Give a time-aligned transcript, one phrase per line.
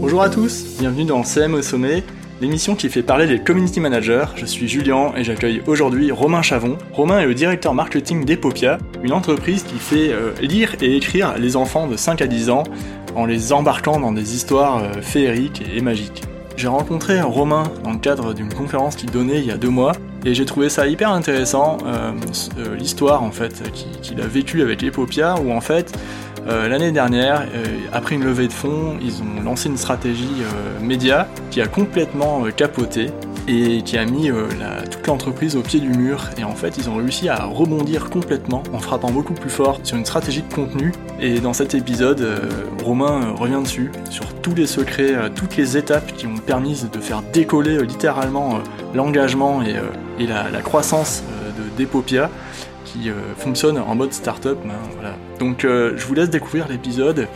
[0.00, 2.02] Bonjour à tous, bienvenue dans CM au sommet,
[2.40, 4.24] l'émission qui fait parler des community managers.
[4.36, 6.78] Je suis Julien et j'accueille aujourd'hui Romain Chavon.
[6.92, 11.56] Romain est le directeur marketing d'Epopia, une entreprise qui fait euh, lire et écrire les
[11.56, 12.64] enfants de 5 à 10 ans
[13.14, 16.22] en les embarquant dans des histoires euh, féeriques et magiques.
[16.56, 19.92] J'ai rencontré Romain dans le cadre d'une conférence qu'il donnait il y a deux mois
[20.24, 22.12] et j'ai trouvé ça hyper intéressant, euh,
[22.76, 23.62] l'histoire en fait
[24.02, 25.96] qu'il a vécue avec Epopia où en fait
[26.48, 30.84] euh, l'année dernière, euh, après une levée de fonds, ils ont lancé une stratégie euh,
[30.84, 33.10] média qui a complètement capoté
[33.48, 34.30] et qui a mis
[34.90, 36.30] toute l'entreprise au pied du mur.
[36.38, 39.96] Et en fait, ils ont réussi à rebondir complètement en frappant beaucoup plus fort sur
[39.96, 40.92] une stratégie de contenu.
[41.20, 42.26] Et dans cet épisode,
[42.84, 47.22] Romain revient dessus, sur tous les secrets, toutes les étapes qui ont permis de faire
[47.32, 48.58] décoller littéralement
[48.94, 51.22] l'engagement et, la, croissance
[51.58, 52.30] de Depopia
[52.92, 54.58] qui euh, fonctionne en mode startup.
[54.64, 55.14] Ben.
[55.38, 57.28] Donc euh, je vous laisse découvrir l'épisode.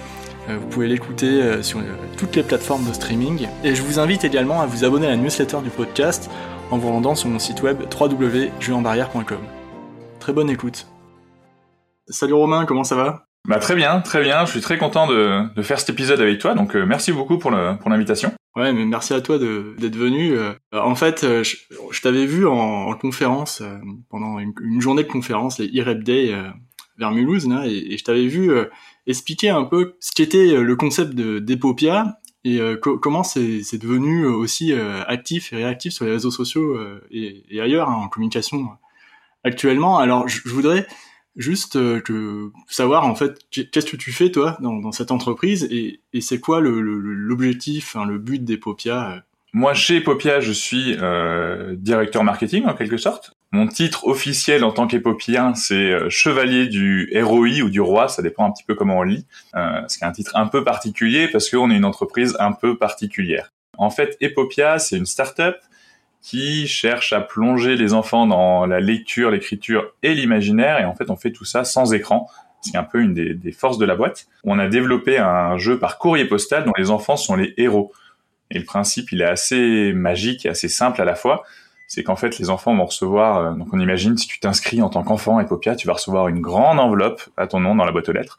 [0.49, 1.81] Euh, vous pouvez l'écouter sur
[2.17, 3.49] toutes les plateformes de streaming.
[3.65, 6.31] Et je vous invite également à vous abonner à la newsletter du podcast
[6.71, 9.41] en vous rendant sur mon site web www.juenbarrière.com.
[10.21, 10.87] Très bonne écoute.
[12.09, 13.27] Salut Romain, comment ça va?
[13.49, 14.45] Bah, Très bien, très bien.
[14.45, 16.55] Je suis très content de, de faire cet épisode avec toi.
[16.55, 18.33] Donc merci beaucoup pour l'invitation.
[18.57, 20.33] Ouais, mais merci à toi d'être venu.
[20.33, 23.77] Euh, en fait, euh, je, t'avais vu en, conférence euh,
[24.09, 26.35] pendant une, journée de conférence, les e Day
[26.97, 28.51] vers Mulhouse, là, et, je t'avais vu
[29.07, 35.57] expliquer un peu ce qu'était le concept d'Epopia et comment c'est devenu aussi actif et
[35.57, 36.79] réactif sur les réseaux sociaux
[37.11, 38.69] et, ailleurs hein, en communication
[39.45, 39.99] actuellement.
[39.99, 40.87] Alors, je voudrais
[41.37, 46.41] juste euh, savoir en fait qu'est-ce que tu fais toi dans, cette entreprise et, c'est
[46.41, 49.21] quoi l'objectif, le, le but d'Epopia euh?
[49.53, 53.36] Moi chez Epopia je suis euh, directeur marketing en quelque sorte.
[53.53, 58.45] Mon titre officiel en tant qu'épopien, c'est chevalier du ROI ou du roi, ça dépend
[58.45, 59.25] un petit peu comment on lit.
[59.55, 63.53] Euh, c'est un titre un peu particulier parce qu'on est une entreprise un peu particulière.
[63.79, 65.56] En fait, Epopia, c'est une start-up
[66.23, 70.81] qui cherche à plonger les enfants dans la lecture, l'écriture et l'imaginaire.
[70.81, 72.29] Et en fait, on fait tout ça sans écran.
[72.62, 74.27] C'est un peu une des, forces de la boîte.
[74.43, 77.93] On a développé un jeu par courrier postal dont les enfants sont les héros.
[78.51, 81.45] Et le principe, il est assez magique et assez simple à la fois.
[81.87, 84.89] C'est qu'en fait, les enfants vont recevoir, euh, donc on imagine, si tu t'inscris en
[84.89, 88.09] tant qu'enfant Epopia, tu vas recevoir une grande enveloppe à ton nom dans la boîte
[88.09, 88.39] aux lettres.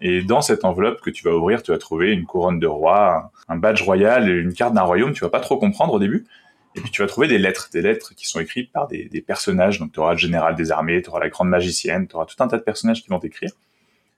[0.00, 3.32] Et dans cette enveloppe que tu vas ouvrir, tu vas trouver une couronne de roi,
[3.48, 5.12] un badge royal, une carte d'un royaume.
[5.12, 6.26] Tu vas pas trop comprendre au début.
[6.74, 9.20] Et puis tu vas trouver des lettres, des lettres qui sont écrites par des, des
[9.20, 9.78] personnages.
[9.78, 12.42] Donc tu auras le général des armées, tu auras la grande magicienne, tu auras tout
[12.42, 13.50] un tas de personnages qui vont t'écrire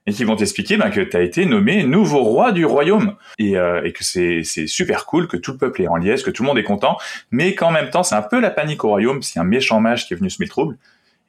[0.05, 3.89] et qui vont t'expliquer ben, que tu été nommé nouveau roi du royaume et, euh,
[3.91, 6.57] que c'est super cool, que tout le peuple est en liesse, que tout le monde
[6.57, 6.97] est content,
[7.31, 10.07] mais qu'en même temps c'est un peu la panique au royaume, c'est un méchant mage
[10.07, 10.77] qui est venu se mettre trouble.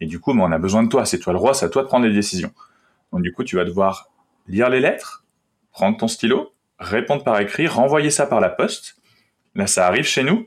[0.00, 1.68] Et du coup, ben, on a besoin de toi, c'est toi le roi, c'est à
[1.68, 2.52] toi de prendre les décisions.
[3.12, 4.10] Donc du coup, tu vas devoir
[4.48, 5.24] lire les lettres,
[5.70, 8.96] prendre ton stylo, répondre par écrit, renvoyer ça par la poste.
[9.54, 10.46] Là, ça arrive chez nous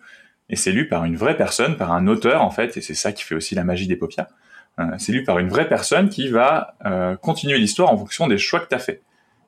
[0.50, 3.14] et c'est lu par une vraie personne, par un auteur en fait, et c'est ça
[3.14, 4.28] qui fait aussi la magie des paupières.
[4.80, 8.38] Euh, c'est lu par une vraie personne qui va euh, continuer l'histoire en fonction des
[8.38, 9.02] choix que tu as fait.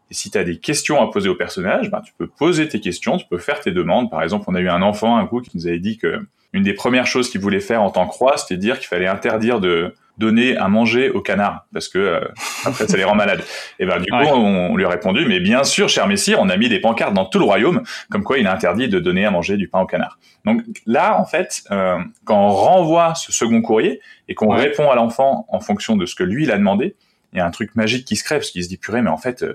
[0.10, 2.80] Et si tu as des questions à poser au personnage, ben, tu peux poser tes
[2.80, 4.10] questions, tu peux faire tes demandes.
[4.10, 6.64] Par exemple, on a eu un enfant un coup qui nous avait dit que une
[6.64, 9.60] des premières choses qu'il voulait faire en tant que roi, c'était dire qu'il fallait interdire
[9.60, 12.20] de donner à manger aux canards parce que euh,
[12.66, 13.44] après ça les rend malades.
[13.80, 16.58] Et ben du coup on, lui a répondu mais bien sûr cher messire, on a
[16.58, 17.82] mis des pancartes dans tout le royaume
[18.12, 20.20] comme quoi il est interdit de donner à manger du pain aux canards.
[20.46, 24.96] Donc là en fait euh, quand on renvoie ce second courrier et qu'on répond à
[24.96, 26.96] l'enfant en fonction de ce que lui il a demandé,
[27.34, 29.10] il y a un truc magique qui se crée parce qu'il se dit purée mais
[29.10, 29.54] en fait euh,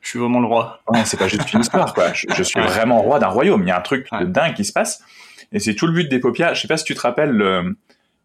[0.00, 0.80] je suis vraiment le roi.
[1.06, 2.12] c'est pas juste une histoire quoi.
[2.12, 3.62] Je, suis vraiment roi d'un royaume.
[3.62, 5.02] Il y a un truc de dingue qui se passe
[5.50, 6.54] et c'est tout le but des paupières.
[6.54, 7.74] Je sais pas si tu te rappelles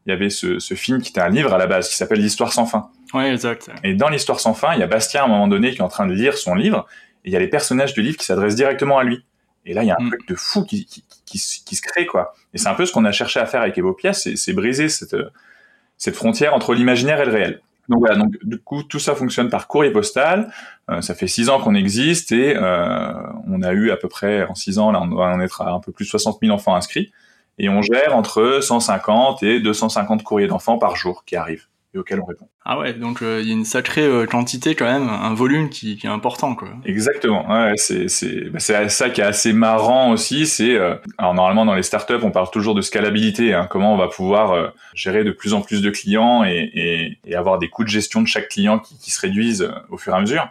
[0.10, 2.20] il y avait ce, ce, film qui était un livre à la base qui s'appelle
[2.20, 2.90] L'histoire sans fin.
[3.14, 3.70] Oui, exact.
[3.84, 5.84] Et dans L'histoire sans fin, il y a Bastien à un moment donné qui est
[5.84, 6.88] en train de lire son livre
[7.24, 9.24] et il y a les personnages du livre qui s'adressent directement à lui.
[9.66, 10.10] Et là, il y a un mm.
[10.10, 12.34] truc de fou qui, qui, qui, qui, se crée, quoi.
[12.56, 15.16] Et c'est un peu ce qu'on a cherché à faire avec Evopia, c'est briser cette,
[15.98, 17.62] cette frontière entre l'imaginaire et le réel.
[17.88, 20.52] Donc voilà, donc du coup tout ça fonctionne par courrier postal.
[20.90, 23.12] Euh, ça fait six ans qu'on existe et euh,
[23.48, 25.72] on a eu à peu près en six ans là on va en être à
[25.72, 27.12] un peu plus de 60 000 enfants inscrits
[27.60, 32.20] et on gère entre 150 et 250 courriers d'enfants par jour qui arrivent et auxquels
[32.22, 32.48] on répond.
[32.66, 35.70] Ah ouais, donc euh, il y a une sacrée euh, quantité quand même, un volume
[35.70, 36.70] qui, qui est important quoi.
[36.86, 37.50] Exactement.
[37.50, 40.46] Ouais, c'est c'est bah, c'est ça qui est assez marrant aussi.
[40.46, 43.98] C'est euh, alors normalement dans les startups on parle toujours de scalabilité, hein, comment on
[43.98, 47.84] va pouvoir gérer de plus en plus de clients et, et, et, avoir des coûts
[47.84, 50.48] de gestion de chaque client qui, qui se réduisent au fur et à mesure.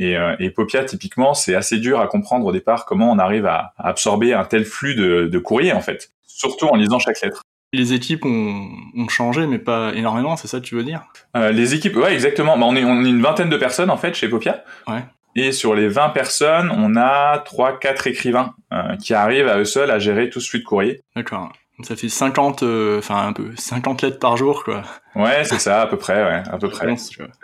[0.00, 3.74] Et, et Popia, typiquement, c'est assez dur à comprendre au départ comment on arrive à,
[3.78, 7.42] à absorber un tel flux de, de courriers, en fait surtout en lisant chaque lettre.
[7.74, 11.02] Les équipes ont, ont changé, mais pas énormément, c'est ça que tu veux dire?
[11.36, 12.56] Euh, Les équipes, ouais, exactement.
[12.56, 14.64] Bah, on, est, on est une vingtaine de personnes, en fait, chez Popia.
[14.86, 15.04] Ouais.
[15.36, 19.90] Et sur les 20 personnes, on a 3-4 écrivains euh, qui arrivent à eux seuls
[19.90, 21.02] à gérer tout ce flux de courrier.
[21.14, 21.52] D'accord.
[21.82, 24.82] Ça fait 50, euh, enfin un peu, 50 lettres par jour, quoi.
[25.14, 26.86] Ouais, c'est ça, à peu près, ouais, à peu près.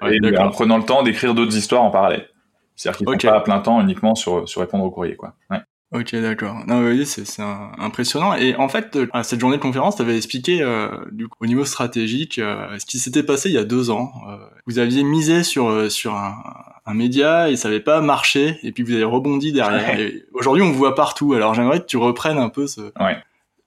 [0.03, 2.29] Ouais, et en prenant le temps d'écrire d'autres histoires en parallèle.
[2.75, 3.29] C'est-à-dire qu'ils ne okay.
[3.29, 5.35] pas à plein temps uniquement sur, sur répondre au courrier, quoi.
[5.51, 5.59] Ouais.
[5.93, 6.65] Ok, d'accord.
[6.67, 7.43] Non, oui, c'est
[7.79, 8.35] impressionnant.
[8.35, 11.47] Et en fait, à cette journée de conférence, tu avais expliqué euh, du coup, au
[11.47, 14.13] niveau stratégique euh, ce qui s'était passé il y a deux ans.
[14.29, 16.43] Euh, vous aviez misé sur sur un,
[16.87, 19.97] un média et ça n'avait pas marché, et puis vous avez rebondi derrière.
[19.97, 20.25] Ouais.
[20.33, 21.33] Aujourd'hui, on vous voit partout.
[21.35, 23.17] Alors, j'aimerais que tu reprennes un peu ce, ouais.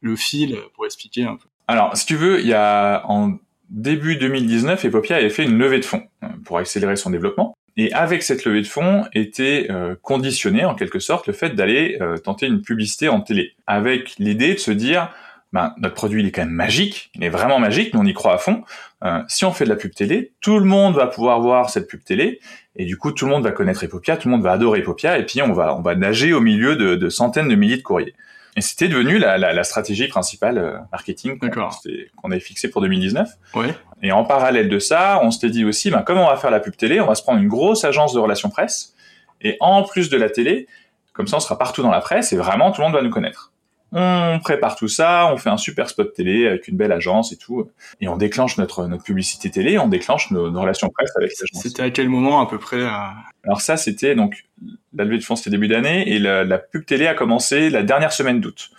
[0.01, 1.47] le fil pour expliquer un peu.
[1.67, 3.37] Alors, si tu veux, il y a en
[3.69, 6.03] début 2019, Epopia avait fait une levée de fonds
[6.45, 7.56] pour accélérer son développement.
[7.77, 11.97] Et avec cette levée de fonds était euh, conditionné en quelque sorte le fait d'aller
[12.01, 15.13] euh, tenter une publicité en télé, avec l'idée de se dire
[15.53, 18.13] ben, notre produit il est quand même magique, il est vraiment magique, nous on y
[18.13, 18.63] croit à fond.
[19.05, 21.87] Euh, si on fait de la pub télé, tout le monde va pouvoir voir cette
[21.87, 22.39] pub télé,
[22.75, 25.19] et du coup tout le monde va connaître Epopia, tout le monde va adorer Epopia,
[25.19, 28.15] et puis on va on va nager au milieu de centaines de milliers de courriers.
[28.57, 33.29] Et c'était devenu la, la, la, stratégie principale euh, marketing qu'on avait fixée pour 2019.
[33.53, 33.75] Ouais.
[34.01, 36.59] Et en parallèle de ça, on s'était dit aussi, ben, comment on va faire la
[36.59, 36.99] pub télé?
[36.99, 38.95] On va se prendre une grosse agence de relations presse.
[39.41, 40.67] Et en plus de la télé,
[41.13, 43.11] comme ça, on sera partout dans la presse et vraiment tout le monde va nous
[43.11, 43.51] connaître.
[43.93, 47.37] On prépare tout ça, on fait un super spot télé avec une belle agence et
[47.37, 47.69] tout,
[48.01, 51.63] et on déclenche notre notre publicité télé, on déclenche nos, nos relations presse avec l'agence.
[51.63, 53.13] C'était à quel moment à peu près à...
[53.45, 54.45] Alors ça, c'était donc
[54.93, 57.81] la levée de fonds, c'était début d'année, et la, la, pub télé a commencé la
[57.83, 58.71] dernière semaine d'août.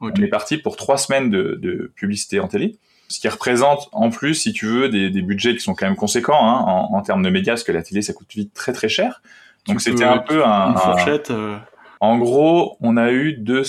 [0.00, 0.20] Okay.
[0.20, 2.76] On est parti pour trois semaines de, de, publicité en télé,
[3.08, 5.96] ce qui représente en plus, si tu veux, des, des budgets qui sont quand même
[5.96, 8.72] conséquents hein, en, en, termes de médias, parce que la télé, ça coûte vite très
[8.72, 9.22] très cher.
[9.68, 10.72] Donc c'était un peu un...
[10.72, 11.56] Une fourchette euh...
[12.00, 13.64] En gros, on a eu deux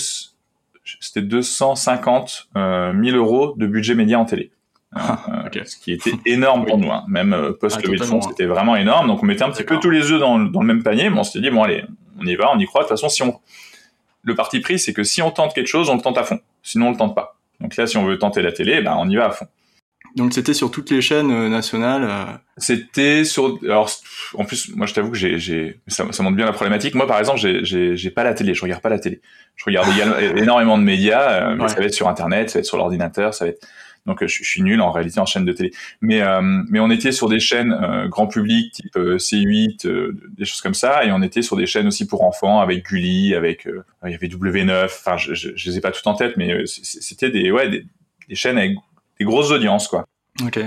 [1.00, 4.50] c'était 250 euh, 000 euros de budget média en télé.
[4.94, 5.64] Ah, okay.
[5.66, 7.04] Ce qui était énorme pour nous, hein.
[7.08, 9.06] même euh, post levée de fonds, c'était vraiment énorme.
[9.06, 11.18] Donc on mettait un petit peu tous les œufs dans, dans, le même panier, mais
[11.18, 11.84] on s'était dit bon allez,
[12.18, 12.82] on y va, on y croit.
[12.82, 13.38] De toute façon, si on,
[14.22, 16.40] le parti pris, c'est que si on tente quelque chose, on le tente à fond.
[16.62, 17.36] Sinon, on le tente pas.
[17.60, 19.46] Donc là, si on veut tenter la télé, ben on y va à fond.
[20.18, 22.04] Donc c'était sur toutes les chaînes euh, nationales.
[22.04, 22.24] Euh...
[22.56, 23.58] C'était sur.
[23.62, 23.88] Alors
[24.34, 25.78] en plus, moi je t'avoue que j'ai, j'ai...
[25.86, 26.96] Ça, ça, montre bien la problématique.
[26.96, 28.52] Moi par exemple, j'ai, j'ai, j'ai pas la télé.
[28.52, 29.20] Je regarde pas la télé.
[29.54, 29.88] Je regarde
[30.36, 33.32] énormément de médias, euh, mais ça va être sur Internet, ça va être sur l'ordinateur,
[33.32, 33.64] ça va être.
[34.06, 35.70] Donc je, je, suis nul en réalité en chaîne de télé.
[36.00, 37.76] Mais mais on était sur des chaînes
[38.08, 39.86] grand public type C8,
[40.34, 43.34] des choses comme ça, et on était sur des chaînes aussi pour enfants avec Gulli,
[43.34, 43.68] avec
[44.06, 44.86] il y avait W9.
[44.86, 47.84] Enfin, je, je, je les ai pas toutes en tête, mais c'était des ouais des,
[48.28, 48.76] des chaînes avec
[49.18, 50.06] des grosses audiences, quoi.
[50.44, 50.60] Ok.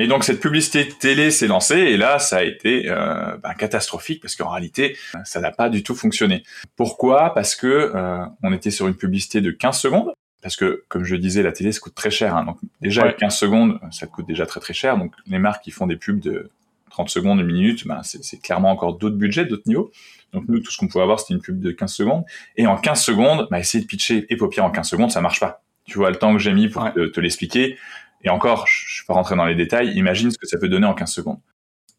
[0.00, 4.22] Et donc cette publicité télé s'est lancée et là ça a été euh, ben, catastrophique
[4.22, 6.42] parce qu'en réalité ça n'a pas du tout fonctionné.
[6.74, 7.34] Pourquoi?
[7.34, 11.16] Parce que euh, on était sur une publicité de 15 secondes parce que comme je
[11.16, 12.34] disais la télé ça coûte très cher.
[12.34, 13.16] Hein, donc déjà ouais.
[13.18, 14.96] 15 secondes ça coûte déjà très très cher.
[14.96, 16.50] Donc les marques qui font des pubs de
[16.88, 19.92] 30 secondes, une minute, ben, c'est clairement encore d'autres budgets, d'autres niveaux.
[20.32, 22.24] Donc nous tout ce qu'on pouvait avoir c'était une pub de 15 secondes
[22.56, 25.62] et en 15 secondes ben, essayer de pitcher Epopia en 15 secondes ça marche pas
[25.90, 26.92] tu vois le temps que j'ai mis pour ouais.
[26.92, 27.76] te, te l'expliquer.
[28.22, 30.86] Et encore, je suis pas rentré dans les détails, imagine ce que ça peut donner
[30.86, 31.38] en 15 secondes.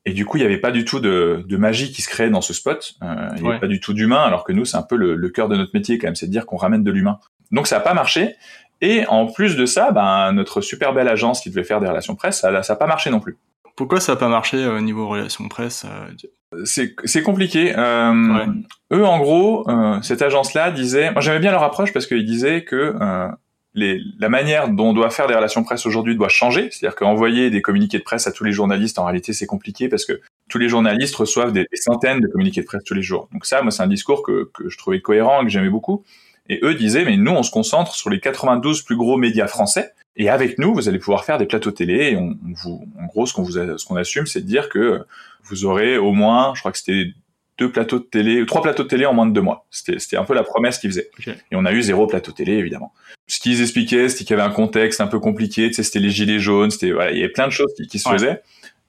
[0.06, 2.30] Et du coup, il n'y avait pas du tout de, de, magie qui se créait
[2.30, 2.94] dans ce spot.
[3.04, 5.16] Euh, il n'y avait pas du tout d'humain, alors que nous, c'est un peu le,
[5.16, 7.20] le, cœur de notre métier quand même, c'est de dire qu'on ramène de l'humain.
[7.52, 8.36] Donc ça n'a pas marché.
[8.82, 12.16] Et en plus de ça, ben, notre super belle agence qui devait faire des relations
[12.16, 13.38] presse, ça n'a pas marché non plus.
[13.76, 16.66] Pourquoi ça n'a pas marché au niveau relations presse euh...
[16.66, 17.74] C'est compliqué.
[17.78, 18.46] Euh, ouais.
[18.94, 21.12] Eux, en gros, euh, cette agence-là disait...
[21.12, 23.28] Moi, j'aimais bien leur approche parce qu'ils disaient que euh,
[23.74, 26.70] les, la manière dont on doit faire des relations presse aujourd'hui doit changer.
[26.72, 30.06] C'est-à-dire qu'envoyer des communiqués de presse à tous les journalistes, en réalité, c'est compliqué parce
[30.06, 33.30] que tous les journalistes reçoivent des, centaines de communiqués de presse tous les jours.
[33.32, 36.04] Donc ça, moi, c'est un discours que, que je trouvais cohérent et que j'aimais beaucoup.
[36.50, 39.94] Et eux disaient, mais nous, on se concentre sur les 92 plus gros médias français.
[40.18, 42.12] Et avec nous, vous allez pouvoir faire des plateaux télé.
[42.12, 45.06] Et on, vous, en gros, ce qu'on vous, ce qu'on assume, c'est de dire que
[45.44, 47.14] vous aurez au moins, je crois que c'était
[47.58, 49.68] deux plateaux de télé, trois plateaux de télé en moins de deux mois.
[49.70, 51.10] C'était un peu la promesse qu'ils faisaient.
[51.20, 51.36] Okay.
[51.52, 52.94] Et on a eu zéro plateau télé, évidemment.
[53.28, 56.00] Ce qu'ils expliquaient, c'était qu'il y avait un contexte un peu compliqué, tu sais, c'était
[56.00, 58.16] les gilets jaunes, c'était, voilà, il y avait plein de choses qui, qui se ouais.
[58.16, 58.42] faisaient,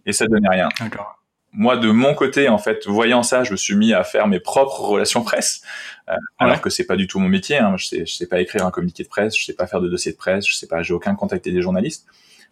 [0.07, 0.69] et ça donnait rien.
[1.52, 4.40] Moi, de mon côté, en fait, voyant ça, je me suis mis à faire mes
[4.40, 5.62] propres relations presse,
[6.09, 6.19] euh, ouais.
[6.38, 7.59] alors que c'est pas du tout mon métier.
[7.59, 7.75] Hein.
[7.76, 9.88] Je sais, je sais pas écrire un communiqué de presse, je sais pas faire de
[9.88, 12.07] dossier de presse, je sais pas, j'ai aucun contact des journalistes.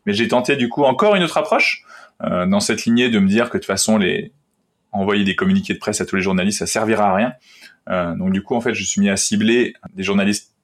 [0.06, 1.84] Mais j'ai tenté du coup encore une autre approche
[2.22, 4.32] euh, dans cette lignée de me dire que de toute façon les
[4.92, 7.32] envoyer des communiqués de presse à tous les journalistes, ça servira à rien.
[7.88, 10.54] Euh, donc du coup, en fait, je suis mis à cibler des journalistes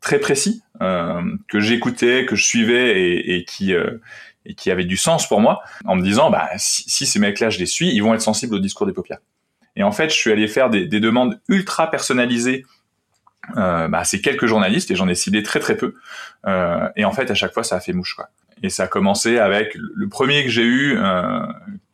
[0.00, 3.98] très précis euh, que j'écoutais, que je suivais et, et qui euh,
[4.44, 7.48] et qui avaient du sens pour moi, en me disant, bah si, si ces mecs-là,
[7.48, 9.20] je les suis, ils vont être sensibles au discours des paupières.
[9.76, 12.64] Et en fait, je suis allé faire des, des demandes ultra personnalisées
[13.56, 15.94] euh, bah, c'est quelques journalistes et j'en ai ciblé très très peu.
[16.46, 18.28] Euh, et en fait, à chaque fois, ça a fait mouche quoi.
[18.62, 21.40] Et ça a commencé avec le premier que j'ai eu, euh,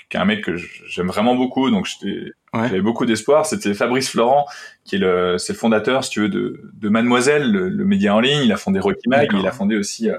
[0.09, 1.87] qui est un mec que j'aime vraiment beaucoup, donc
[2.55, 3.45] j'avais beaucoup d'espoir.
[3.45, 4.47] C'était Fabrice Florent,
[4.85, 8.21] qui est le, c'est le fondateur, si tu veux, de, de Mademoiselle, le, média en
[8.21, 8.43] ligne.
[8.43, 10.17] Il a fondé Rocky Mag, il a fondé aussi euh,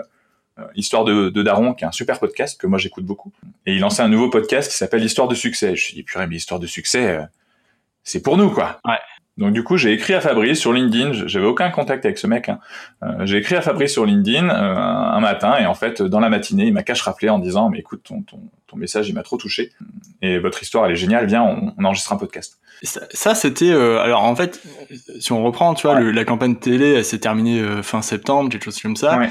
[0.60, 3.32] euh, Histoire de, de, Daron, qui est un super podcast que moi j'écoute beaucoup.
[3.66, 5.68] Et il lançait un nouveau podcast qui s'appelle Histoire de succès.
[5.68, 7.24] Je me suis dit, purée, mais Histoire de succès, euh,
[8.04, 8.80] c'est pour nous, quoi.
[8.86, 9.00] Ouais.
[9.40, 11.14] Donc du coup, j'ai écrit à Fabrice sur LinkedIn.
[11.26, 12.50] J'avais aucun contact avec ce mec.
[12.50, 12.60] Hein.
[13.04, 16.30] Euh, j'ai écrit à Fabrice sur LinkedIn euh, un matin et en fait, dans la
[16.30, 19.24] matinée, il m'a cache rappelé en disant "Mais écoute, ton, ton, ton message, il m'a
[19.24, 19.72] trop touché
[20.22, 21.26] et votre histoire, elle est géniale.
[21.26, 24.62] Viens, on, on enregistre un podcast." Ça, ça c'était euh, alors en fait,
[25.20, 28.50] si on reprend, tu vois, le, la campagne télé, elle s'est terminée euh, fin septembre,
[28.50, 29.18] quelque chose comme ça.
[29.18, 29.30] Ouais.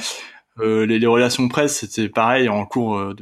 [0.60, 3.14] Euh, les, les, relations presse, c'était pareil en cours euh,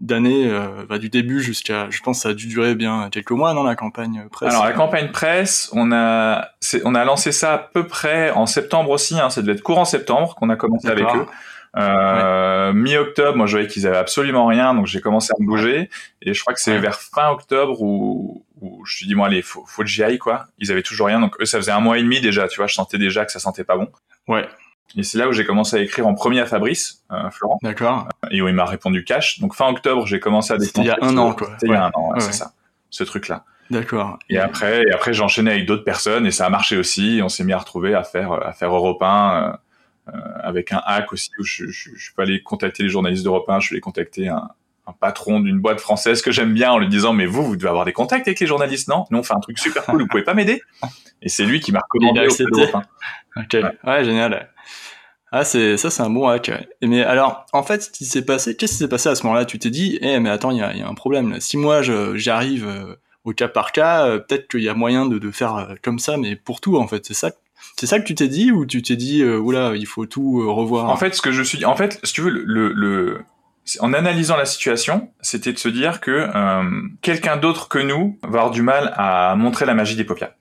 [0.00, 3.54] d'année, euh, bah, du début jusqu'à, je pense, ça a dû durer bien quelques mois,
[3.54, 4.50] non, la campagne presse?
[4.50, 6.48] Alors la campagne presse, on a,
[6.84, 9.18] on a lancé ça à peu près en septembre aussi.
[9.18, 11.26] Hein, ça devait être courant septembre qu'on a commencé avec eux.
[11.74, 12.74] Euh, ouais.
[12.74, 15.88] Mi-octobre, moi je voyais qu'ils avaient absolument rien, donc j'ai commencé à me bouger.
[16.20, 16.78] Et je crois que c'est ouais.
[16.78, 20.02] vers fin octobre où, où je me suis dit, bon allez, faut, faut que j'y
[20.02, 20.46] aille, quoi.
[20.58, 22.66] Ils avaient toujours rien, donc eux, ça faisait un mois et demi déjà, tu vois,
[22.66, 23.88] je sentais déjà que ça sentait pas bon.
[24.28, 24.46] Ouais.
[24.96, 27.58] Et c'est là où j'ai commencé à écrire en premier à Fabrice, euh, Florent.
[27.62, 28.08] D'accord.
[28.30, 29.40] Et où il m'a répondu cash.
[29.40, 31.48] Donc fin octobre, j'ai commencé à C'était il y a un an, quoi.
[31.54, 31.76] C'était ouais.
[31.76, 32.52] il y a un an, ouais, c'est ça.
[32.90, 33.44] Ce truc-là.
[33.70, 34.18] D'accord.
[34.28, 37.20] Et après, et après j'ai enchaîné avec d'autres personnes et ça a marché aussi.
[37.22, 39.58] On s'est mis à retrouver à faire, à faire Europe 1,
[40.08, 40.12] euh,
[40.42, 43.48] avec un hack aussi où je, je, je suis pas allé contacter les journalistes d'Europe
[43.48, 44.50] 1, je suis allé contacter un,
[44.86, 47.68] un patron d'une boîte française que j'aime bien en lui disant mais vous vous devez
[47.68, 49.04] avoir des contacts avec les journalistes non?
[49.10, 50.60] Nous on fait un truc super cool vous pouvez pas m'aider
[51.22, 52.66] et c'est lui qui m'a recommandé au
[53.36, 53.62] ok ouais.
[53.84, 54.48] ouais génial
[55.34, 56.50] ah, c'est ça, c'est un bon hack.
[56.82, 59.46] Mais alors, en fait, ce qui s'est passé, qu'est-ce qui s'est passé à ce moment-là?
[59.46, 61.30] Tu t'es dit, eh, mais attends, il y a, y a, un problème.
[61.30, 61.40] Là.
[61.40, 65.06] Si moi, j'y arrive euh, au cas par cas, euh, peut-être qu'il y a moyen
[65.06, 67.30] de, de faire euh, comme ça, mais pour tout, en fait, c'est ça.
[67.78, 70.90] C'est ça que tu t'es dit ou tu t'es dit, oula, il faut tout revoir?
[70.90, 73.22] En fait, ce que je suis, en fait, si tu veux, le, le,
[73.80, 76.28] en analysant la situation, c'était de se dire que
[77.00, 80.34] quelqu'un d'autre que nous va avoir du mal à montrer la magie des paupières.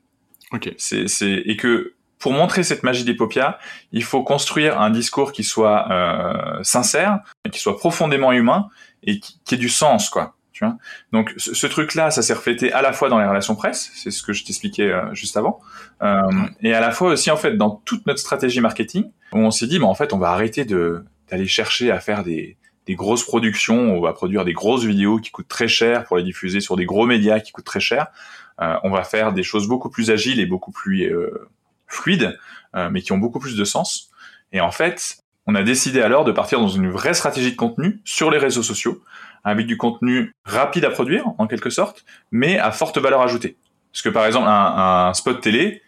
[0.51, 0.74] Ok.
[0.77, 3.57] C'est, c'est, et que pour montrer cette magie des paupières,
[3.91, 7.19] il faut construire un discours qui soit euh, sincère,
[7.51, 8.69] qui soit profondément humain
[9.03, 10.35] et qui, qui ait du sens, quoi.
[10.53, 10.77] Tu vois
[11.11, 14.11] Donc ce, ce truc-là, ça s'est reflété à la fois dans les relations presse, c'est
[14.11, 15.59] ce que je t'expliquais euh, juste avant,
[16.03, 16.21] euh,
[16.61, 19.67] et à la fois aussi en fait dans toute notre stratégie marketing, où on s'est
[19.67, 23.23] dit, mais en fait, on va arrêter de d'aller chercher à faire des des grosses
[23.23, 26.75] productions, on va produire des grosses vidéos qui coûtent très cher pour les diffuser sur
[26.75, 28.07] des gros médias qui coûtent très cher.
[28.61, 31.49] Euh, on va faire des choses beaucoup plus agiles et beaucoup plus euh,
[31.91, 32.38] fluides,
[32.75, 34.10] euh, mais qui ont beaucoup plus de sens.
[34.51, 35.17] Et en fait,
[35.48, 38.63] on a décidé alors de partir dans une vraie stratégie de contenu sur les réseaux
[38.63, 39.01] sociaux,
[39.43, 43.57] avec du contenu rapide à produire, en quelque sorte, mais à forte valeur ajoutée.
[43.91, 45.81] Parce que par exemple, un, un spot télé,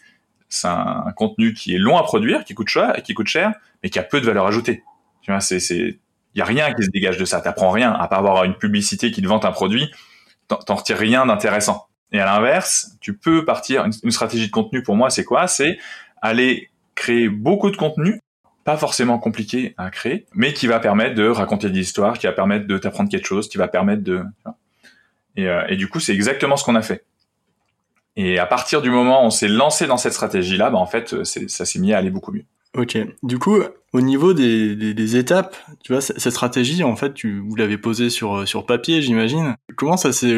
[0.53, 3.89] c'est un, contenu qui est long à produire, qui coûte cher, qui coûte cher, mais
[3.89, 4.83] qui a peu de valeur ajoutée.
[5.21, 5.97] Tu vois, c'est, il
[6.35, 7.41] y a rien qui se dégage de ça.
[7.41, 9.91] T'apprends rien, à part avoir une publicité qui te vante un produit,
[10.47, 11.87] t'en retires rien d'intéressant.
[12.13, 15.47] Et à l'inverse, tu peux partir, une, stratégie de contenu pour moi, c'est quoi?
[15.47, 15.79] C'est
[16.21, 18.21] aller créer beaucoup de contenu,
[18.63, 22.33] pas forcément compliqué à créer, mais qui va permettre de raconter des histoires, qui va
[22.33, 24.23] permettre de t'apprendre quelque chose, qui va permettre de...
[25.35, 27.03] Et, euh, et du coup, c'est exactement ce qu'on a fait.
[28.15, 31.23] Et à partir du moment où on s'est lancé dans cette stratégie-là, bah en fait,
[31.23, 32.45] ça s'est mis à aller beaucoup mieux.
[32.75, 32.97] Ok.
[33.21, 33.59] Du coup,
[33.93, 37.77] au niveau des, des, des, étapes, tu vois, cette stratégie, en fait, tu vous l'avez
[37.77, 39.55] posée sur sur papier, j'imagine.
[39.75, 40.35] Comment ça s'est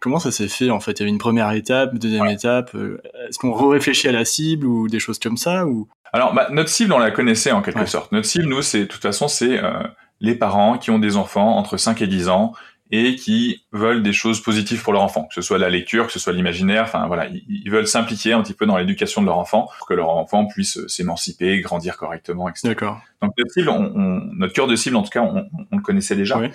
[0.00, 0.92] comment ça s'est fait en fait?
[0.92, 2.34] Il y avait une première étape, une deuxième ouais.
[2.34, 2.74] étape.
[2.74, 5.86] Euh, est-ce qu'on réfléchit à la cible ou des choses comme ça ou?
[6.14, 7.86] Alors, bah, notre cible, on la connaissait en quelque ouais.
[7.86, 8.12] sorte.
[8.12, 9.82] Notre cible, nous, c'est de toute façon, c'est euh,
[10.20, 12.54] les parents qui ont des enfants entre 5 et 10 ans
[12.90, 16.12] et qui veulent des choses positives pour leur enfant, que ce soit la lecture, que
[16.12, 19.38] ce soit l'imaginaire, enfin voilà, ils, veulent s'impliquer un petit peu dans l'éducation de leur
[19.38, 22.68] enfant pour que leur enfant puisse s'émanciper, grandir correctement, etc.
[22.68, 23.00] D'accord.
[23.22, 25.82] Donc notre cible, on, on, notre cœur de cible en tout cas, on, on le
[25.82, 26.38] connaissait déjà.
[26.38, 26.48] Oui.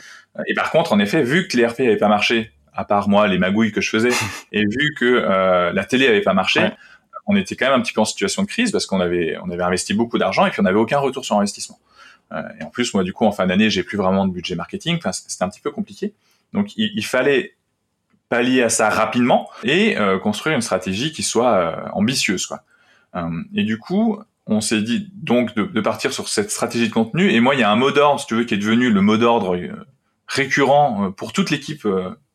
[0.47, 3.27] Et par contre, en effet, vu que les RP n'avaient pas marché, à part moi
[3.27, 4.11] les magouilles que je faisais,
[4.51, 6.73] et vu que euh, la télé avait pas marché, ouais.
[7.25, 9.49] on était quand même un petit peu en situation de crise parce qu'on avait on
[9.49, 11.79] avait investi beaucoup d'argent et puis on n'avait aucun retour sur investissement.
[12.31, 14.55] Euh, et en plus, moi, du coup, en fin d'année, j'ai plus vraiment de budget
[14.55, 14.97] marketing.
[14.97, 16.13] Enfin, c'était un petit peu compliqué.
[16.53, 17.55] Donc, il, fallait
[18.27, 22.63] pallier à ça rapidement et euh, construire une stratégie qui soit euh, ambitieuse, quoi.
[23.55, 27.31] Et du coup, on s'est dit donc de, de, partir sur cette stratégie de contenu.
[27.31, 29.01] Et moi, il y a un mot d'ordre, si tu veux, qui est devenu le
[29.01, 29.59] mot d'ordre
[30.27, 31.87] récurrent pour toute l'équipe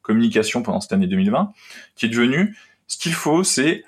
[0.03, 1.53] communication pendant cette année 2020,
[1.95, 2.57] qui est devenu
[2.89, 3.85] ce qu'il faut, c'est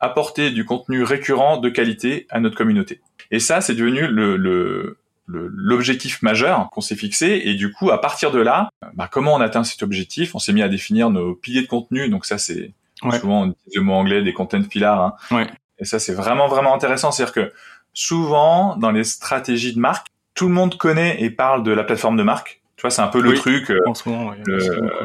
[0.00, 3.00] apporter du contenu récurrent de qualité à notre communauté.
[3.30, 4.98] Et ça, c'est devenu le, le
[5.28, 9.40] l'objectif majeur qu'on s'est fixé et du coup à partir de là bah, comment on
[9.40, 10.34] atteint cet objectif?
[10.34, 13.20] On s'est mis à définir nos piliers de contenu donc ça c'est ouais.
[13.20, 15.14] souvent on utilise le mot anglais des content pillars hein.
[15.30, 15.46] ouais.
[15.78, 17.12] Et ça, c'est vraiment, vraiment intéressant.
[17.12, 17.52] C'est-à-dire que
[17.92, 22.16] souvent, dans les stratégies de marque, tout le monde connaît et parle de la plateforme
[22.16, 22.60] de marque.
[22.76, 23.80] Tu vois, c'est un peu le truc, euh,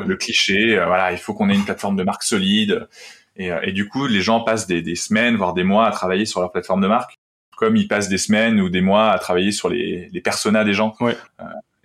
[0.06, 0.78] le, cliché.
[0.78, 2.88] Euh, voilà, il faut qu'on ait une plateforme de marque solide.
[3.36, 6.26] Et, et, du coup, les gens passent des, des, semaines, voire des mois à travailler
[6.26, 7.18] sur leur plateforme de marque,
[7.58, 10.74] comme ils passent des semaines ou des mois à travailler sur les, les personas des
[10.74, 10.96] gens.
[11.00, 11.18] Ouais.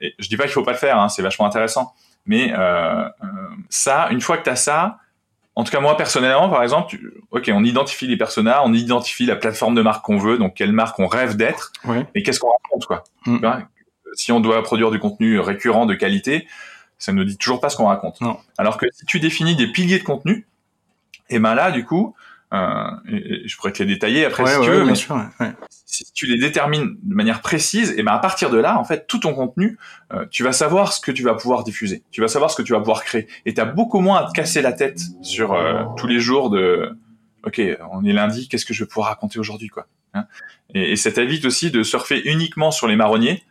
[0.00, 1.92] et je dis pas qu'il faut pas le faire, hein, c'est vachement intéressant.
[2.26, 2.52] Mais
[3.70, 4.98] ça, une fois que tu as ça,
[5.58, 6.96] en tout cas, moi, personnellement, par exemple,
[7.32, 10.70] ok, on identifie les personas, on identifie la plateforme de marque qu'on veut, donc quelle
[10.70, 11.72] marque on rêve d'être,
[12.14, 13.02] et qu'est-ce qu'on raconte, quoi?
[13.26, 13.44] Mm.
[14.12, 16.46] Si on doit produire du contenu récurrent de qualité,
[16.96, 18.20] ça ne nous dit toujours pas ce qu'on raconte.
[18.56, 20.46] Alors que si tu définis des piliers de contenu,
[21.28, 22.14] et ben là, du coup,
[22.54, 22.90] euh,
[23.44, 24.94] je pourrais te les détailler après si tu veux, mais
[25.84, 29.06] si tu les détermines de manière précise, et ben à partir de là, en fait,
[29.06, 29.78] tout ton contenu,
[30.12, 32.62] euh, tu vas savoir ce que tu vas pouvoir diffuser, tu vas savoir ce que
[32.62, 35.52] tu vas pouvoir créer, et tu as beaucoup moins à te casser la tête sur
[35.52, 36.96] euh, tous les jours de,
[37.44, 37.60] ok,
[37.92, 39.86] on est lundi, qu'est-ce que je vais pouvoir raconter aujourd'hui, quoi.
[40.14, 40.24] Hein.
[40.74, 43.42] Et, et ça t'évite aussi de surfer uniquement sur les marronniers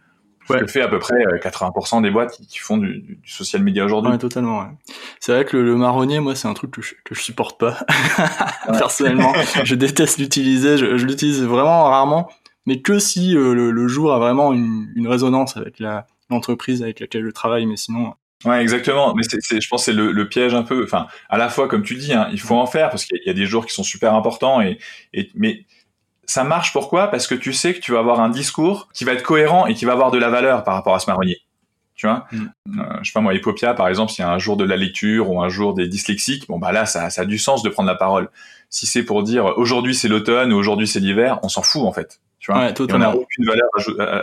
[0.50, 0.60] Ouais.
[0.60, 3.86] que fait à peu près 80% euh, des boîtes qui, font du, du, social media
[3.86, 4.12] aujourd'hui.
[4.12, 4.62] Ouais, totalement.
[4.62, 4.68] Ouais.
[5.20, 7.80] C'est vrai que le, marronnier, moi, c'est un truc que je, que je supporte pas
[8.68, 9.34] personnellement.
[9.63, 10.77] je déteste l'utiliser.
[10.77, 12.30] Je, je l'utilise vraiment rarement,
[12.66, 16.84] mais que si euh, le, le, jour a vraiment une, une résonance avec la l'entreprise
[16.84, 17.66] avec laquelle je travaille.
[17.66, 18.13] Mais sinon,
[18.46, 19.16] Ouais, exactement.
[19.16, 20.84] Mais c'est, je pense, c'est le, le, piège un peu.
[20.84, 23.30] Enfin, à la fois, comme tu dis, hein, il faut en faire parce qu'il y
[23.30, 24.77] a des jours qui sont super importants et,
[25.13, 25.66] et mais
[26.27, 27.07] ça marche pourquoi?
[27.07, 29.74] Parce que tu sais que tu vas avoir un discours qui va être cohérent et
[29.74, 31.39] qui va avoir de la valeur par rapport à ce marronnier.
[31.96, 32.27] Tu vois?
[32.31, 32.46] Mm.
[32.79, 34.75] euh, Je sais pas moi, Epopia, par exemple, s'il y a un jour de la
[34.75, 37.69] lecture ou un jour des dyslexiques, bon bah là, ça, ça a du sens de
[37.69, 38.29] prendre la parole.
[38.69, 41.93] Si c'est pour dire aujourd'hui c'est l'automne ou aujourd'hui c'est l'hiver, on s'en fout en
[41.93, 42.19] fait.
[42.39, 42.65] Tu vois?
[42.67, 43.67] Ouais, on n'a aucune valeur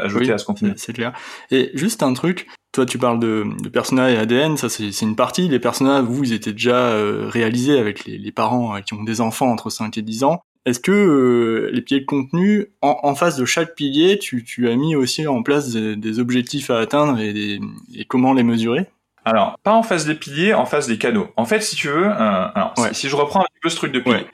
[0.04, 0.74] ajoutée à ce contenu.
[0.76, 1.12] C'est clair.
[1.50, 5.16] Et juste un truc, toi tu parles de, de persona et ADN, ça c'est une
[5.16, 5.48] partie.
[5.48, 9.02] Les personnages, vous, ils étaient déjà euh, réalisés avec les, les parents euh, qui ont
[9.02, 10.42] des enfants entre 5 et 10 ans.
[10.66, 14.68] Est-ce que euh, les piliers de contenu, en, en, face de chaque pilier, tu, tu,
[14.68, 17.60] as mis aussi en place des, des objectifs à atteindre et, des,
[17.94, 18.86] et, comment les mesurer?
[19.26, 21.28] Alors, pas en face des piliers, en face des canaux.
[21.36, 22.94] En fait, si tu veux, euh, alors, ouais.
[22.94, 24.26] si, je reprends un petit peu ce truc de pilier, ouais.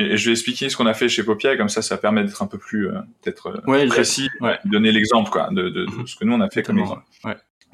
[0.00, 2.24] euh, et je vais expliquer ce qu'on a fait chez Popia, comme ça, ça permet
[2.24, 4.28] d'être un peu plus euh, peut-être ouais, précis,
[4.64, 7.02] donner l'exemple quoi de, de, de, ce que nous on a fait comme exemple.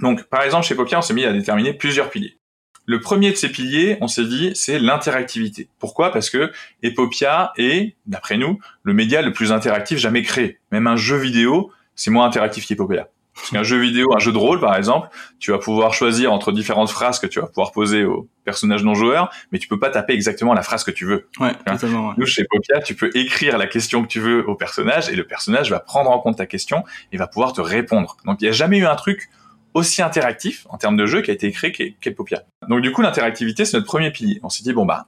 [0.01, 2.38] Donc, par exemple, chez Popia, on s'est mis à déterminer plusieurs piliers.
[2.87, 5.68] Le premier de ces piliers, on s'est dit, c'est l'interactivité.
[5.79, 6.12] Pourquoi?
[6.12, 10.59] Parce que Epopia est, d'après nous, le média le plus interactif jamais créé.
[10.70, 13.09] Même un jeu vidéo, c'est moins interactif qu'Epopia.
[13.35, 16.53] Parce qu'un jeu vidéo, un jeu de rôle par exemple, tu vas pouvoir choisir entre
[16.53, 19.90] différentes phrases que tu vas pouvoir poser aux personnages non joueurs, mais tu peux pas
[19.90, 21.29] taper exactement la phrase que tu veux.
[21.38, 22.14] Ouais, totalement, ouais.
[22.16, 25.25] Nous chez Popia, tu peux écrire la question que tu veux au personnage et le
[25.25, 28.16] personnage va prendre en compte ta question et va pouvoir te répondre.
[28.25, 29.29] Donc il n'y a jamais eu un truc
[29.75, 32.44] aussi interactif en termes de jeu qui a été créé qu'est Popia.
[32.68, 34.40] Donc du coup, l'interactivité, c'est notre premier pilier.
[34.42, 35.07] On s'est dit, bon bah,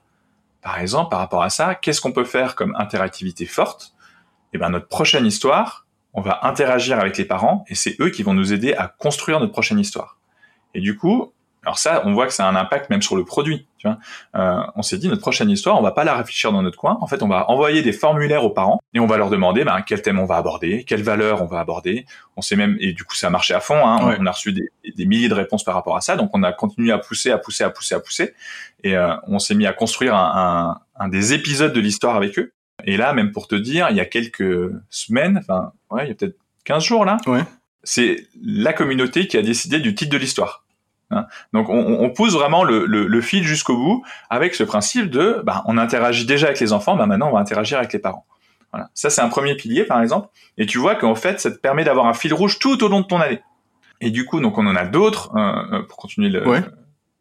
[0.62, 3.94] par exemple, par rapport à ça, qu'est-ce qu'on peut faire comme interactivité forte?
[4.52, 8.22] Eh ben, notre prochaine histoire, on va interagir avec les parents et c'est eux qui
[8.22, 10.18] vont nous aider à construire notre prochaine histoire.
[10.74, 11.32] Et du coup,
[11.64, 13.66] alors ça, on voit que ça a un impact même sur le produit.
[13.78, 13.98] Tu vois
[14.36, 16.98] euh, on s'est dit notre prochaine histoire, on va pas la réfléchir dans notre coin.
[17.00, 19.82] En fait, on va envoyer des formulaires aux parents et on va leur demander ben,
[19.82, 22.06] quel thème on va aborder, quelle valeur on va aborder.
[22.36, 23.86] On sait même et du coup ça a marché à fond.
[23.86, 24.16] Hein, ouais.
[24.20, 26.16] On a reçu des, des, milliers de réponses par rapport à ça.
[26.16, 28.34] Donc on a continué à pousser, à pousser, à pousser, à pousser.
[28.84, 32.38] Et euh, on s'est mis à construire un, un, un des épisodes de l'histoire avec
[32.38, 32.52] eux.
[32.84, 36.12] Et là, même pour te dire, il y a quelques semaines, enfin ouais, il y
[36.12, 37.16] a peut-être 15 jours là.
[37.26, 37.42] Ouais.
[37.82, 40.64] C'est la communauté qui a décidé du titre de l'histoire.
[41.10, 41.26] Hein.
[41.52, 45.40] Donc on, on, pousse vraiment le, le, le fil jusqu'au bout avec ce principe de
[45.44, 48.26] bah, on interagit déjà avec les enfants, bah, maintenant on va interagir avec les parents.
[48.72, 48.90] Voilà.
[48.92, 51.84] Ça c'est un premier pilier par exemple, et tu vois qu'en fait ça te permet
[51.84, 53.40] d'avoir un fil rouge tout au long de ton année.
[54.00, 56.28] Et du coup donc on en a d'autres euh, pour continuer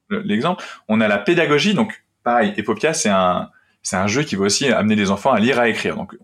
[0.10, 0.62] l'exemple.
[0.62, 3.50] Le, on a la pédagogie donc pareil, Epopia c'est un
[3.82, 5.96] c'est un jeu qui va aussi amener les enfants à lire, à écrire.
[5.96, 6.16] Donc,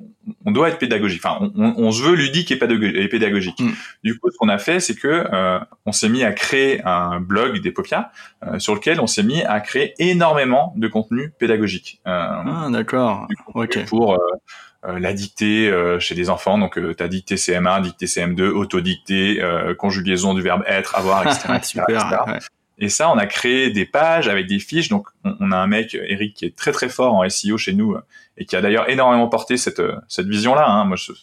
[0.45, 1.21] on doit être pédagogique.
[1.23, 3.59] Enfin, on, on se veut ludique et pédagogique.
[3.59, 3.71] Mm.
[4.03, 7.19] Du coup, ce qu'on a fait, c'est que euh, on s'est mis à créer un
[7.19, 8.11] blog d'Epopia
[8.45, 12.01] euh, sur lequel on s'est mis à créer énormément de contenu pédagogique.
[12.07, 13.27] Euh, ah, d'accord.
[13.87, 14.17] Pour
[14.85, 19.41] euh, la dictée euh, chez les enfants, donc euh, ta dictée CM1, dictée CM2, autodictée,
[19.77, 21.59] conjugaison du verbe être, avoir, etc.
[21.63, 22.17] Super, etc.
[22.27, 22.39] Ouais.
[22.83, 24.89] Et ça, on a créé des pages avec des fiches.
[24.89, 27.71] Donc, on, on, a un mec, Eric, qui est très très fort en SEO chez
[27.71, 27.95] nous
[28.35, 30.67] et qui a d'ailleurs énormément porté cette cette vision-là.
[30.67, 30.83] Hein.
[30.83, 31.13] Moi, je,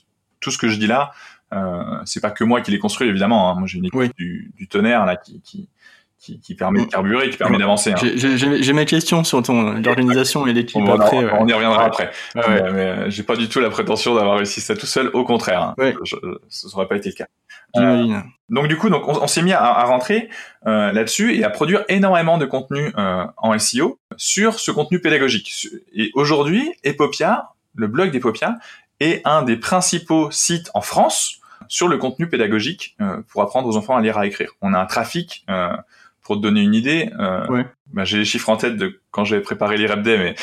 [0.41, 1.13] tout ce que je dis là,
[1.53, 3.51] euh, c'est pas que moi qui l'ai construit évidemment.
[3.51, 3.57] Hein.
[3.59, 4.11] Moi, j'ai une équipe oui.
[4.17, 5.69] du, du, tonnerre là qui, qui
[6.21, 7.93] qui, qui, permet de carburer, qui permet d'avancer.
[7.93, 7.97] Hein.
[8.15, 11.25] J'ai mes questions sur ton l'organisation et l'équipe après.
[11.25, 11.33] Ouais.
[11.39, 12.11] On y reviendra après.
[12.35, 15.11] Ouais, mais, mais j'ai pas du tout la prétention d'avoir réussi ça tout seul.
[15.15, 15.75] Au contraire, hein.
[15.79, 15.95] ouais.
[16.05, 16.17] je,
[16.73, 17.27] n'aurait pas été le cas.
[17.77, 20.29] Euh, donc du coup, donc on, on s'est mis à, à rentrer
[20.67, 25.69] euh, là-dessus et à produire énormément de contenu euh, en SEO sur ce contenu pédagogique.
[25.95, 28.59] Et aujourd'hui, Epopia, le blog d'Epopia
[28.99, 33.77] est un des principaux sites en France sur le contenu pédagogique euh, pour apprendre aux
[33.77, 34.51] enfants à lire à écrire.
[34.61, 35.75] On a un trafic, euh,
[36.31, 39.43] pour te donner une idée, euh, bah, j'ai les chiffres en tête de quand j'avais
[39.43, 40.37] préparé l'IREP mais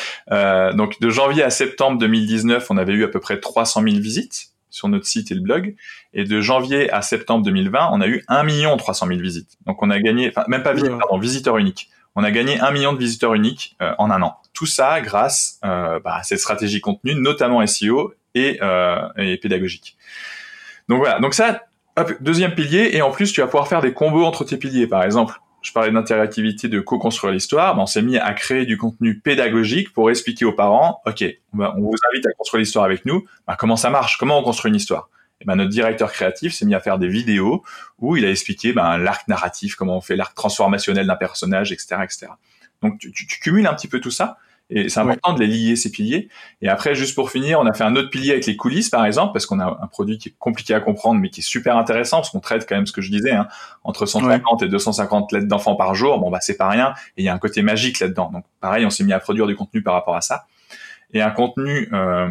[0.74, 4.50] donc de janvier à septembre 2019, on avait eu à peu près 300 000 visites
[4.68, 5.76] sur notre site et le blog.
[6.12, 9.56] Et de janvier à septembre 2020, on a eu 1 300 000 visites.
[9.64, 11.88] Donc on a gagné, enfin même pas visiteurs, pardon, visiteurs uniques.
[12.14, 14.36] On a gagné 1 million de visiteurs uniques en un an.
[14.52, 18.60] Tout ça grâce bah, à cette stratégie contenu, notamment SEO et,
[19.16, 19.96] et pédagogique.
[20.90, 21.62] Donc voilà, donc ça,
[22.20, 24.86] deuxième pilier, et en plus tu vas pouvoir faire des combos entre tes piliers.
[24.86, 29.18] Par exemple, je parlais d'interactivité, de co-construire l'histoire, on s'est mis à créer du contenu
[29.18, 33.54] pédagogique pour expliquer aux parents, ok, on vous invite à construire l'histoire avec nous, ben
[33.54, 35.10] comment ça marche, comment on construit une histoire?
[35.44, 37.62] Ben notre directeur créatif s'est mis à faire des vidéos
[37.98, 41.96] où il a expliqué ben, l'arc narratif, comment on fait l'arc transformationnel d'un personnage, etc.,
[42.02, 42.28] etc.
[42.82, 44.38] Donc tu, cumules un petit peu tout ça
[44.70, 46.28] et c'est important de les lier, ces piliers.
[46.60, 49.06] Et après, juste pour finir, on a fait un autre pilier avec les coulisses, par
[49.06, 51.78] exemple, parce qu'on a un produit qui est compliqué à comprendre, mais qui est super
[51.78, 53.48] intéressant, parce qu'on traite quand même ce que je disais, hein,
[53.82, 56.18] entre 150 et 250 lettres d'enfants par jour.
[56.18, 56.92] Bon, bah, c'est pas rien.
[57.16, 58.30] Et il y a un côté magique là-dedans.
[58.30, 60.46] Donc, pareil, on s'est mis à produire du contenu par rapport à ça.
[61.14, 62.28] Et un contenu, euh,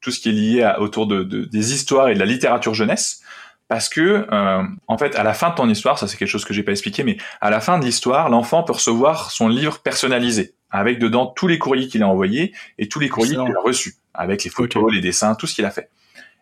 [0.00, 2.72] tout ce qui est lié à, autour de, de, des histoires et de la littérature
[2.72, 3.22] jeunesse
[3.68, 6.44] parce que euh, en fait à la fin de ton histoire ça c'est quelque chose
[6.44, 9.78] que j'ai pas expliqué mais à la fin de l'histoire l'enfant peut recevoir son livre
[9.78, 13.60] personnalisé avec dedans tous les courriers qu'il a envoyés et tous les courriers qu'il a
[13.60, 15.90] reçus, avec les photos, les dessins, tout ce qu'il a fait.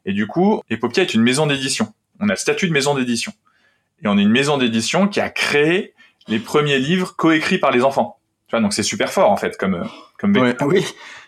[0.07, 1.93] Et du coup, Epopia est une maison d'édition.
[2.21, 3.33] On a le statut de maison d'édition.
[4.03, 5.95] Et on est une maison d'édition qui a créé
[6.29, 8.19] les premiers livres coécrits par les enfants.
[8.47, 9.85] Tu vois, donc c'est super fort en fait comme euh,
[10.19, 10.85] comme oui,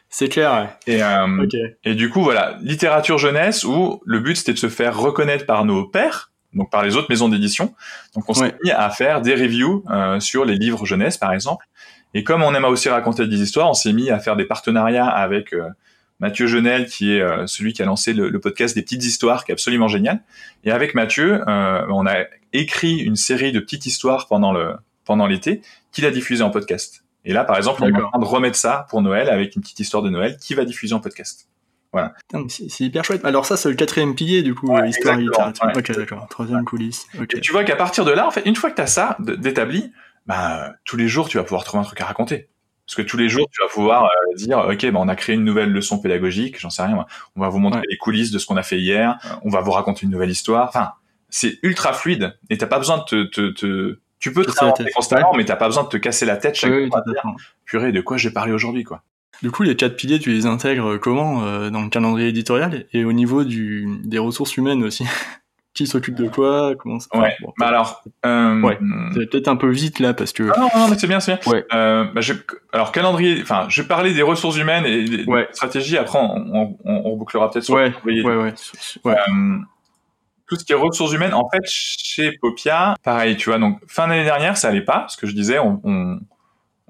[0.09, 0.77] c'est clair.
[0.87, 1.47] Et euh,
[1.85, 5.65] et du coup voilà, littérature jeunesse où le but c'était de se faire reconnaître par
[5.65, 7.75] nos pères, donc par les autres maisons d'édition.
[8.15, 11.67] Donc on s'est mis à faire des reviews euh, sur les livres jeunesse par exemple
[12.15, 15.07] et comme on aime aussi raconter des histoires, on s'est mis à faire des partenariats
[15.07, 15.69] avec euh,
[16.21, 19.51] Mathieu Genel, qui est euh, celui qui a lancé le, podcast des petites histoires, qui
[19.51, 20.23] est absolument génial.
[20.65, 25.27] Et avec Mathieu, euh, on a écrit une série de petites histoires pendant le pendant
[25.27, 27.03] l'été, qu'il a diffusé en podcast.
[27.25, 29.63] Et là, par exemple, on est en train de remettre ça pour Noël avec une
[29.63, 31.49] petite histoire de Noël qui va diffuser en podcast.
[31.93, 32.15] Voilà.
[32.49, 33.25] C'est hyper chouette.
[33.25, 35.69] Alors ça, c'est le quatrième pilier, du coup, histoire littérature.
[35.75, 36.27] Ok, d'accord.
[36.31, 37.07] Troisième coulisse.
[37.35, 39.17] Et tu vois qu'à partir de là, en fait, une fois que tu as ça
[39.19, 39.93] d'établi,
[40.27, 42.49] bah, tous les jours, tu vas pouvoir trouver un truc à raconter.
[42.87, 45.35] Parce que tous les jours, tu vas pouvoir euh, dire, ok, bah, on a créé
[45.35, 47.07] une nouvelle leçon pédagogique, j'en sais rien.
[47.37, 49.19] On va vous montrer les coulisses de ce qu'on a fait hier.
[49.43, 50.69] On va vous raconter une nouvelle histoire.
[50.69, 50.93] Enfin,
[51.31, 53.99] c'est ultra fluide et t'as pas besoin de te, te, te...
[54.19, 56.89] tu peux te réinventer constamment, mais t'as pas besoin de te casser la tête chaque
[56.89, 57.03] fois.
[57.65, 59.03] Purée, de quoi j'ai parlé aujourd'hui, quoi.
[59.43, 63.05] Du coup, les quatre piliers, tu les intègres comment euh, dans le calendrier éditorial et
[63.05, 65.05] au niveau du, des ressources humaines aussi?
[65.75, 68.79] qui s'occupe de quoi comment ça ouais bah alors euh, ouais
[69.15, 71.39] c'est peut-être un peu vite là parce que ah non non mais c'est bien c'est
[71.39, 71.65] bien ouais.
[71.73, 72.35] euh, bah, je...
[72.73, 75.49] alors calendrier enfin je vais parler des ressources humaines et des ouais.
[75.53, 78.55] stratégies après on, on, on bouclera peut-être sur ouais ouais ouais, ouais.
[79.07, 79.59] Euh,
[80.47, 84.09] tout ce qui est ressources humaines en fait chez Popia pareil tu vois donc fin
[84.09, 86.21] d'année dernière ça allait pas ce que je disais on, on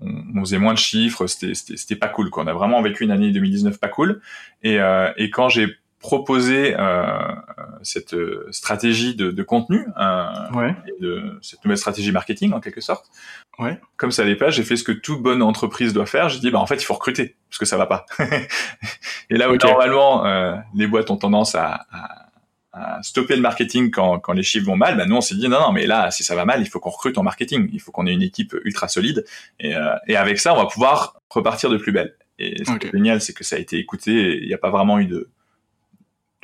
[0.05, 2.31] on, faisait moins de chiffres, c'était c'était pas cool.
[2.31, 2.43] Quoi.
[2.45, 4.21] On a vraiment vécu une année 2019 pas cool.
[4.63, 5.69] Et, euh, et quand j'ai
[6.03, 7.07] proposer euh,
[7.83, 10.75] cette euh, stratégie de, de contenu euh, ouais.
[10.89, 13.07] et de cette nouvelle stratégie marketing en quelque sorte.
[13.59, 13.81] Ouais.
[13.97, 16.29] Comme ça allait pas, j'ai fait ce que toute bonne entreprise doit faire.
[16.29, 18.05] J'ai dit bah en fait il faut recruter parce que ça va pas.
[19.31, 19.69] et là où okay.
[19.69, 22.29] normalement euh, les boîtes ont tendance à, à,
[22.73, 25.49] à, stopper le marketing quand, quand les chiffres vont mal, bah nous on s'est dit
[25.49, 27.81] non non mais là si ça va mal il faut qu'on recrute en marketing, il
[27.81, 29.25] faut qu'on ait une équipe ultra solide
[29.61, 32.17] et, euh, et avec ça on va pouvoir repartir de plus belle.
[32.39, 32.79] Et ce okay.
[32.81, 35.07] qui est génial c'est que ça a été écouté, il n'y a pas vraiment eu
[35.07, 35.31] de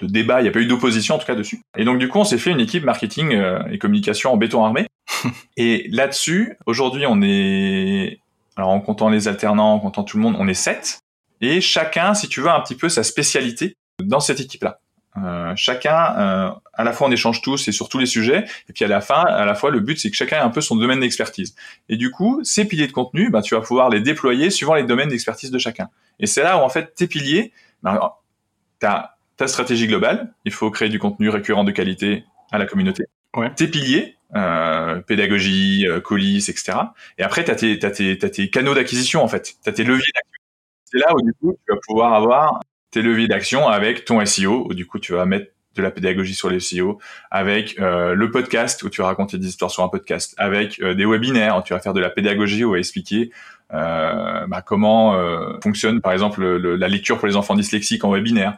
[0.00, 1.61] de débat, il n'y a pas eu d'opposition en tout cas dessus.
[1.76, 4.64] Et donc du coup, on s'est fait une équipe marketing euh, et communication en béton
[4.64, 4.87] armé.
[5.56, 8.20] et là-dessus, aujourd'hui, on est,
[8.56, 11.00] alors en comptant les alternants, en comptant tout le monde, on est sept.
[11.40, 14.80] Et chacun, si tu veux, a un petit peu sa spécialité dans cette équipe-là.
[15.16, 18.72] Euh, chacun, euh, à la fois on échange tous et sur tous les sujets, et
[18.72, 20.61] puis à la fin, à la fois le but c'est que chacun ait un peu
[20.61, 21.56] son domaine d'expertise.
[21.88, 24.84] Et du coup, ces piliers de contenu, bah, tu vas pouvoir les déployer suivant les
[24.84, 25.88] domaines d'expertise de chacun.
[26.20, 28.20] Et c'est là où en fait tes piliers, bah,
[28.78, 33.05] t'as ta stratégie globale, il faut créer du contenu récurrent de qualité à la communauté.
[33.37, 33.55] Ouais.
[33.55, 36.72] Tes piliers, euh, pédagogie, euh, colis, etc.
[37.18, 39.57] Et après, tu as tes, t'as tes, t'as tes canaux d'acquisition, en fait.
[39.62, 40.42] Tu as tes leviers d'action.
[40.85, 44.66] C'est là où, du coup, tu vas pouvoir avoir tes leviers d'action avec ton SEO,
[44.68, 46.98] où, du coup, tu vas mettre de la pédagogie sur les SEO,
[47.30, 50.94] avec euh, le podcast, où tu vas raconter des histoires sur un podcast, avec euh,
[50.94, 53.30] des webinaires, où tu vas faire de la pédagogie, où tu vas expliquer
[53.74, 55.14] euh, bah, comment
[55.62, 58.56] fonctionne par exemple le, la lecture pour les enfants dyslexiques en webinaire,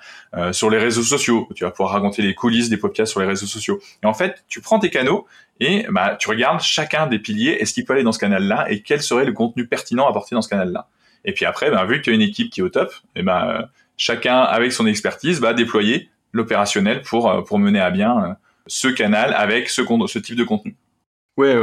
[0.52, 3.46] sur les réseaux sociaux, tu vas pouvoir raconter les coulisses des podcasts sur les réseaux
[3.46, 3.80] sociaux.
[4.02, 5.26] Et en fait, tu prends tes canaux
[5.58, 8.82] et bah, tu regardes chacun des piliers, est-ce qu'il peut aller dans ce canal-là et
[8.82, 10.88] quel serait le contenu pertinent à apporter dans ce canal-là?
[11.24, 12.92] Et puis après, bah, vu que tu as une équipe qui est au top,
[13.96, 19.68] chacun avec son expertise va déployer l'opérationnel pour pour mener à bien ce canal avec
[19.68, 20.76] ce, ce type de contenu.
[21.36, 21.56] Ouais,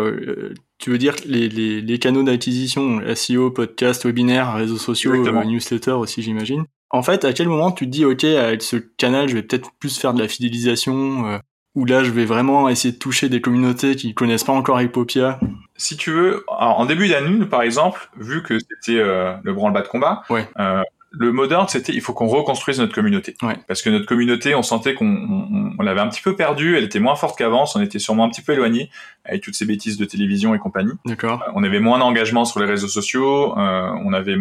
[0.78, 6.22] tu veux dire les, les, les canaux d'acquisition, SEO, podcast, webinaire, réseaux sociaux, newsletter aussi
[6.22, 6.66] j'imagine.
[6.90, 9.72] En fait, à quel moment tu te dis, ok, avec ce canal, je vais peut-être
[9.80, 11.40] plus faire de la fidélisation,
[11.78, 15.40] ou là, je vais vraiment essayer de toucher des communautés qui connaissent pas encore Hypopia?
[15.76, 19.88] Si tu veux, en début d'année, par exemple, vu que c'était euh, le branle-bas de
[19.88, 23.36] combat, euh, le mot d'ordre, c'était il faut qu'on reconstruise notre communauté.
[23.67, 27.00] Parce que notre communauté, on sentait qu'on on, l'avait un petit peu perdue, elle était
[27.00, 28.89] moins forte qu'avant, on était sûrement un petit peu éloigné
[29.24, 30.93] avec toutes ces bêtises de télévision et compagnie.
[31.06, 31.43] D'accord.
[31.48, 34.38] Euh, on avait moins d'engagement sur les réseaux sociaux, on avait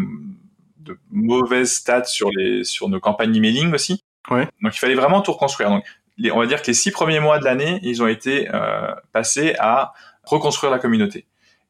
[0.81, 4.05] de mauvaises stats sur les sur nos campagnes emailing aussi.
[4.31, 4.49] Ouais.
[4.63, 5.71] Donc il fallait vraiment tout reconstruire.
[5.71, 5.85] Donc
[6.33, 9.55] on va dire que les six premiers mois de l'année, ils ont été euh, passés
[9.59, 9.93] à
[10.25, 11.27] reconstruire la communauté.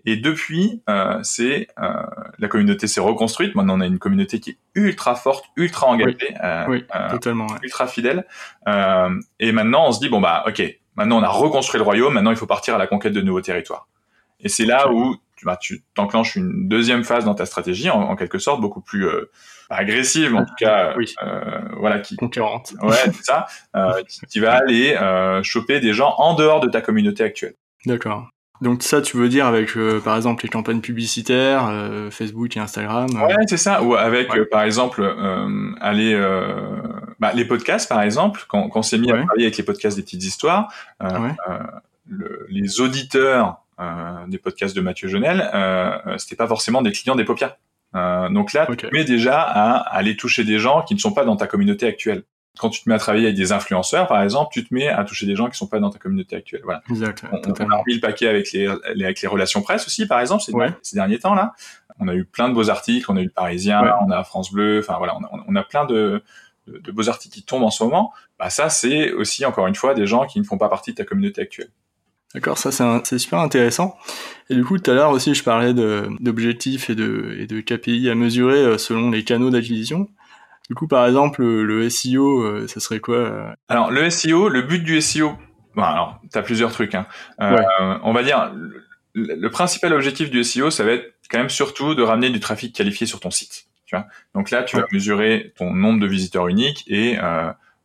[0.07, 1.93] Et depuis, euh, c'est euh,
[2.39, 3.55] la communauté s'est reconstruite.
[3.55, 6.17] Maintenant, on a une communauté qui est ultra forte, ultra engagée,
[6.69, 8.25] oui, euh, totalement, ultra fidèle.
[9.41, 10.63] Et maintenant, on se dit bon bah ok,
[10.95, 12.15] maintenant on a reconstruit le royaume.
[12.15, 13.89] Maintenant, il faut partir à la conquête de nouveaux territoires.
[14.41, 18.17] Et c'est là où bah, tu t'enclenches une deuxième phase dans ta stratégie, en, en
[18.17, 19.31] quelque sorte beaucoup plus euh,
[19.69, 21.13] agressive, en tout cas, oui.
[21.23, 22.75] euh, voilà, qui concurrente.
[22.83, 23.47] Ouais, c'est ça.
[23.75, 24.97] Euh, qui, qui, va aller
[25.43, 27.55] choper des gens en dehors de ta communauté actuelle.
[27.85, 28.29] D'accord.
[28.61, 32.61] Donc ça, tu veux dire avec, euh, par exemple, les campagnes publicitaires, euh, Facebook et
[32.61, 33.09] Instagram.
[33.15, 33.83] Ouais, c'est ça.
[33.83, 34.45] Ou avec, ouais.
[34.47, 35.03] par exemple,
[35.81, 36.17] aller,
[37.19, 39.19] bah, les podcasts, par exemple, quand, quand on s'est mis ouais.
[39.19, 40.73] à travailler avec les podcasts des petites histoires,
[42.09, 47.15] le, les auditeurs euh, des podcasts de Mathieu Jonel, euh, c'était pas forcément des clients
[47.15, 47.59] des Popia.
[47.95, 48.89] Euh, donc là, okay.
[48.89, 51.87] tu mets déjà à, aller toucher des gens qui ne sont pas dans ta communauté
[51.87, 52.25] actuelle.
[52.59, 55.05] Quand tu te mets à travailler avec des influenceurs, par exemple, tu te mets à
[55.05, 56.63] toucher des gens qui sont pas dans ta communauté actuelle.
[56.65, 56.83] Voilà.
[56.91, 60.07] Exact, on, on, a mis le paquet avec les, les, avec les relations presse aussi,
[60.07, 60.71] par exemple, ces, ouais.
[60.83, 61.53] ces derniers temps là.
[61.99, 63.91] On a eu plein de beaux articles, on a eu le Parisien, ouais.
[64.07, 66.23] on a France Bleu, enfin voilà, on a, on a plein de,
[66.67, 68.13] de, de, beaux articles qui tombent en ce moment.
[68.39, 70.97] Bah ça, c'est aussi encore une fois des gens qui ne font pas partie de
[70.97, 71.71] ta communauté actuelle.
[72.35, 72.71] D'accord, ça
[73.05, 73.97] c'est super intéressant.
[74.51, 78.11] Et du coup, tout à l'heure aussi, je parlais d'objectifs et de, et de KPI
[78.11, 80.09] à mesurer euh, selon les canaux d'acquisition.
[80.69, 84.63] Du coup, par exemple, le SEO, euh, ça serait quoi euh Alors, le SEO, le
[84.63, 85.33] but du SEO,
[85.75, 86.95] bon, alors, tu as plusieurs trucs.
[86.95, 87.07] Hein.
[87.41, 87.99] Euh, ouais.
[88.03, 88.53] On va dire,
[89.15, 92.41] le, le, principal objectif du SEO, ça va être quand même surtout de ramener du
[92.41, 93.67] trafic qualifié sur ton site.
[93.87, 94.83] Tu vois Donc là, tu ouais.
[94.83, 97.17] vas mesurer ton nombre de visiteurs uniques et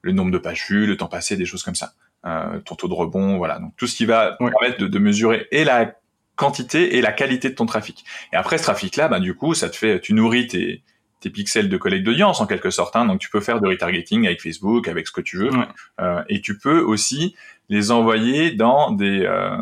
[0.01, 1.93] le nombre de pages vues, le temps passé, des choses comme ça
[2.25, 3.59] euh, ton taux de rebond, voilà.
[3.59, 4.51] Donc tout ce qui va ouais.
[4.51, 5.95] permettre de, de, mesurer et la
[6.35, 8.05] quantité et la qualité de ton trafic.
[8.31, 10.83] Et après ce trafic-là, bah, du coup, ça te fait, tu nourris tes,
[11.21, 12.95] tes pixels de collecte d'audience en quelque sorte.
[12.95, 13.05] Hein.
[13.05, 15.67] Donc tu peux faire de retargeting avec Facebook, avec ce que tu veux, ouais.
[16.01, 17.35] euh, et tu peux aussi
[17.69, 19.57] les envoyer dans des euh,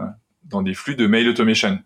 [0.46, 1.80] dans des flux de mail automation.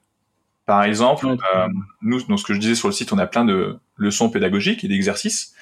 [0.65, 1.37] Par exemple, ouais.
[1.55, 1.67] Euh,
[2.01, 4.85] nous, dans ce que je disais sur le site, on a plein de leçons pédagogiques
[4.85, 5.53] et d'exercices.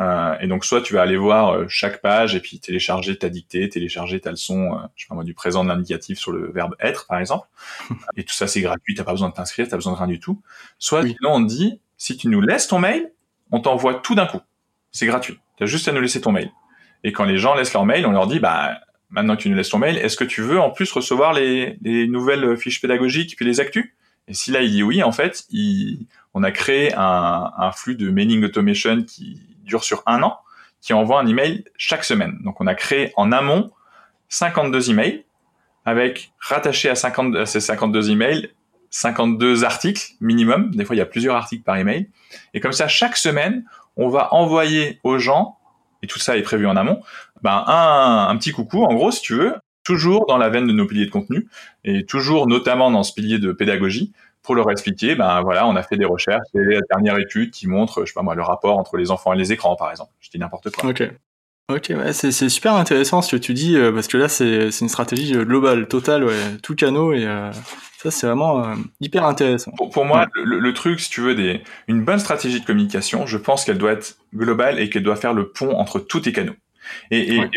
[0.00, 3.28] Euh, et donc soit tu vas aller voir euh, chaque page et puis télécharger ta
[3.28, 6.52] dictée, télécharger ta leçon, euh, je sais pas moi, du présent de l'indicatif sur le
[6.52, 7.48] verbe être par exemple.
[8.16, 10.20] et tout ça c'est gratuit, t'as pas besoin de t'inscrire, t'as besoin de rien du
[10.20, 10.40] tout.
[10.78, 11.16] Soit oui.
[11.18, 13.10] sinon on te dit si tu nous laisses ton mail,
[13.52, 14.40] on t'envoie tout d'un coup.
[14.90, 15.38] C'est gratuit.
[15.58, 16.50] T'as juste à nous laisser ton mail.
[17.04, 18.78] Et quand les gens laissent leur mail, on leur dit bah
[19.10, 21.78] maintenant que tu nous laisses ton mail, est-ce que tu veux en plus recevoir les,
[21.82, 23.92] les nouvelles fiches pédagogiques puis les actus?
[24.28, 25.46] Et si là il dit oui, en fait,
[26.34, 30.38] on a créé un, flux de mailing automation qui dure sur un an,
[30.80, 32.38] qui envoie un email chaque semaine.
[32.44, 33.70] Donc on a créé en amont
[34.28, 35.24] 52 emails
[35.84, 38.50] avec rattaché à, 50, à ces 52 emails
[38.90, 40.70] 52 articles minimum.
[40.74, 42.08] Des fois, il y a plusieurs articles par email.
[42.54, 43.64] Et comme ça, chaque semaine,
[43.96, 45.58] on va envoyer aux gens,
[46.02, 47.02] et tout ça est prévu en amont,
[47.42, 50.86] ben un, petit coucou, en gros, si tu veux, toujours dans la veine de nos
[50.86, 51.48] piliers de contenu,
[51.84, 55.82] et toujours notamment dans ce pilier de pédagogie, pour leur expliquer, ben voilà, on a
[55.82, 58.78] fait des recherches et la dernière étude qui montre, je sais pas moi, le rapport
[58.78, 60.12] entre les enfants et les écrans, par exemple.
[60.20, 60.88] Je dis n'importe quoi.
[60.88, 61.02] Ok.
[61.70, 64.70] Ok, ouais, c'est, c'est super intéressant ce que tu dis, euh, parce que là, c'est,
[64.70, 67.52] c'est une stratégie euh, globale, totale, ouais, tout canot, et euh,
[67.98, 69.72] ça, c'est vraiment euh, hyper intéressant.
[69.72, 70.26] Pour, pour moi, ouais.
[70.44, 73.76] le, le, truc, si tu veux, des, une bonne stratégie de communication, je pense qu'elle
[73.76, 76.56] doit être globale et qu'elle doit faire le pont entre tous tes canaux.
[77.10, 77.50] Et, et,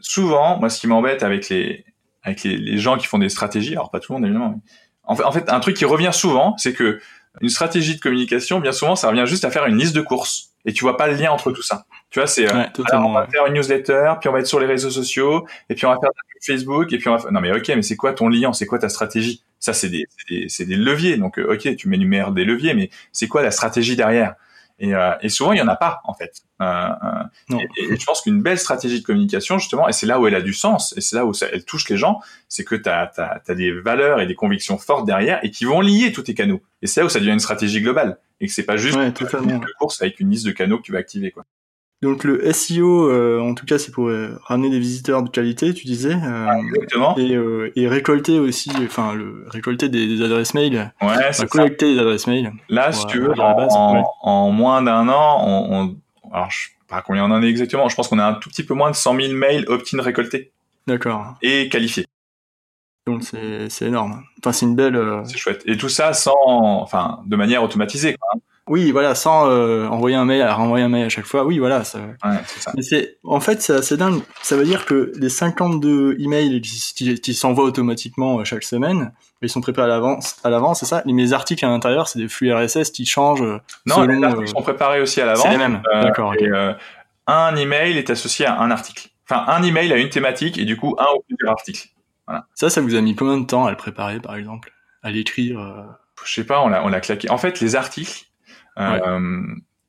[0.00, 1.86] souvent, moi, ce qui m'embête avec les,
[2.24, 4.60] avec les, les, gens qui font des stratégies, alors pas tout le monde évidemment, mais
[5.04, 7.00] en fait, en fait, un truc qui revient souvent, c'est que
[7.40, 10.50] une stratégie de communication, bien souvent, ça revient juste à faire une liste de courses.
[10.64, 11.86] Et tu vois pas le lien entre tout ça.
[12.10, 14.58] Tu vois, c'est, ouais, euh, on va faire une newsletter, puis on va être sur
[14.58, 16.10] les réseaux sociaux, et puis on va faire
[16.44, 17.32] Facebook, et puis on va faire...
[17.32, 18.52] Non mais ok, mais c'est quoi ton lien?
[18.52, 19.42] C'est quoi ta stratégie?
[19.60, 20.04] Ça, c'est des,
[20.48, 21.16] c'est des, des leviers.
[21.16, 24.34] Donc, euh, ok, tu m'énumères des leviers, mais c'est quoi la stratégie derrière?
[24.78, 26.42] Et, euh, et, souvent, il y en a pas, en fait.
[26.60, 30.20] Euh, euh et, et, je pense qu'une belle stratégie de communication, justement, et c'est là
[30.20, 32.64] où elle a du sens, et c'est là où ça, elle touche les gens, c'est
[32.64, 35.80] que tu as, as, as, des valeurs et des convictions fortes derrière et qui vont
[35.80, 36.60] lier tous tes canaux.
[36.82, 39.08] Et c'est là où ça devient une stratégie globale, et que c'est pas juste ouais,
[39.08, 41.30] une course avec une liste de canaux que tu vas activer.
[41.30, 41.44] Quoi.
[42.02, 45.72] Donc le SEO, euh, en tout cas, c'est pour euh, ramener des visiteurs de qualité,
[45.72, 46.14] tu disais.
[46.14, 47.16] Euh, exactement.
[47.16, 47.38] Et,
[47.74, 50.92] et, récolter aussi, enfin, le, récolter des, adresses mail.
[51.00, 52.52] Ouais, c'est collecter des adresses mail.
[52.68, 55.96] Là, si tu veux, en, en, moins d'un an, on, on,
[56.32, 57.88] alors je sais pas combien on en est exactement.
[57.88, 60.52] Je pense qu'on a un tout petit peu moins de 100 000 mails opt-in récoltés.
[60.86, 61.34] D'accord.
[61.40, 62.06] Et qualifiés.
[63.06, 64.24] Donc c'est énorme.
[64.38, 65.00] Enfin, c'est une belle.
[65.24, 65.62] C'est chouette.
[65.66, 68.16] Et tout ça sans, enfin, de manière automatisée.
[68.16, 68.28] Quoi.
[68.34, 68.40] Hein.
[68.68, 71.44] Oui, voilà, sans euh, envoyer un mail, renvoyer un mail à chaque fois.
[71.44, 71.84] Oui, voilà.
[71.84, 72.00] Ça...
[72.00, 72.72] Ouais, c'est ça.
[72.74, 74.20] Mais c'est, en fait, c'est assez dingue.
[74.42, 79.48] Ça veut dire que les 52 emails qui, qui, s'envoient automatiquement euh, chaque semaine, ils
[79.48, 81.04] sont préparés à l'avance, à l'avance, c'est ça?
[81.06, 83.42] Mais mes articles à l'intérieur, c'est des flux RSS qui changent.
[83.42, 85.42] Euh, non, les articles sont préparés aussi à l'avance.
[85.42, 85.80] C'est les mêmes.
[86.02, 86.34] D'accord.
[87.28, 89.10] un email est associé à un article.
[89.30, 91.88] Enfin, un email a une thématique et du coup un ou plusieurs articles.
[92.26, 92.46] Voilà.
[92.54, 95.86] Ça, ça vous a mis combien de temps à le préparer, par exemple, à l'écrire
[96.24, 97.30] Je sais pas, on l'a, on l'a claqué.
[97.30, 98.26] En fait, les articles
[98.78, 99.42] euh,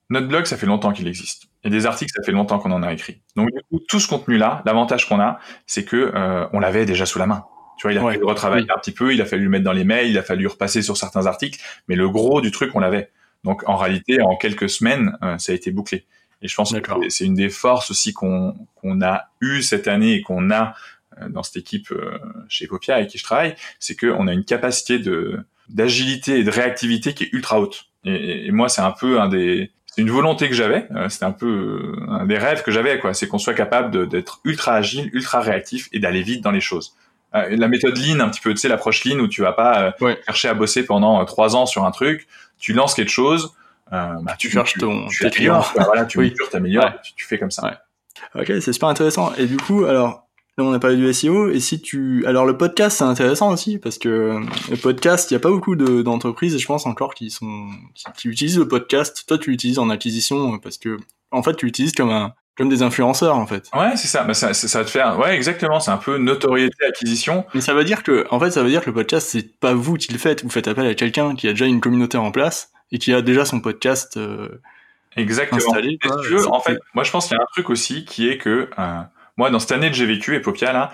[0.09, 1.47] notre blog, ça fait longtemps qu'il existe.
[1.63, 3.21] Et des articles, ça fait longtemps qu'on en a écrit.
[3.35, 7.05] Donc du coup, tout ce contenu-là, l'avantage qu'on a, c'est que euh, on l'avait déjà
[7.05, 7.45] sous la main.
[7.77, 9.73] Tu vois, il a fallu retravailler un petit peu, il a fallu le mettre dans
[9.73, 12.79] les mails, il a fallu repasser sur certains articles, mais le gros du truc, on
[12.79, 13.11] l'avait.
[13.43, 16.05] Donc en réalité, en quelques semaines, euh, ça a été bouclé.
[16.41, 20.13] Et je pense que c'est une des forces aussi qu'on qu'on a eu cette année
[20.13, 20.71] et qu'on a euh,
[21.29, 21.93] dans cette équipe
[22.49, 26.51] chez Popia avec qui je travaille, c'est qu'on a une capacité de d'agilité et de
[26.51, 27.87] réactivité qui est ultra haute.
[28.05, 30.87] Et, moi, c'est un peu un des, c'est une volonté que j'avais.
[30.95, 33.13] Euh, c'était un peu euh, un des rêves que j'avais, quoi.
[33.13, 36.95] C'est qu'on soit capable d'être ultra agile, ultra réactif et d'aller vite dans les choses.
[37.35, 39.95] Euh, la méthode Lean, un petit peu, tu sais, l'approche Lean où tu vas pas
[40.25, 42.27] chercher à bosser pendant trois ans sur un truc.
[42.59, 43.53] Tu lances quelque chose.
[43.91, 46.33] bah, tu, cherches ton, tu, tu voilà, tu oui.
[46.51, 47.79] t'améliores, tu, tu, fais comme ça.
[48.35, 48.41] Ouais.
[48.41, 49.33] Ok, c'est super intéressant.
[49.35, 50.26] Et du coup, alors,
[50.57, 51.49] Là, on a parlé du SEO.
[51.49, 54.41] Et si tu, alors le podcast, c'est intéressant aussi parce que
[54.71, 57.69] le podcast, il n'y a pas beaucoup d'entreprises, je pense encore, qui sont,
[58.15, 59.23] qui, utilisent le podcast.
[59.27, 60.97] Toi, tu l'utilises en acquisition parce que,
[61.29, 63.69] en fait, tu l'utilises comme un, comme des influenceurs en fait.
[63.75, 64.23] Ouais, c'est ça.
[64.23, 65.19] Bah, ça, ça va te faire.
[65.19, 65.79] Ouais, exactement.
[65.79, 67.45] C'est un peu notoriété acquisition.
[67.53, 69.75] Mais ça veut dire que, en fait, ça veut dire que le podcast, c'est pas
[69.75, 70.43] vous qui le faites.
[70.43, 73.21] Vous faites appel à quelqu'un qui a déjà une communauté en place et qui a
[73.21, 74.17] déjà son podcast.
[74.17, 74.49] Euh,
[75.15, 75.57] Exactement.
[75.57, 78.29] Installé, tu veux, en fait, moi je pense qu'il y a un truc aussi qui
[78.29, 79.01] est que euh,
[79.37, 80.91] moi, dans cette année que j'ai vécu, Epopia, là,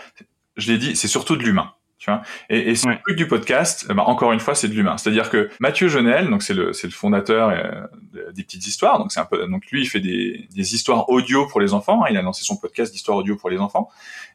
[0.58, 1.74] je l'ai dit, c'est surtout de l'humain.
[1.98, 4.98] Tu vois et, et ce truc du podcast, bah, encore une fois, c'est de l'humain.
[4.98, 9.00] C'est-à-dire que Mathieu Jonel, donc c'est le, c'est le fondateur euh, des petites histoires.
[9.00, 12.04] Donc c'est un peu, donc lui, il fait des, des histoires audio pour les enfants.
[12.04, 12.08] Hein.
[12.10, 13.90] il a lancé son podcast d'histoires audio pour les enfants.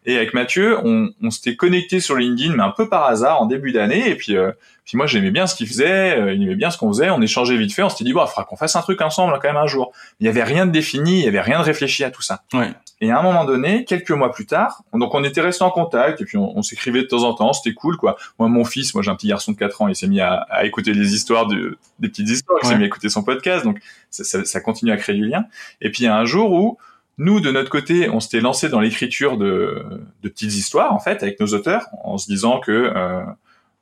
[0.09, 3.45] Et avec Mathieu, on, on s'était connecté sur LinkedIn, mais un peu par hasard en
[3.45, 4.09] début d'année.
[4.09, 4.53] Et puis, euh,
[4.87, 7.11] puis moi, j'aimais bien ce qu'il faisait, euh, il aimait bien ce qu'on faisait.
[7.11, 7.83] On échangeait vite fait.
[7.83, 9.93] On s'était dit, bon, il faudra qu'on fasse un truc ensemble quand même un jour.
[10.21, 12.43] Il y avait rien de défini, il y avait rien de réfléchi à tout ça.
[12.55, 12.71] Ouais.
[13.03, 16.23] Et à un moment donné, quelques mois plus tard, donc on était resté en contact
[16.23, 18.17] et puis on, s'écrivait de temps en temps, c'était cool quoi.
[18.41, 20.47] Moi, mon fils, moi j'ai un petit garçon de 4 ans, il s'est mis à,
[20.51, 23.65] à, écouter des histoires, de, des petites histoires, il s'est mis à écouter son podcast,
[23.65, 23.79] donc
[24.11, 25.45] ça, ça, ça, continue à créer du lien.
[25.81, 26.77] Et puis il y a un jour où
[27.19, 29.85] nous, de notre côté, on s'était lancé dans l'écriture de,
[30.23, 33.23] de, petites histoires en fait avec nos auteurs, en se disant que euh,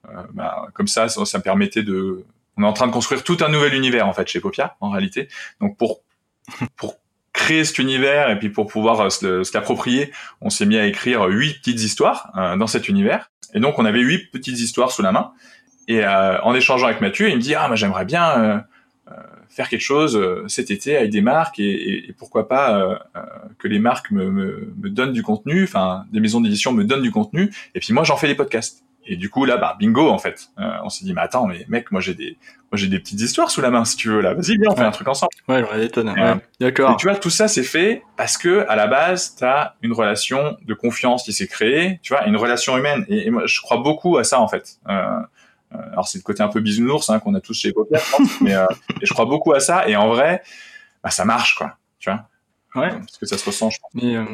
[0.09, 2.25] euh, bah, comme ça, ça, ça permettait de
[2.57, 4.89] on est en train de construire tout un nouvel univers en fait chez Popia en
[4.89, 5.29] réalité.
[5.61, 6.01] Donc pour
[6.77, 6.95] pour
[7.35, 11.25] créer cet univers et puis pour pouvoir euh, se, l'approprier, on s'est mis à écrire
[11.27, 13.31] huit petites histoires euh, dans cet univers.
[13.53, 15.33] Et donc on avait huit petites histoires sous la main.
[15.89, 18.65] Et en échangeant avec Mathieu, il me dit ah moi j'aimerais bien
[19.49, 23.01] faire quelque chose cet été avec des marques et, et, pourquoi pas
[23.59, 27.03] que les marques me, me, me, donnent du contenu, enfin des maisons d'édition me donnent
[27.03, 28.87] du contenu et puis moi j'en fais des podcasts.
[29.07, 30.49] Et du coup là, bah bingo en fait.
[30.59, 32.37] Euh, on s'est dit mais attends, mais mec, moi j'ai des,
[32.71, 34.35] moi j'ai des petites histoires sous la main si tu veux là.
[34.35, 35.31] Vas-y viens, on fait un truc ensemble.
[35.49, 36.11] Ouais, j'aurais des tonnes.
[36.11, 36.35] Ouais.
[36.61, 36.93] D'accord.
[36.93, 40.57] Et tu vois, tout ça c'est fait parce que à la base t'as une relation
[40.65, 43.05] de confiance qui s'est créée, tu vois, une relation humaine.
[43.09, 44.79] Et, moi je crois beaucoup à ça en fait.
[44.89, 45.21] Euh, euh
[45.71, 48.01] alors c'est le côté un peu bisounours hein, qu'on a tous chez Popia,
[48.41, 48.67] mais euh,
[49.01, 49.89] et je crois beaucoup à ça.
[49.89, 50.43] Et en vrai,
[51.03, 51.77] bah, ça marche quoi.
[51.99, 52.29] Tu vois.
[52.77, 52.91] Ouais.
[52.91, 53.91] Parce que ça se ressent, je pense.
[53.95, 54.25] Mais, euh,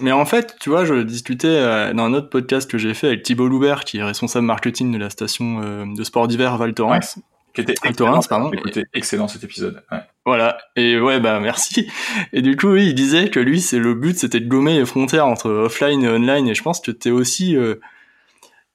[0.00, 3.06] mais en fait, tu vois, je discutais euh, dans un autre podcast que j'ai fait
[3.06, 6.74] avec Thibault Loubert, qui est responsable marketing de la station euh, de sport d'hiver Val
[6.74, 7.18] Thorens.
[7.54, 8.50] Qui était excellent, pardon.
[8.50, 9.84] Écoutez, excellent cet épisode.
[9.92, 10.00] Ouais.
[10.26, 10.58] Voilà.
[10.74, 11.88] Et ouais, bah merci.
[12.32, 14.84] Et du coup, oui, il disait que lui, c'est le but, c'était de gommer les
[14.84, 16.48] frontières entre offline et online.
[16.48, 17.56] Et je pense que t'es aussi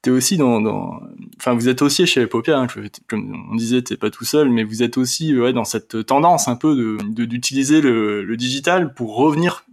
[0.02, 1.00] t'es aussi dans, dans,
[1.38, 2.66] enfin vous êtes aussi chez Epopia, hein,
[3.06, 6.48] comme on disait, t'es pas tout seul, mais vous êtes aussi ouais, dans cette tendance
[6.48, 9.64] un peu de d'utiliser le, le, digital pour revenir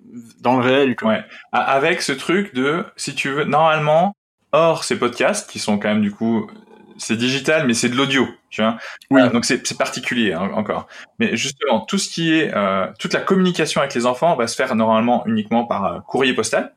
[0.42, 0.96] dans le réel.
[0.96, 1.10] Quoi.
[1.10, 1.24] Ouais.
[1.52, 4.16] Avec ce truc de, si tu veux, normalement,
[4.52, 6.50] hors ces podcasts qui sont quand même du coup,
[6.98, 8.78] c'est digital, mais c'est de l'audio, tu vois.
[9.12, 9.22] Oui.
[9.30, 10.88] donc c'est particulier hein, encore.
[11.20, 14.56] Mais justement, tout ce qui est, euh, toute la communication avec les enfants va se
[14.56, 16.74] faire normalement uniquement par euh, courrier postal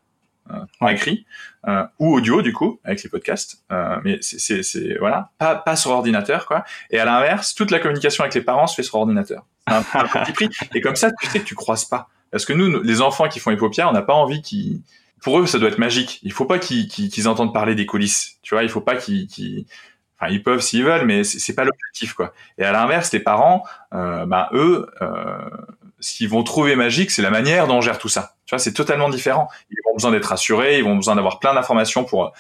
[0.81, 1.27] en euh, écrit
[1.69, 5.77] euh, ou audio du coup avec les podcasts euh, mais c'est c'est voilà pas pas
[5.77, 8.97] sur ordinateur quoi et à l'inverse toute la communication avec les parents se fait sur
[8.97, 12.53] ordinateur un, petit prix et comme ça tu sais que tu croises pas Parce que
[12.53, 14.81] nous, les enfants qui font Epopia, on n'a pas envie qu'ils
[15.23, 16.19] pour eux, ça doit être magique.
[16.23, 18.39] Il faut pas qu'ils entendent parler des coulisses.
[18.43, 19.67] Tu vois, il faut pas qu'ils,
[20.19, 22.33] enfin, ils peuvent s'ils veulent, mais c'est pas l'objectif, quoi.
[22.59, 25.39] Et à l'inverse, les parents, euh, bah, eux, euh,
[26.01, 28.35] ce qu'ils vont trouver magique, c'est la manière dont on gère tout ça.
[28.47, 29.49] Tu vois, c'est totalement différent.
[29.71, 32.33] Ils vont besoin d'être rassurés, ils vont besoin d'avoir plein d'informations pour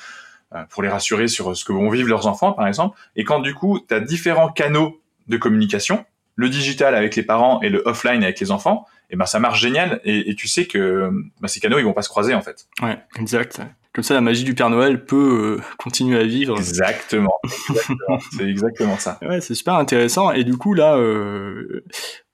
[0.54, 2.98] euh, pour les rassurer sur ce que vont vivre leurs enfants, par exemple.
[3.14, 6.04] Et quand du coup, tu as différents canaux de communication,
[6.34, 9.60] le digital avec les parents et le offline avec les enfants, et ben ça marche
[9.60, 12.66] génial et, tu sais que ben, ces canaux ils vont pas se croiser en fait.
[12.82, 13.60] Ouais, exact.
[13.92, 16.56] Comme ça, la magie du Père Noël peut euh, continuer à vivre.
[16.56, 17.40] Exactement.
[18.36, 19.18] c'est exactement ça.
[19.20, 20.30] Ouais, c'est super intéressant.
[20.30, 21.84] Et du coup, là, euh,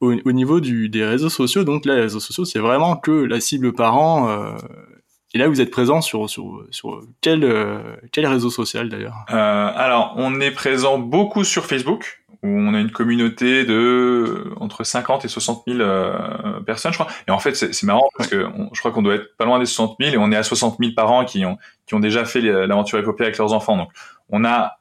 [0.00, 3.40] au, niveau du, des réseaux sociaux, donc là, les réseaux sociaux, c'est vraiment que la
[3.40, 4.28] cible parent.
[4.28, 4.52] Euh,
[5.32, 9.24] et là, vous êtes présent sur sur sur quel euh, quel réseau social d'ailleurs?
[9.28, 15.24] Alors, on est présent beaucoup sur Facebook où on a une communauté de entre 50
[15.24, 17.12] et 60 000 euh, personnes, je crois.
[17.28, 19.66] Et en fait, c'est marrant parce que je crois qu'on doit être pas loin des
[19.66, 22.40] 60 000 et on est à 60 000 parents qui ont qui ont déjà fait
[22.40, 23.76] l'aventure épopée avec leurs enfants.
[23.76, 23.90] Donc,
[24.28, 24.78] on a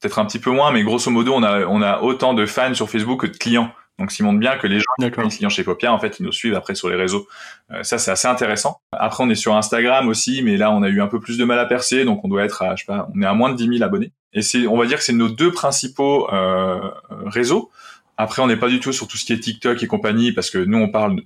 [0.00, 2.74] peut-être un petit peu moins, mais grosso modo, on a on a autant de fans
[2.74, 3.70] sur Facebook que de clients.
[3.98, 6.24] Donc, ça montre bien que les gens qui sont clients chez Popia, en fait, ils
[6.24, 7.28] nous suivent après sur les réseaux.
[7.70, 8.80] Euh, ça, c'est assez intéressant.
[8.90, 11.44] Après, on est sur Instagram aussi, mais là, on a eu un peu plus de
[11.44, 13.50] mal à percer, donc on doit être à, je sais pas, on est à moins
[13.50, 14.12] de 10 000 abonnés.
[14.34, 16.90] Et c'est, on va dire que c'est nos deux principaux euh,
[17.24, 17.70] réseaux.
[18.16, 20.50] Après, on n'est pas du tout sur tout ce qui est TikTok et compagnie, parce
[20.50, 21.22] que nous, on parle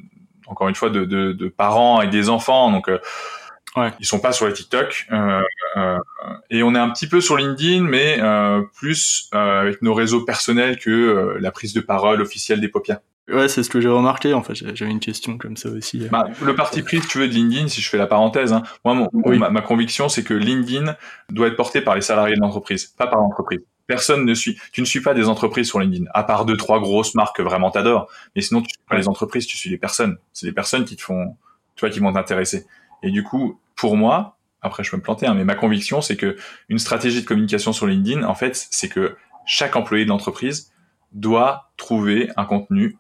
[0.47, 2.99] encore une fois de, de, de parents et des enfants, donc euh,
[3.77, 3.93] ouais.
[4.01, 5.07] ils sont pas sur les TikTok.
[5.13, 5.43] Euh,
[5.77, 5.99] euh,
[6.51, 10.25] et on est un petit peu sur LinkedIn, mais euh, plus euh, avec nos réseaux
[10.25, 13.01] personnels que la prise de parole officielle des Popias.
[13.29, 14.33] Ouais, c'est ce que j'ai remarqué.
[14.33, 16.09] En fait, j'avais une question comme ça aussi.
[16.11, 18.63] Bah, le parti pris, si tu veux, de LinkedIn, si je fais la parenthèse, hein,
[18.85, 20.97] moi, mon, ma, ma, conviction, c'est que LinkedIn
[21.31, 23.61] doit être porté par les salariés de l'entreprise, pas par l'entreprise.
[23.87, 24.59] Personne ne suit.
[24.73, 27.43] Tu ne suis pas des entreprises sur LinkedIn, à part deux, trois grosses marques que
[27.43, 28.11] vraiment t'adores.
[28.35, 30.19] Mais sinon, tu suis pas les entreprises, tu suis les personnes.
[30.33, 31.37] C'est les personnes qui te font,
[31.75, 32.67] tu vois, qui vont t'intéresser.
[33.03, 36.17] Et du coup, pour moi, après je peux me planter, hein, mais ma conviction, c'est
[36.17, 36.37] que
[36.69, 39.17] une stratégie de communication sur LinkedIn, en fait, c'est que
[39.47, 40.73] chaque employé de l'entreprise
[41.13, 42.99] doit trouver un contenu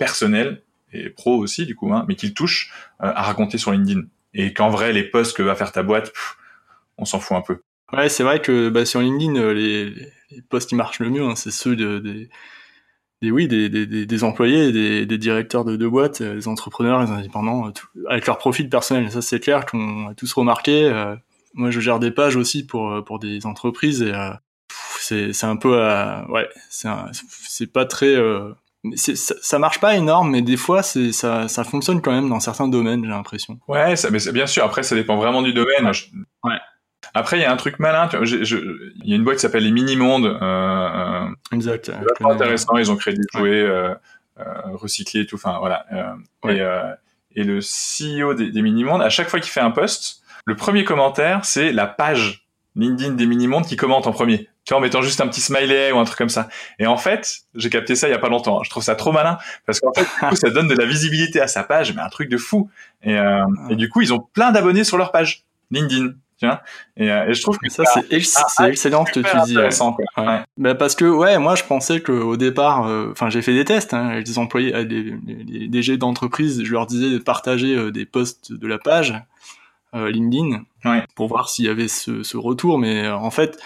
[0.00, 2.72] personnel et pro aussi du coup, hein, mais qu'il touche
[3.02, 4.02] euh, à raconter sur LinkedIn.
[4.34, 6.12] Et qu'en vrai, les posts que va faire ta boîte,
[6.98, 7.60] on s'en fout un peu.
[7.92, 9.90] Ouais, c'est vrai que bah, sur LinkedIn, euh, les,
[10.30, 11.98] les posts qui marchent le mieux, hein, c'est ceux de,
[13.20, 17.04] des, oui, des, des, des employés, des, des directeurs de, de boîtes, euh, des entrepreneurs,
[17.04, 17.70] des indépendants,
[18.08, 19.10] avec leur profil personnel.
[19.12, 20.90] Ça, c'est clair qu'on a tous remarqué.
[21.52, 25.74] moi, je gère des pages aussi pour pour des entreprises et c'est un peu,
[26.28, 28.16] ouais, c'est pas très
[28.94, 32.40] ça, ça, marche pas énorme, mais des fois, c'est ça, ça fonctionne quand même dans
[32.40, 33.58] certains domaines, j'ai l'impression.
[33.68, 34.64] Ouais, ça, mais bien sûr.
[34.64, 35.86] Après, ça dépend vraiment du domaine.
[36.44, 36.58] Ouais.
[37.14, 38.08] Après, il y a un truc malin.
[38.22, 40.26] Il y a une boîte qui s'appelle les Mini Mondes.
[40.26, 41.90] Euh, euh exact.
[42.18, 42.76] C'est intéressant.
[42.76, 43.94] Ils ont créé des jouets euh,
[44.38, 45.36] euh, recyclés et tout.
[45.36, 45.86] Enfin, voilà.
[45.92, 46.94] Euh, et, euh,
[47.34, 50.56] et, le CEO des, des Mini Mondes, à chaque fois qu'il fait un post, le
[50.56, 52.48] premier commentaire, c'est la page
[52.80, 55.40] LinkedIn des Mini Mondes qui commente en premier tu vois, en mettant juste un petit
[55.40, 56.48] smiley ou un truc comme ça.
[56.78, 58.60] Et en fait, j'ai capté ça il y a pas longtemps.
[58.60, 58.62] Hein.
[58.64, 61.40] Je trouve ça trop malin parce qu'en fait, du coup, ça donne de la visibilité
[61.40, 62.70] à sa page, mais un truc de fou.
[63.02, 66.12] Et, euh, et du coup, ils ont plein d'abonnés sur leur page LinkedIn.
[66.38, 66.62] Tu vois
[66.96, 69.58] et, euh, et, je trouve que ça, c'est excellent ce que tu dis.
[69.58, 69.68] Ouais.
[70.16, 70.40] Ouais.
[70.56, 73.66] Bah parce que ouais, moi je pensais que au départ, euh, enfin j'ai fait des
[73.66, 77.90] tests hein, avec des employés, des, des DG d'entreprise, je leur disais de partager euh,
[77.90, 79.22] des posts de la page
[79.92, 80.62] LinkedIn
[81.14, 83.58] pour voir s'il y avait ce, ce retour, mais en fait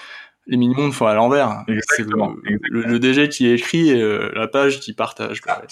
[0.46, 1.64] les mini-mondes font à l'envers.
[1.96, 5.40] C'est le, le, DG qui écrit et euh, la page qui partage.
[5.48, 5.62] Ah,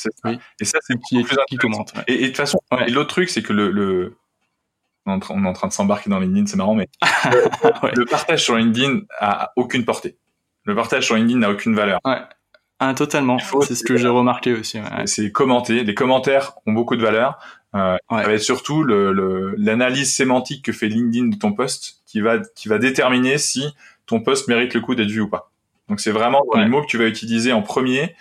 [0.61, 1.93] Et ça, c'est qui, qui commente.
[2.07, 4.17] Et, de toute façon, l'autre truc, c'est que le, le,
[5.07, 6.89] on est en train de s'embarquer dans LinkedIn, c'est marrant, mais
[7.95, 10.17] le, partage sur LinkedIn a aucune portée.
[10.65, 12.01] Le partage sur LinkedIn n'a aucune valeur.
[12.05, 12.21] Ouais.
[12.79, 13.39] Ah, totalement.
[13.39, 14.81] C'est ce que j'ai remarqué aussi.
[14.81, 15.07] Ouais.
[15.07, 15.85] C'est commenter.
[15.85, 17.39] Les commentaires ont beaucoup de valeur.
[17.75, 18.23] Euh, ouais.
[18.23, 22.39] Ça va être surtout l'analyse le, sémantique que fait LinkedIn de ton post qui va,
[22.55, 23.65] qui va déterminer si
[24.07, 25.51] ton post mérite le coup d'être vu ou pas.
[25.89, 28.15] Donc c'est vraiment les mots que tu vas utiliser en premier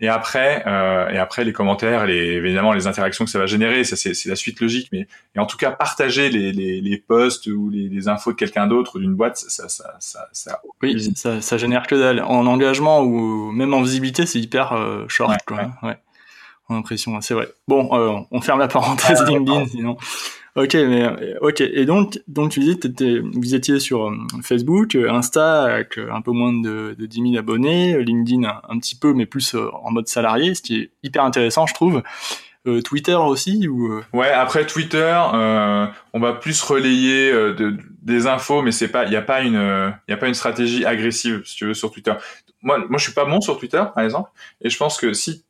[0.00, 3.84] et après euh, et après les commentaires et évidemment les interactions que ça va générer
[3.84, 7.46] ça c'est la suite logique mais et en tout cas partager les, les, les posts
[7.48, 11.12] ou les, les infos de quelqu'un d'autre ou d'une boîte ça ça ça, ça oui
[11.14, 15.36] ça, ça génère que dalle en engagement ou même en visibilité c'est hyper euh, short
[15.46, 15.98] quoi ouais.
[16.70, 19.96] En impression c'est vrai bon euh, on ferme la parenthèse LinkedIn sinon
[20.56, 21.60] Ok, mais euh, ok.
[21.60, 26.32] Et donc, donc tu disais, étais, vous étiez sur euh, Facebook, Insta avec un peu
[26.32, 30.54] moins de, de 10 000 abonnés, LinkedIn un, petit peu, mais plus en mode salarié,
[30.54, 32.02] ce qui est hyper intéressant, je trouve.
[32.66, 38.60] Euh, Twitter aussi ou Ouais, après Twitter, euh, on va plus relayer de, des infos,
[38.60, 41.42] mais c'est pas, il y a pas une, il y a pas une stratégie agressive
[41.44, 42.12] si tu veux sur Twitter.
[42.62, 45.44] Moi, moi, je suis pas bon sur Twitter, par exemple, et je pense que si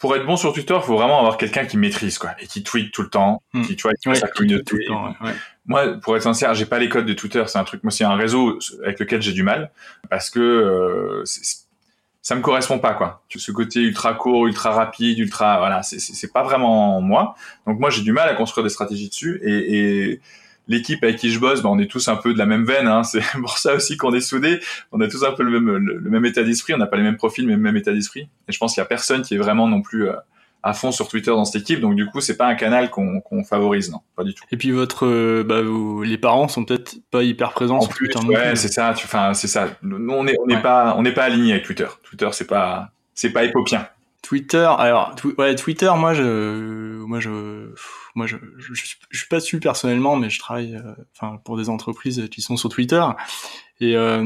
[0.00, 2.62] pour être bon sur Twitter, il faut vraiment avoir quelqu'un qui maîtrise quoi et qui
[2.64, 3.62] tweet tout le temps, Hmm.
[3.62, 4.64] qui tu vois, qui Ouais, sa communauté.
[4.64, 5.34] tout le temps, ouais, ouais.
[5.66, 7.44] Moi, pour être sincère, j'ai pas les codes de Twitter.
[7.46, 9.70] C'est un truc, moi, c'est un réseau avec lequel j'ai du mal
[10.08, 11.22] parce que euh,
[12.22, 13.22] ça me correspond pas, quoi.
[13.34, 17.34] Ce côté ultra court, ultra rapide, ultra, voilà, c'est pas vraiment moi.
[17.66, 19.78] Donc moi, j'ai du mal à construire des stratégies dessus et,
[20.10, 20.20] et
[20.68, 22.86] l'équipe avec qui je bosse, bah, on est tous un peu de la même veine.
[22.86, 23.02] Hein.
[23.02, 24.60] C'est pour ça aussi qu'on est soudés.
[24.92, 26.74] On a tous un peu le même, le, le même état d'esprit.
[26.74, 28.28] On n'a pas les mêmes profils, mais le même état d'esprit.
[28.48, 30.12] Et je pense qu'il y a personne qui est vraiment non plus euh,
[30.62, 31.80] à fond sur Twitter dans cette équipe.
[31.80, 34.44] Donc du coup, c'est pas un canal qu'on favorise, non, pas du tout.
[34.52, 37.90] Et puis votre, euh, bah, vos- les parents sont peut-être pas hyper présents En sur
[37.90, 38.90] plus, Twitter ouais, c'est ça.
[38.90, 39.68] Enfin, c'est ça.
[39.82, 41.86] Nous, on est, on n'est pas, on n'est pas aligné avec Twitter.
[42.02, 43.88] Twitter, c'est pas, c'est pas épopien.
[44.22, 47.72] Twitter, alors tw- ouais, Twitter, moi je, moi je,
[48.14, 51.38] moi je, je, je suis- je suis pas dessus personnellement, mais je travaille, euh, enfin
[51.44, 53.02] pour des entreprises qui sont sur Twitter.
[53.80, 54.22] Et euh,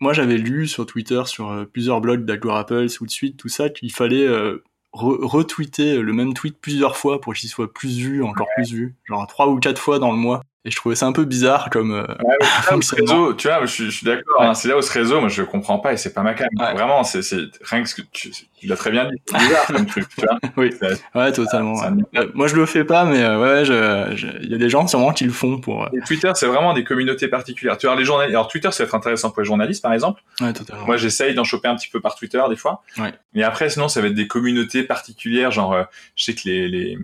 [0.00, 3.48] moi j'avais lu sur Twitter, sur euh, plusieurs blogs d'Agora Apples ou de suite, tout
[3.48, 7.96] ça, qu'il fallait euh, re- retweeter le même tweet plusieurs fois pour qu'il soit plus
[7.98, 10.42] vu, encore plus vu, genre trois ou quatre fois dans le mois.
[10.66, 11.92] Et je trouvais ça un peu bizarre comme.
[11.92, 12.06] euh,
[12.70, 14.40] Là où ce réseau, tu vois, je, suis- d'accord.
[14.40, 14.46] Ouais.
[14.46, 16.48] hein, c'est là où ce réseau, moi, je comprends pas et c'est pas ma cam.
[16.58, 16.72] Ouais.
[16.72, 17.20] Vraiment, c'est,
[17.62, 19.20] rien que ce que tu, tu l'as très bien dit.
[19.26, 20.38] C'est bizarre comme truc, tu vois.
[20.56, 20.70] Oui.
[21.14, 21.74] Ouais, totalement.
[21.74, 21.86] ouais.
[21.86, 24.58] un- Euh, moi je le fais pas, mais euh, ouais, je- je- il y a
[24.58, 25.84] des gens sûrement qui le font pour.
[25.84, 27.76] euh, Et Twitter, c'est vraiment des communautés particulières.
[27.76, 28.34] Tu vois, les journalistes.
[28.34, 30.22] Alors Twitter, ça va être intéressant pour les journalistes, par exemple.
[30.40, 30.86] Ouais, totalement.
[30.86, 32.82] Moi, j'essaye d'en choper un petit peu par Twitter des fois.
[32.96, 33.12] Ouais.
[33.34, 35.76] Et après, sinon, ça va être des communautés particulières, genre,
[36.16, 36.98] je sais que les, les,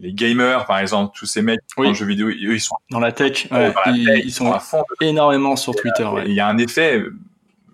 [0.00, 1.88] les gamers, par exemple, tous ces mecs Oui.
[1.88, 4.32] en jeux vidéo, eux, ils sont, Dans la tech, ouais, dans la ils, tech, ils
[4.32, 4.82] sont à fond.
[5.00, 6.02] énormément sur Twitter.
[6.02, 6.24] Et Ouais.
[6.26, 7.02] Il y a un effet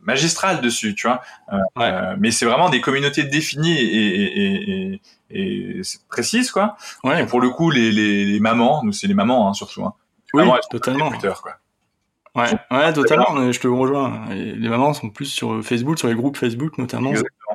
[0.02, 1.20] magistral dessus, tu vois.
[1.52, 1.84] Euh, Ouais.
[1.84, 5.00] euh, mais c'est vraiment des communautés définies et, et, et,
[5.30, 6.76] et, et c'est précises, quoi.
[7.04, 9.84] Ouais, Et pour le coup, les, les, les mamans, nous, c'est les mamans, hein, surtout.
[9.84, 9.94] Hein.
[10.34, 11.10] oui, totalement.
[11.10, 11.52] Twitter, quoi.
[12.34, 13.50] Ouais, ouais, totalement.
[13.50, 14.26] Je te rejoins.
[14.30, 17.08] Les mamans sont plus sur Facebook, sur les groupes Facebook notamment.
[17.10, 17.45] Exactement.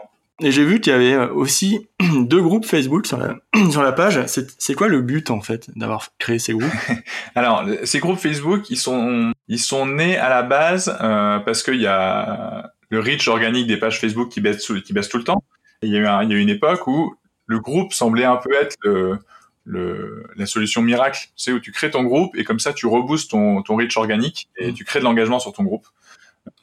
[0.44, 1.88] Et j'ai vu qu'il y avait euh, aussi
[2.22, 3.36] deux groupes Facebook sur la,
[3.72, 4.26] sur la page.
[4.28, 6.72] C'est c'est quoi le but en fait d'avoir créé ces groupes?
[7.36, 11.80] Alors, ces groupes Facebook, ils sont, ils sont nés à la base euh, parce qu'il
[11.82, 15.24] y a le reach organique des pages Facebook qui baisse, tout- qui baisse tout le
[15.24, 15.44] temps.
[15.82, 17.16] Et il y a eu un- il y a eu une époque où
[17.46, 19.20] le groupe semblait un peu être le,
[19.66, 21.20] le, la solution miracle.
[21.20, 23.96] Tu sais, où tu crées ton groupe et comme ça, tu reboostes ton, ton reach
[23.98, 24.74] organique et Mm.
[24.74, 25.86] tu crées de l'engagement sur ton groupe.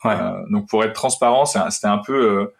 [0.04, 0.12] Ouais.
[0.12, 2.54] Euh, donc, pour être transparent, c'est c'était un peu euh,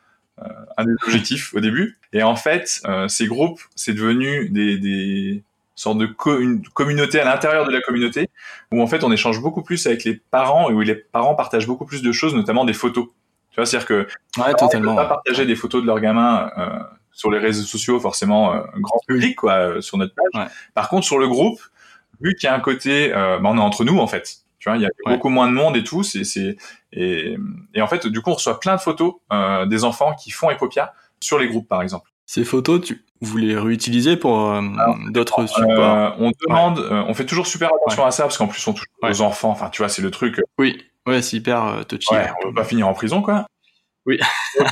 [0.76, 1.99] un des objectifs au début.
[2.12, 5.43] Et en fait, euh, ces groupes, c'est devenu des, des
[5.74, 8.28] sortes de co- une communauté à l'intérieur de la communauté
[8.72, 11.66] où en fait on échange beaucoup plus avec les parents et où les parents partagent
[11.66, 13.07] beaucoup plus de choses, notamment des photos.
[13.51, 14.07] Tu vois, c'est-à-dire que
[14.41, 14.95] Ouais, on totalement.
[14.97, 16.68] pas partager des photos de leurs gamins euh,
[17.12, 20.43] sur les réseaux sociaux, forcément euh, grand public, quoi, euh, sur notre page.
[20.45, 20.51] Ouais.
[20.74, 21.61] Par contre, sur le groupe,
[22.20, 24.39] vu qu'il y a un côté, euh, bah, on est entre nous en fait.
[24.59, 25.14] Tu vois, il y a Ouais.
[25.14, 26.02] beaucoup moins de monde et tout.
[26.02, 26.56] C'est, c'est
[26.92, 27.36] et,
[27.74, 30.50] et en fait, du coup, on reçoit plein de photos euh, des enfants qui font
[30.50, 32.11] Epopia sur les groupes, par exemple.
[32.26, 34.61] Ces photos, tu, vous les réutilisez pour euh,
[35.11, 38.66] d'autres supports Euh, on demande, on fait toujours super attention à ça parce qu'en plus
[38.66, 39.50] on touche aux enfants.
[39.50, 40.40] Enfin, tu vois, c'est le truc.
[40.59, 42.09] Oui, ouais, c'est hyper touchy.
[42.44, 43.46] On veut pas finir en prison, quoi.
[44.06, 44.18] Oui.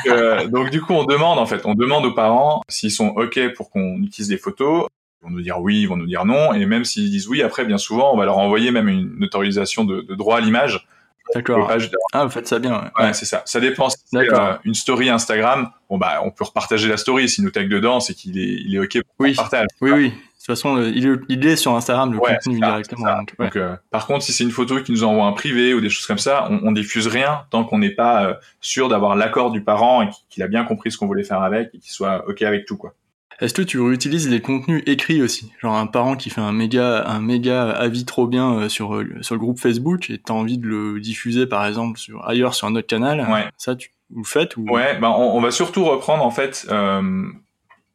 [0.06, 3.52] donc, donc, du coup, on demande en fait, on demande aux parents s'ils sont ok
[3.54, 4.86] pour qu'on utilise des photos.
[5.26, 7.64] Vont nous dire oui, ils vont nous dire non, et même s'ils disent oui, après,
[7.64, 10.86] bien souvent, on va leur envoyer même une autorisation de, de droit à l'image.
[11.34, 11.68] D'accord.
[12.12, 12.72] Ah, vous faites ça bien.
[12.98, 13.06] Ouais.
[13.06, 13.42] Ouais, c'est ça.
[13.46, 13.88] Ça dépend.
[13.90, 17.28] Si euh, une story Instagram, bon bah, on peut repartager la story.
[17.28, 19.34] S'il nous tag dedans, c'est qu'il est, il est ok pour Oui.
[19.34, 19.66] partage.
[19.80, 20.08] Oui, oui.
[20.10, 23.04] De toute façon, le- il, est, il est sur Instagram, le Ouais, contenu ça, directement.
[23.04, 23.16] c'est ça.
[23.18, 23.46] donc, ouais.
[23.46, 25.90] Donc, euh, par contre, si c'est une photo qui nous envoie un privé ou des
[25.90, 29.50] choses comme ça, on, on diffuse rien tant qu'on n'est pas euh, sûr d'avoir l'accord
[29.50, 32.22] du parent et qu'il a bien compris ce qu'on voulait faire avec et qu'il soit
[32.28, 32.94] ok avec tout quoi.
[33.40, 35.52] Est-ce que tu réutilises les contenus écrits aussi?
[35.60, 39.06] Genre un parent qui fait un méga, un méga avis trop bien euh, sur, euh,
[39.20, 42.66] sur le groupe Facebook et t'as envie de le diffuser par exemple sur, ailleurs sur
[42.66, 43.44] un autre canal Ouais.
[43.56, 44.64] Ça, tu, vous le faites ou...
[44.68, 46.66] Ouais, ben on, on va surtout reprendre en fait.
[46.70, 47.26] Euh,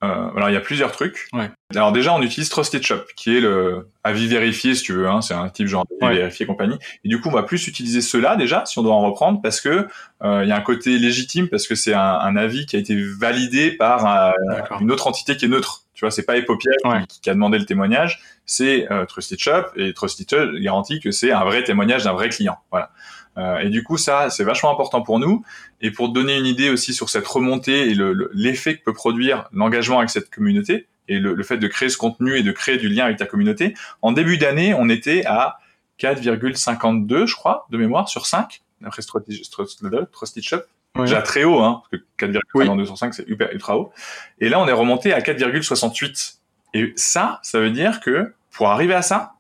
[0.04, 1.28] euh, alors il y a plusieurs trucs.
[1.34, 1.50] Ouais.
[1.76, 5.08] Alors déjà on utilise Trusted Shop qui est le avis vérifié si tu veux.
[5.08, 6.18] Hein, c'est un type genre avis Ouais.
[6.20, 6.78] vérifié compagnie.
[7.06, 9.62] Et du coup on va plus utiliser cela déjà si on doit en reprendre parce
[9.62, 9.88] que
[10.24, 12.80] euh, il y a un côté légitime parce que c'est un, un avis qui a
[12.80, 14.32] été validé par euh,
[14.80, 15.84] une autre entité qui est neutre.
[16.02, 17.04] Tu vois, c'est pas Epopia qui- Ouais.
[17.22, 21.32] qui, a demandé le témoignage, c'est euh, Trusted Shop et Trusted Shop garantit que c'est
[21.32, 22.58] un vrai témoignage d'un vrai client.
[22.72, 22.90] Voilà.
[23.38, 25.46] Euh, et du coup, ça, c'est vachement important pour nous.
[25.80, 28.84] Et pour te donner une idée aussi sur cette remontée et le- le- l'effet que
[28.84, 32.42] peut produire l'engagement avec cette communauté et le, le fait de créer ce contenu et
[32.42, 35.60] de créer du lien avec ta communauté, en début d'année, on était à
[36.00, 40.62] 4,52, je crois, de mémoire, sur 5, d'après Trusted Trusted Shop
[40.96, 41.06] Ouais.
[41.06, 43.94] déjà très haut, hein, parce que 4,52 sur 5, c'est ultra, ultra haut.
[44.40, 46.38] Et là, on est remonté à 4,68.
[46.74, 49.34] Et ça, ça veut dire que pour arriver à ça,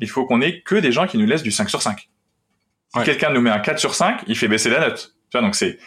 [0.00, 2.08] il faut qu'on ait que des gens qui nous laissent du 5 sur 5.
[2.92, 3.04] Si Ouais.
[3.04, 5.14] quelqu'un nous met un 4 sur 5, il fait baisser la note.
[5.30, 5.78] Tu vois, donc c'est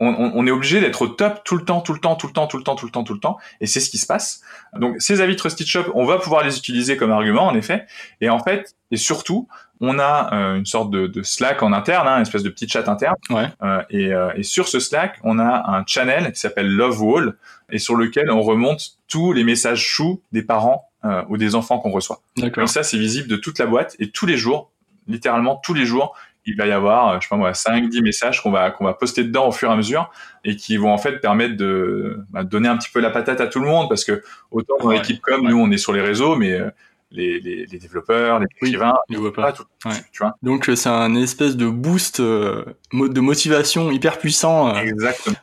[0.00, 2.46] on, est obligé d'être au top tout le temps, tout le temps, tout le temps,
[2.46, 3.38] tout le temps, tout le temps, tout le temps.
[3.60, 4.42] Et c'est ce qui se passe.
[4.76, 7.86] Donc, ces avis Trusted Shop, on va pouvoir les utiliser comme argument, en effet.
[8.20, 9.48] Et en fait, et surtout,
[9.80, 12.88] on a euh, une sorte de, Slack en interne, hein, une espèce de petit chat
[12.88, 13.16] interne.
[13.30, 13.48] Ouais.
[13.62, 17.36] Euh, et, euh, et, sur ce Slack, on a un channel qui s'appelle Love Wall
[17.70, 20.88] et sur lequel on remonte tous les messages choux des parents
[21.28, 22.22] ou des enfants qu'on reçoit.
[22.38, 24.70] Donc ça, c'est visible de toute la boîte et tous les jours,
[25.06, 26.16] littéralement tous les jours,
[26.46, 28.84] il va y avoir, euh, je sais pas moi, 5, 10 messages qu'on va, qu'on
[28.84, 30.10] va poster dedans au fur et à mesure
[30.44, 33.46] et qui vont en fait permettre de bah, donner un petit peu la patate à
[33.46, 36.36] tout le monde parce que autant dans l'équipe comme nous, on est sur les réseaux,
[36.36, 36.70] mais euh,
[37.10, 39.52] les, les, les, développeurs, les écrivains, voient pas.
[39.52, 39.64] tout,
[40.12, 40.34] tu vois.
[40.42, 44.74] Donc euh, c'est un espèce de boost de motivation hyper puissant.
[44.74, 45.36] Exactement.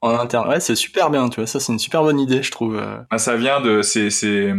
[0.00, 0.48] En, interne.
[0.48, 1.46] Ouais, c'est super bien, tu vois.
[1.46, 2.82] Ça, c'est une super bonne idée, je trouve.
[3.10, 4.54] Bah, ça vient de, c'est, c'est,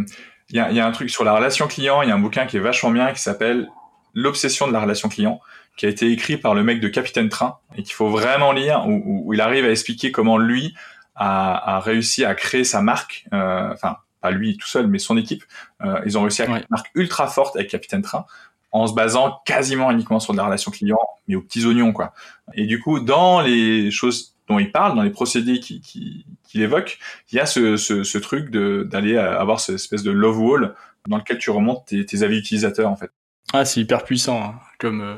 [0.49, 2.01] il y a, y a un truc sur la relation client.
[2.03, 3.67] Il y a un bouquin qui est vachement bien qui s'appelle
[4.13, 5.39] L'obsession de la relation client
[5.81, 8.83] qui a été écrit par le mec de Capitaine Train et qu'il faut vraiment lire,
[8.87, 10.75] où, où, il arrive à expliquer comment lui
[11.15, 15.17] a, a réussi à créer sa marque, euh, enfin pas lui tout seul, mais son
[15.17, 15.43] équipe,
[15.83, 18.27] euh, ils ont réussi à créer une marque ultra forte avec Capitaine Train
[18.71, 22.13] en se basant quasiment uniquement sur de la relation client, mais aux petits oignons quoi.
[22.53, 26.61] Et du coup, dans les choses dont il parle, dans les procédés qu'il qui, qui
[26.61, 26.99] évoque,
[27.31, 30.75] il y a ce, ce, ce truc d'aller avoir cette espèce de love wall
[31.07, 33.09] dans lequel tu remontes tes, tes avis utilisateurs en fait.
[33.51, 35.17] Ah, c'est hyper puissant hein, comme euh,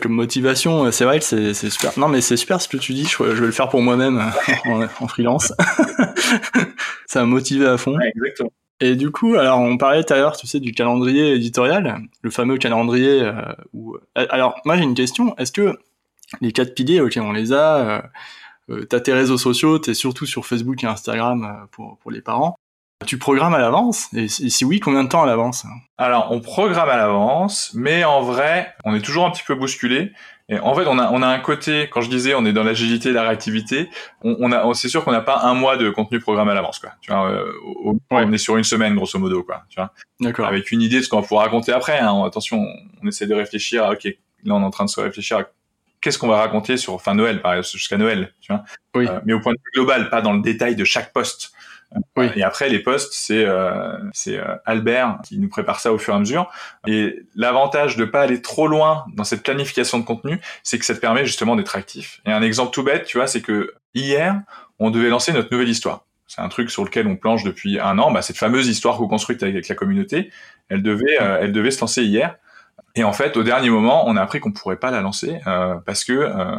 [0.00, 0.90] comme motivation.
[0.90, 1.98] C'est vrai que c'est super.
[1.98, 3.04] Non, mais c'est super ce que tu dis.
[3.04, 4.22] Je, vais le faire pour moi-même
[5.00, 5.52] en, freelance.
[7.06, 7.98] Ça m'a motivé à fond.
[8.00, 8.50] exactement.
[8.80, 12.30] Et du coup, alors on parlait tout à l'heure, tu sais, du calendrier éditorial, le
[12.30, 13.22] fameux calendrier.
[13.22, 13.32] Euh,
[13.72, 13.96] où...
[13.96, 15.36] Euh, alors moi j'ai une question.
[15.36, 15.78] Est-ce que
[16.40, 18.10] les quatre piliers, ok, on les a.
[18.70, 22.58] Euh, t'as tes réseaux sociaux, t'es surtout sur Facebook et Instagram pour, pour les parents.
[23.06, 25.64] Tu programmes à l'avance et, si oui, combien de temps à l'avance
[25.98, 30.12] Alors, on programme à l'avance, mais en vrai, on est toujours un petit peu bousculé.
[30.50, 32.64] Et en fait, on a, on a un côté, quand je disais, on est dans
[32.64, 33.88] l'agilité et la réactivité,
[34.22, 36.78] on, on a, c'est sûr qu'on n'a pas un mois de contenu programmé à l'avance,
[36.78, 36.90] quoi.
[37.00, 37.50] Tu vois, euh,
[38.10, 39.62] on est sur une semaine, grosso modo, quoi.
[39.70, 39.92] Tu vois.
[40.20, 40.46] D'accord.
[40.46, 41.98] Avec une idée de ce qu'on va pouvoir raconter après.
[41.98, 42.22] Hein.
[42.26, 42.66] Attention,
[43.02, 43.84] on essaie de réfléchir.
[43.84, 44.04] À, ok,
[44.44, 45.44] là, on est en train de se réfléchir à
[46.02, 48.64] qu'est-ce qu'on va raconter sur fin Noël, par exemple, jusqu'à Noël, tu vois.
[48.94, 49.08] Oui.
[49.08, 51.52] Euh, mais au point de vue global, pas dans le détail de chaque poste.
[52.36, 56.16] Et après, les postes, c'est euh, euh, Albert qui nous prépare ça au fur et
[56.16, 56.50] à mesure.
[56.86, 60.94] Et l'avantage de pas aller trop loin dans cette planification de contenu, c'est que ça
[60.94, 62.20] te permet justement d'être actif.
[62.26, 64.40] Et un exemple tout bête, tu vois, c'est que hier,
[64.78, 66.04] on devait lancer notre nouvelle histoire.
[66.26, 68.10] C'est un truc sur lequel on planche depuis un an.
[68.10, 70.30] Bah, cette fameuse histoire co-construite avec la communauté,
[70.68, 72.36] elle devait, euh, elle devait se lancer hier.
[72.96, 75.74] Et en fait, au dernier moment, on a appris qu'on pourrait pas la lancer euh,
[75.84, 76.54] parce que euh,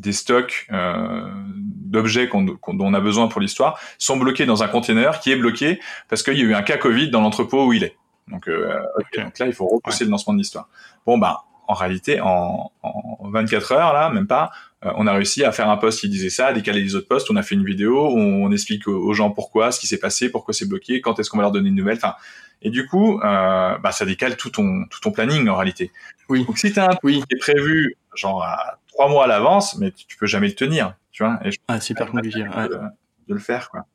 [0.00, 5.18] des stocks euh, d'objets dont on a besoin pour l'histoire sont bloqués dans un container
[5.20, 7.84] qui est bloqué parce qu'il y a eu un cas Covid dans l'entrepôt où il
[7.84, 7.96] est.
[8.30, 8.78] Donc, euh,
[9.16, 10.68] donc là, il faut repousser le lancement de l'histoire.
[11.06, 14.50] Bon, bah, en réalité, en, en 24 heures, là, même pas,
[14.84, 17.08] euh, on a réussi à faire un post qui disait ça, à décaler les autres
[17.08, 17.30] posts.
[17.30, 20.30] On a fait une vidéo où on explique aux gens pourquoi, ce qui s'est passé,
[20.30, 21.96] pourquoi c'est bloqué, quand est-ce qu'on va leur donner une nouvelle.
[21.96, 22.14] Enfin,
[22.62, 25.92] et du coup, euh, bah, ça décale tout ton, tout ton planning en réalité.
[26.28, 26.44] Oui.
[26.44, 29.76] Donc si tu as un truc qui est prévu genre à trois mois à l'avance,
[29.78, 31.38] mais tu, peux jamais le tenir, tu vois.
[31.44, 32.42] Et ah, c'est hyper compliqué.
[32.42, 32.80] De,
[33.28, 33.86] de, le faire, quoi.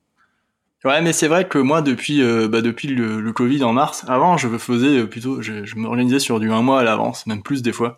[0.86, 4.04] Ouais, mais c'est vrai que moi, depuis, euh, bah, depuis le, le, Covid en mars,
[4.08, 7.62] avant, je faisais plutôt, je, je m'organisais sur du un mois à l'avance, même plus
[7.62, 7.98] des fois.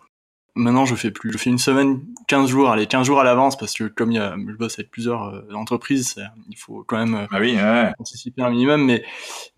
[0.56, 1.30] Maintenant, je fais plus.
[1.32, 4.14] Je fais une semaine, 15 jours, allez, 15 jours à l'avance, parce que comme il
[4.14, 6.16] y a, je bosse avec plusieurs euh, entreprises,
[6.48, 7.92] il faut quand même euh, ah oui, ouais.
[7.98, 8.82] anticiper un minimum.
[8.82, 9.04] Mais,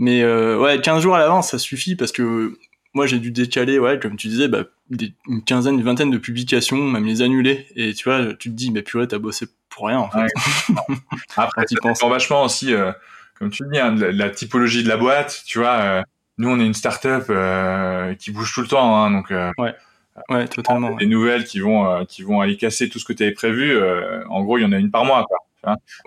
[0.00, 2.58] mais euh, ouais, 15 jours à l'avance, ça suffit, parce que
[2.94, 6.18] moi, j'ai dû décaler, ouais, comme tu disais, bah, des, une quinzaine, une vingtaine de
[6.18, 7.68] publications, même les annuler.
[7.76, 10.18] Et tu vois, tu te dis, mais purée, t'as bossé pour rien, en fait.
[10.18, 10.96] Ouais.
[11.36, 12.72] Après, tu penses vachement aussi,
[13.38, 16.02] comme tu dis, hein, la, la, typologie de la boîte, tu vois.
[16.38, 17.30] nous, on est une start-up
[18.18, 19.30] qui bouge tout le temps, hein, donc...
[19.30, 19.76] ouais
[20.28, 20.94] Ouais, totalement.
[20.96, 23.76] Des nouvelles qui vont euh, qui vont aller casser tout ce que tu avais prévu.
[23.76, 25.24] Euh, en gros, il y en a une par mois.
[25.24, 25.38] Quoi.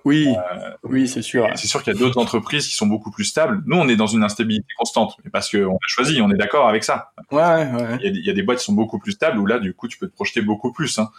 [0.06, 1.48] Oui, euh, oui, c'est sûr.
[1.56, 3.62] C'est sûr qu'il y a d'autres entreprises qui sont beaucoup plus stables.
[3.66, 6.68] Nous, on est dans une instabilité constante, mais parce qu'on a choisi, on est d'accord
[6.68, 7.12] avec ça.
[7.32, 7.98] Ouais, ouais.
[8.02, 9.60] Il y, a, il y, a, des boîtes qui sont beaucoup plus stables où là,
[9.60, 11.00] du coup, tu peux te projeter beaucoup plus.
[11.00, 11.10] Hein.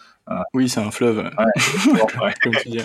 [0.55, 1.30] Oui, c'est un fleuve.
[2.22, 2.80] Ouais, Comme tu dis.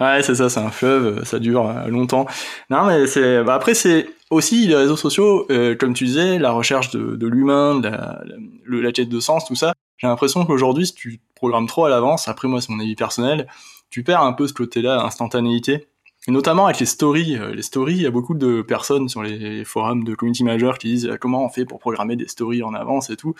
[0.00, 2.26] ouais c'est ça, c'est un fleuve, ça dure longtemps.
[2.70, 3.42] Non, mais c'est.
[3.42, 7.26] Bah, après, c'est aussi les réseaux sociaux, euh, comme tu disais, la recherche de, de
[7.26, 9.74] l'humain, la, la, la quête de sens, tout ça.
[9.98, 13.46] J'ai l'impression qu'aujourd'hui, si tu programmes trop à l'avance, après moi, c'est mon avis personnel,
[13.94, 15.86] tu perds un peu ce côté-là, instantanéité.
[16.26, 17.38] Et notamment avec les stories.
[17.38, 20.72] Euh, les stories, il y a beaucoup de personnes sur les forums de community managers
[20.80, 23.36] qui disent comment on fait pour programmer des stories en avance et tout.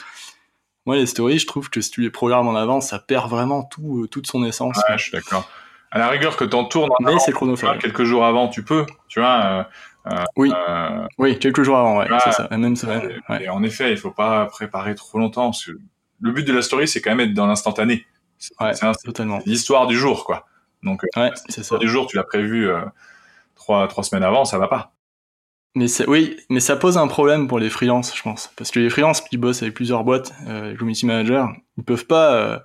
[0.87, 3.65] Moi, les stories, je trouve que si tu les programmes en avance, ça perd vraiment
[3.65, 4.77] tout, euh, toute son essence.
[4.77, 5.51] Ouais, je suis d'accord.
[5.91, 7.81] À la rigueur que t'en tournes en Mais c'est chronophage.
[7.81, 9.67] quelques jours avant, tu peux, tu vois.
[10.07, 10.53] Euh, oui.
[10.69, 13.21] Euh, oui, quelques jours avant, ouais, c'est ça, la même semaine.
[13.29, 13.43] Ouais.
[13.43, 15.47] Et en effet, il faut pas préparer trop longtemps.
[15.47, 15.73] Parce que
[16.21, 18.07] le but de la story, c'est quand même être dans l'instantané.
[18.61, 18.73] Ouais,
[19.05, 19.41] totalement.
[19.47, 20.47] L'histoire du jour, quoi.
[20.83, 21.79] Donc, ouais, c'est ça.
[21.79, 22.69] Des jours, tu l'as prévu
[23.55, 24.95] trois, trois semaines avant, ça va pas.
[25.77, 28.51] Mais oui, mais ça pose un problème pour les freelances, je pense.
[28.57, 32.07] Parce que les freelances qui bossent avec plusieurs boîtes, euh, les community managers, ils peuvent
[32.07, 32.59] pas euh,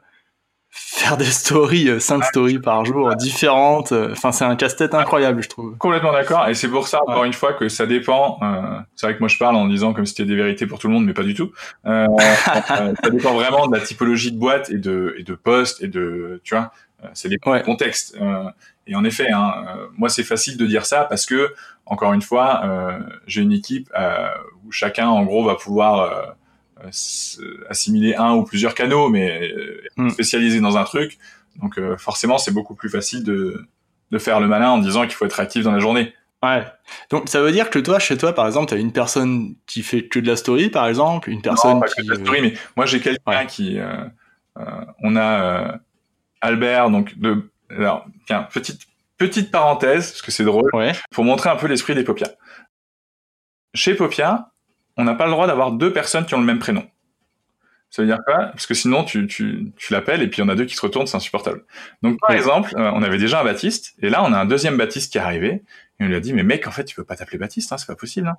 [0.70, 3.92] faire des stories, euh, cinq stories par jour, différentes.
[3.92, 5.78] Euh, enfin, c'est un casse-tête incroyable, je trouve.
[5.78, 6.48] Complètement d'accord.
[6.48, 8.40] Et c'est pour ça, encore une fois, que ça dépend.
[8.96, 10.88] c'est vrai que moi, je parle en disant comme si c'était des vérités pour tout
[10.88, 11.52] le monde, mais pas du tout.
[11.86, 16.42] ça dépend vraiment de la typologie de boîte et de, et de poste et de,
[16.44, 16.72] tu vois,
[17.14, 18.18] c'est des contextes.
[18.88, 19.54] et en effet, hein,
[19.98, 21.54] moi, c'est facile de dire ça parce que
[21.90, 24.30] encore une fois, euh, j'ai une équipe euh,
[24.64, 26.26] où chacun, en gros, va pouvoir euh,
[27.70, 29.54] assimiler un ou plusieurs canaux, mais
[29.98, 30.10] hmm.
[30.10, 31.18] spécialisé dans un truc.
[31.62, 33.66] Donc forcément, c'est beaucoup plus facile de,
[34.12, 36.14] de faire le malin en disant qu'il faut être actif dans la journée.
[36.42, 36.64] Ouais.
[37.10, 39.84] Donc ça veut dire que toi, chez toi, par exemple, tu as une personne qui
[39.84, 41.96] fait que de la story, par exemple, une personne non, pas qui...
[41.96, 43.78] que de la story, mais moi j'ai quelqu'un qui,
[44.56, 45.80] on a
[46.40, 50.72] Albert, donc de, alors, tiens, petite Petite parenthèse, parce que c'est drôle,
[51.12, 52.30] pour montrer un peu l'esprit des Popia.
[53.74, 54.50] Chez Popia,
[55.00, 56.84] on n'a pas le droit d'avoir deux personnes qui ont le même prénom.
[57.90, 58.48] Ça veut dire quoi?
[58.48, 60.76] Parce que sinon, tu, tu, tu l'appelles et puis il y en a deux qui
[60.76, 61.64] se retournent, c'est insupportable.
[62.04, 64.78] Donc, par exemple, euh, on avait déjà un Baptiste, et là, on a un deuxième
[64.78, 65.64] Baptiste qui est arrivé,
[66.00, 67.78] et on lui a dit, mais mec, en fait, tu peux pas t'appeler Baptiste, hein,
[67.78, 68.28] c'est pas possible.
[68.28, 68.36] Hein.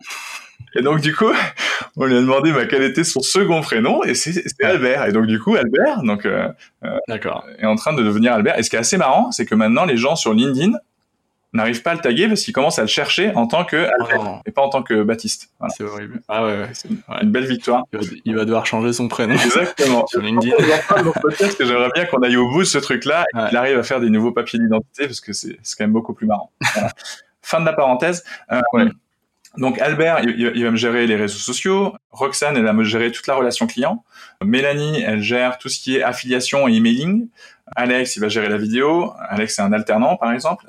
[0.76, 1.32] Et donc, du coup,
[1.96, 5.06] on lui a demandé bah, quel était son second prénom, et c'est Albert.
[5.06, 6.46] Et donc, du coup, Albert donc, euh,
[6.84, 8.58] euh est en train de devenir Albert.
[8.58, 10.74] Et ce qui est assez marrant, c'est que maintenant, les gens sur LinkedIn
[11.52, 14.24] n'arrivent pas à le taguer parce qu'ils commencent à le chercher en tant que Albert
[14.24, 14.42] oh.
[14.46, 15.50] et pas en tant que Baptiste.
[15.76, 16.20] C'est horrible.
[16.28, 16.68] Ah ouais, ouais.
[16.72, 17.84] C'est une belle victoire.
[18.24, 19.34] Il va, devoir changer son prénom.
[19.34, 20.06] Exactement.
[20.08, 20.54] sur LinkedIn.
[21.58, 24.10] J'aimerais bien qu'on aille au bout de ce truc-là et qu'il arrive à faire des
[24.10, 26.52] nouveaux papiers d'identité parce que c'est quand même beaucoup plus marrant.
[27.42, 28.24] fin de la parenthèse.
[28.52, 28.60] Euh,
[29.56, 31.94] donc Albert, il, va me gérer les réseaux sociaux.
[32.12, 34.04] Roxane, elle va me gérer toute la relation client.
[34.44, 37.28] Mélanie, elle gère tout ce qui est affiliation et emailing.
[37.74, 39.12] Alex, il va gérer la vidéo.
[39.28, 40.66] Alex, c'est un alternant, par exemple.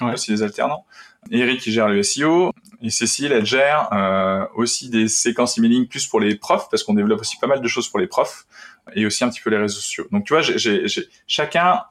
[0.00, 0.12] Ouais.
[0.12, 0.84] aussi des alternants.
[1.30, 2.52] Eric, il gère le SEO.
[2.80, 6.94] Et Cécile, elle gère euh, aussi des séquences emailing plus pour les profs, parce qu'on
[6.94, 8.46] développe aussi pas mal de choses pour les profs,
[8.94, 10.06] et aussi un petit peu les réseaux sociaux.
[10.10, 10.86] Donc tu vois, j'ai
[11.26, 11.82] chacun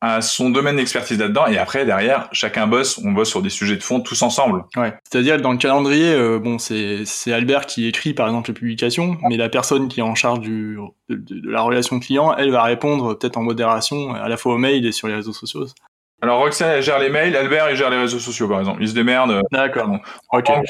[0.00, 3.76] à son domaine d'expertise là-dedans et après derrière chacun bosse on bosse sur des sujets
[3.76, 4.64] de fond tous ensemble.
[4.76, 4.94] Ouais.
[5.10, 9.16] C'est-à-dire dans le calendrier euh, bon c'est c'est Albert qui écrit par exemple les publications
[9.28, 10.78] mais la personne qui est en charge du
[11.08, 14.86] de, la relation client elle va répondre peut-être en modération à la fois au mail
[14.86, 15.66] et sur les réseaux sociaux.
[16.22, 18.80] Alors Roxane elle gère les mails Albert il gère les réseaux sociaux par exemple.
[18.80, 19.90] Ils se démerdent euh, d'accord.
[20.32, 20.64] ok on,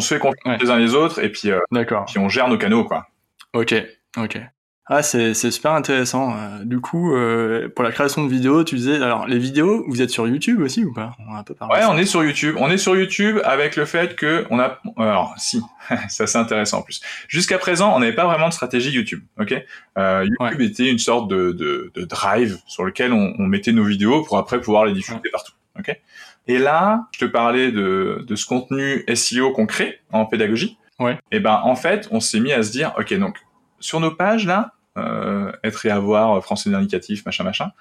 [0.00, 2.84] se fait confiance les uns les autres et puis euh, puis on gère nos canaux
[2.84, 3.06] quoi.
[3.52, 3.74] Ok
[4.16, 4.40] ok
[4.88, 6.36] ah, c'est super intéressant.
[6.36, 10.00] Euh, du coup, euh, pour la création de vidéos, tu disais, alors les vidéos, vous
[10.00, 11.16] êtes sur YouTube aussi ou pas?
[11.18, 12.54] On a un peu Ouais, on est sur YouTube.
[12.60, 15.60] On est sur YouTube avec le fait que on a, alors si,
[16.08, 17.00] ça c'est intéressant en plus.
[17.26, 19.24] Jusqu'à présent, on n'avait pas vraiment de stratégie YouTube.
[19.40, 19.54] Ok,
[19.98, 23.84] euh, YouTube était une sorte de, de, de, drive sur lequel on, on, mettait nos
[23.84, 25.52] vidéos pour après pouvoir les diffuser partout.
[25.80, 25.98] Ok?
[26.46, 30.78] Et là, je te parlais de, de ce contenu SEO qu'on crée en pédagogie.
[31.00, 31.18] Ouais.
[31.32, 33.38] Et ben en fait, on s'est mis à se dire, ok, donc
[33.80, 37.72] sur nos pages là, euh, être et avoir français indicatif, machin, machin.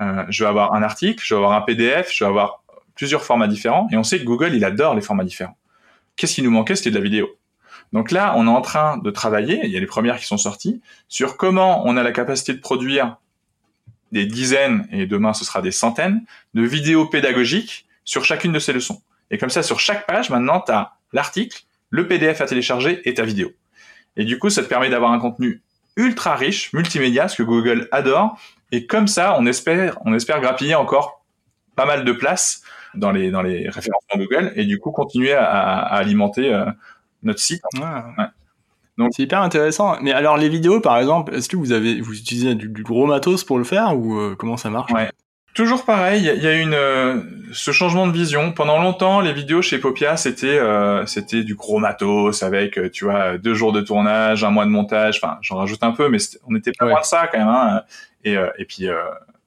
[0.00, 2.62] Euh, je vais avoir un article, je vais avoir un PDF, je vais avoir
[2.94, 3.88] plusieurs formats différents.
[3.92, 5.56] Et on sait que Google, il adore les formats différents.
[6.16, 7.28] Qu'est-ce qui nous manquait C'était de la vidéo.
[7.92, 10.36] Donc là, on est en train de travailler, il y a les premières qui sont
[10.36, 13.18] sorties, sur comment on a la capacité de produire
[14.10, 18.72] des dizaines, et demain ce sera des centaines, de vidéos pédagogiques sur chacune de ces
[18.72, 19.00] leçons.
[19.30, 23.14] Et comme ça, sur chaque page, maintenant, tu as l'article, le PDF à télécharger et
[23.14, 23.52] ta vidéo.
[24.16, 25.62] Et du coup, ça te permet d'avoir un contenu
[25.96, 28.38] ultra riche, multimédia, ce que Google adore.
[28.72, 31.24] Et comme ça, on espère, on espère grappiller encore
[31.76, 32.62] pas mal de place
[32.94, 36.64] dans les, dans les référencements Google et du coup continuer à, alimenter euh,
[37.22, 37.62] notre site.
[38.96, 39.96] Donc c'est hyper intéressant.
[40.00, 43.44] Mais alors les vidéos, par exemple, est-ce que vous avez, vous utilisez du, gros matos
[43.44, 44.92] pour le faire ou euh, comment ça marche?
[45.54, 47.20] Toujours pareil, il y, a une euh,
[47.52, 48.50] ce changement de vision.
[48.50, 53.04] Pendant longtemps, les vidéos chez Popia, c'était euh, c'était du gros matos avec euh, tu
[53.04, 55.20] vois deux jours de tournage, un mois de montage.
[55.22, 57.46] Enfin, j'en rajoute un peu, mais on était pas loin de ça quand même.
[57.46, 57.82] Hein.
[58.24, 58.88] Et et puis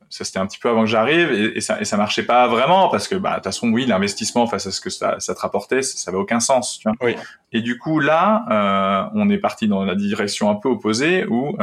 [0.10, 2.88] ça c'était un petit peu avant que j'arrive et, ça et ça marchait pas vraiment
[2.88, 5.40] parce que bah de toute façon oui l'investissement face à ce que ça, ça te
[5.42, 7.16] rapportait ça, ça avait aucun sens tu vois oui.
[7.52, 11.58] et du coup là on est parti dans la direction un peu opposée où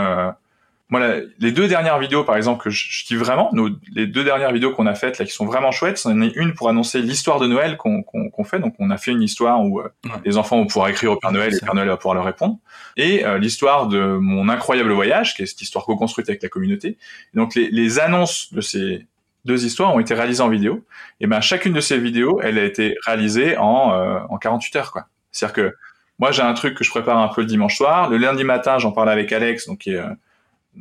[0.91, 1.01] moi,
[1.39, 4.53] les deux dernières vidéos, par exemple, que je, je dis vraiment, nos, les deux dernières
[4.53, 7.41] vidéos qu'on a faites là, qui sont vraiment chouettes, c'en est une pour annoncer l'histoire
[7.41, 8.59] de Noël qu'on qu'on fait.
[8.59, 9.89] Donc, on a fait une histoire où euh,
[10.26, 12.24] les enfants vont pouvoir écrire au Père Noël et le Père Noël va pouvoir leur
[12.24, 12.59] répondre.
[12.99, 16.99] Et euh, l'histoire de mon incroyable voyage, qui est cette histoire co-construite avec la communauté.
[17.32, 19.07] donc, les, les annonces de ces
[19.47, 20.85] deux histoires ont été réalisées en vidéo.
[21.20, 24.93] Et ben, chacune de ces vidéos, elle a été réalisée en, euh, en 48 heures,
[24.93, 25.07] quoi.
[25.32, 25.76] C'est-à-dire que
[26.18, 28.09] moi, j'ai un truc que je prépare un peu le dimanche soir.
[28.09, 30.03] Le lundi matin, j'en parle avec Alex, donc qui est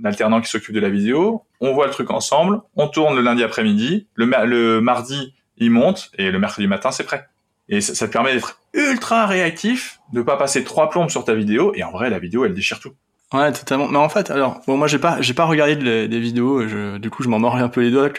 [0.03, 1.43] alternant qui s'occupe de la vidéo.
[1.59, 2.61] On voit le truc ensemble.
[2.75, 4.07] On tourne le lundi après-midi.
[4.15, 7.27] Le, mardi, il monte et le mercredi matin, c'est prêt.
[7.69, 11.73] Et ça, te permet d'être ultra réactif, de pas passer trois plombes sur ta vidéo.
[11.75, 12.93] Et en vrai, la vidéo, elle déchire tout.
[13.33, 13.87] Ouais, totalement.
[13.87, 16.65] Mais en fait, alors, bon, moi, j'ai pas, j'ai pas regardé des vidéos.
[16.99, 18.09] Du coup, je m'en mords un peu les doigts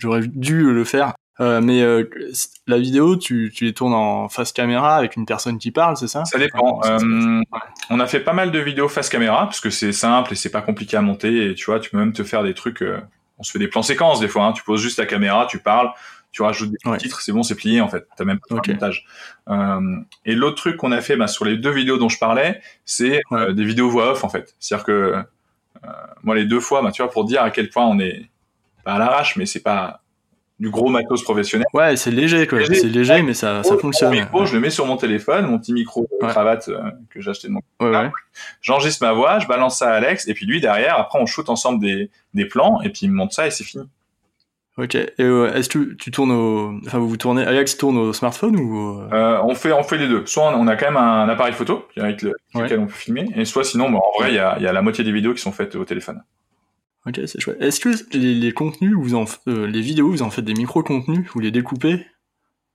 [0.00, 1.14] j'aurais dû le faire.
[1.40, 2.08] Euh, mais euh,
[2.66, 6.06] la vidéo, tu, tu les tournes en face caméra avec une personne qui parle, c'est
[6.06, 6.24] ça?
[6.24, 6.80] Ça dépend.
[6.84, 7.42] Euh,
[7.90, 10.50] on a fait pas mal de vidéos face caméra parce que c'est simple et c'est
[10.50, 11.50] pas compliqué à monter.
[11.50, 12.84] Et tu vois, tu peux même te faire des trucs.
[13.38, 14.44] On se fait des plans séquences des fois.
[14.44, 14.52] Hein.
[14.52, 15.90] Tu poses juste ta caméra, tu parles,
[16.30, 18.06] tu rajoutes des titres, c'est bon, c'est plié en fait.
[18.16, 19.04] T'as même pas de montage.
[19.48, 22.60] Euh, et l'autre truc qu'on a fait bah, sur les deux vidéos dont je parlais,
[22.84, 24.54] c'est des vidéos voix off en fait.
[24.60, 25.16] C'est-à-dire que
[26.22, 28.30] moi les deux fois, bah, tu vois, pour dire à quel point on est
[28.84, 30.03] pas à l'arrache, mais c'est pas
[30.60, 31.66] du gros matos professionnel.
[31.74, 32.64] Ouais, c'est léger quoi.
[32.64, 34.12] C'est léger, mais ça, ça fonctionne.
[34.12, 36.70] micro, je le mets sur mon téléphone, mon petit micro cravate
[37.10, 37.60] que j'ai acheté de mon.
[37.80, 38.10] Ouais,
[38.60, 41.48] J'enregistre ma voix, je balance ça à Alex, et puis lui derrière, après on shoot
[41.48, 43.88] ensemble des, des plans, et puis il me monte ça et c'est fini.
[44.76, 44.96] Ok.
[44.96, 49.00] Et euh, est-ce que tu tournes au, enfin vous tournez, Alex tourne au smartphone ou
[49.12, 49.40] euh...
[49.44, 50.26] On fait, on fait les deux.
[50.26, 53.64] Soit on a quand même un appareil photo avec lequel on peut filmer, et soit
[53.64, 55.52] sinon, bon, en vrai, il y a, y a la moitié des vidéos qui sont
[55.52, 56.22] faites au téléphone.
[57.06, 57.60] Ok, c'est chouette.
[57.60, 61.28] Est-ce que les, les, contenus, vous en, euh, les vidéos, vous en faites des micro-contenus,
[61.34, 62.06] vous les découpez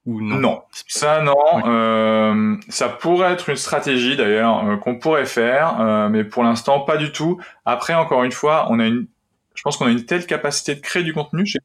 [0.06, 0.38] ou non?
[0.38, 1.36] Non, ça non.
[1.66, 6.98] Euh, ça pourrait être une stratégie d'ailleurs euh, qu'on pourrait faire, mais pour l'instant pas
[6.98, 7.40] du tout.
[7.66, 9.08] Après, encore une fois, on a une
[9.56, 11.60] je pense qu'on a une telle capacité de créer du contenu chez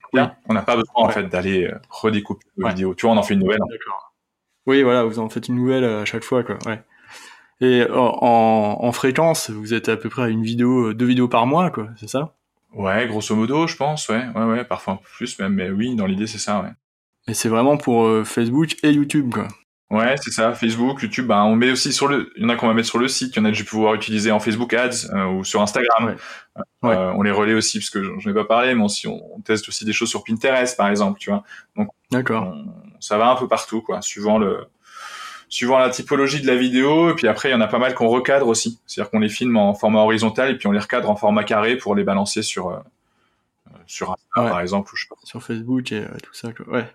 [0.49, 2.95] on n'a pas besoin en fait d'aller redécouper une vidéo.
[2.95, 3.61] Tu vois, on en fait une nouvelle.
[3.71, 4.15] D'accord.
[4.67, 6.59] Oui, voilà, vous en faites une nouvelle à chaque fois, quoi.
[6.67, 6.83] Ouais.
[7.61, 11.47] Et en, en, fréquence, vous êtes à peu près à une vidéo, deux vidéos par
[11.47, 12.35] mois, quoi, c'est ça?
[12.75, 15.95] Ouais, grosso modo, je pense, ouais, ouais, ouais, parfois un peu plus même, mais oui,
[15.95, 16.70] dans l'idée, c'est ça, ouais.
[17.27, 19.49] Et c'est vraiment pour Facebook et YouTube, quoi.
[19.91, 20.55] Ouais, c'est ça.
[20.55, 22.33] Facebook, YouTube, bah, on met aussi sur le.
[22.37, 23.57] Il y en a qu'on va mettre sur le site, il y en a que
[23.57, 26.16] je vais pouvoir utiliser en Facebook Ads euh, ou sur Instagram.
[26.57, 26.62] Euh,
[27.14, 29.85] on les relaie aussi parce que je n'ai pas parlé, mais aussi on, teste aussi
[29.85, 31.45] des choses sur Pinterest, par exemple, tu vois.
[31.77, 32.57] Donc, d'accord.
[32.99, 34.66] Ça va un peu partout, quoi, suivant le,
[35.55, 37.11] suivant la typologie de la vidéo.
[37.11, 38.81] Et puis après, il y en a pas mal qu'on recadre aussi.
[38.87, 41.77] C'est-à-dire qu'on les filme en format horizontal et puis on les recadre en format carré
[41.77, 42.79] pour les balancer sur euh,
[43.87, 45.17] sur Instagram, par exemple, ou je sais pas.
[45.23, 46.53] Sur Facebook et euh, tout ça.
[46.53, 46.67] Quoi.
[46.75, 46.87] Ouais.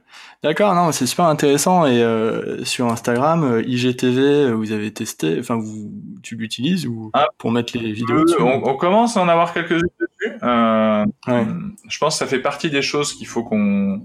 [0.44, 1.86] D'accord, non, c'est super intéressant.
[1.86, 5.92] Et euh, sur Instagram, euh, IGTV, vous avez testé, enfin, vous,
[6.22, 9.54] tu l'utilises ou ah, pour mettre les vidéos dessus, on, on, commence à en avoir
[9.54, 10.34] quelques-unes dessus.
[10.42, 11.46] Ouais.
[11.88, 14.02] Je pense que ça fait partie des choses qu'il faut qu'on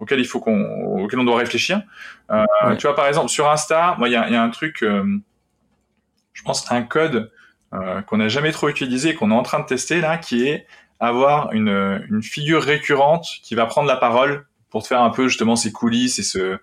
[0.00, 1.82] auxquelles il faut qu'on auxquelles on doit réfléchir.
[2.30, 2.76] Euh, ouais.
[2.76, 6.42] Tu vois, par exemple, sur Insta, moi, il y a, y a, un truc, je
[6.42, 7.30] pense, un code
[8.06, 10.66] qu'on n'a jamais trop utilisé, qu'on est en train de tester là, qui est
[11.00, 15.28] avoir une, une figure récurrente qui va prendre la parole pour te faire un peu
[15.28, 16.58] justement ses coulisses et ce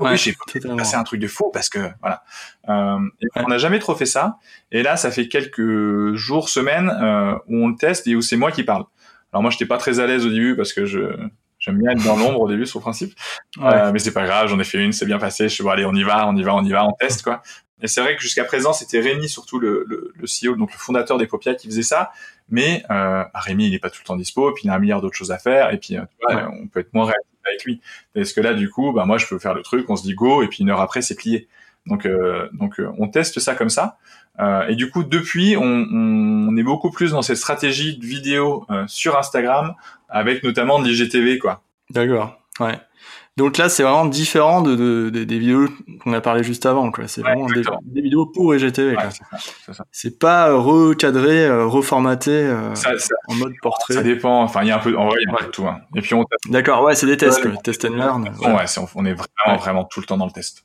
[0.00, 0.34] ouais, j'ai
[0.76, 2.24] passé un truc de faux parce que voilà.
[2.68, 2.98] Euh,
[3.36, 4.38] on n'a jamais trop fait ça.
[4.72, 8.36] Et là ça fait quelques jours semaines euh, où on le teste et où c'est
[8.36, 8.84] moi qui parle.
[9.32, 11.16] Alors moi j'étais pas très à l'aise au début parce que je
[11.64, 13.14] j'aime bien être dans l'ombre au début sur le principe
[13.58, 13.64] ouais.
[13.64, 15.70] euh, mais c'est pas grave j'en ai fait une c'est bien passé je suis bon
[15.70, 17.42] allez on y va on y va on y va on teste quoi
[17.82, 20.78] et c'est vrai que jusqu'à présent, c'était Rémi, surtout le, le, le, CEO, donc le
[20.78, 22.12] fondateur des Popia, qui faisait ça.
[22.48, 24.78] Mais euh, bah, Rémi, il n'est pas tout le temps dispo, puis il a un
[24.78, 26.58] milliard d'autres choses à faire, et puis euh, tu vois, ouais.
[26.62, 27.82] on peut être moins réactif avec lui.
[28.14, 30.14] Parce que là, du coup, bah, moi, je peux faire le truc, on se dit
[30.14, 31.46] go, et puis une heure après, c'est plié.
[31.86, 33.98] Donc, euh, donc euh, on teste ça comme ça.
[34.40, 38.66] Euh, et du coup, depuis, on, on, est beaucoup plus dans cette stratégie de vidéo
[38.70, 39.74] euh, sur Instagram,
[40.08, 41.62] avec notamment de l'IGTV, quoi.
[41.90, 42.78] D'accord, ouais.
[43.36, 45.66] Donc là, c'est vraiment différent de, de, de des vidéos
[46.00, 46.92] qu'on a parlé juste avant.
[46.92, 47.08] quoi.
[47.08, 48.96] C'est ouais, vraiment des, des, vidéos pour IGTV.
[48.96, 53.94] Ouais, c'est pas recadré, euh, reformaté euh, ça, ça, en mode portrait.
[53.94, 54.42] Ça dépend.
[54.44, 54.96] Enfin, il y a un peu.
[54.96, 55.66] En vrai, il y a un peu de tout.
[55.66, 55.80] Hein.
[55.96, 56.24] Et puis on.
[56.46, 56.84] D'accord.
[56.84, 57.44] Ouais, c'est des tests.
[57.44, 58.22] Ouais, test and learn.
[58.40, 60.64] Ouais, ouais est, on est vraiment, vraiment tout le temps dans le test.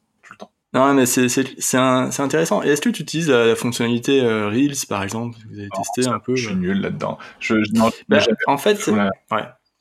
[0.74, 2.64] Non, mais c'est c'est intéressant.
[2.64, 5.38] Et est-ce que tu utilises la, la fonctionnalité euh, Reels, par exemple?
[5.50, 7.18] Vous avez testé un peu Je suis nul là-dedans.
[7.40, 8.92] Je, je, non, bah, en fait, c'est.
[8.92, 9.10] Ouais.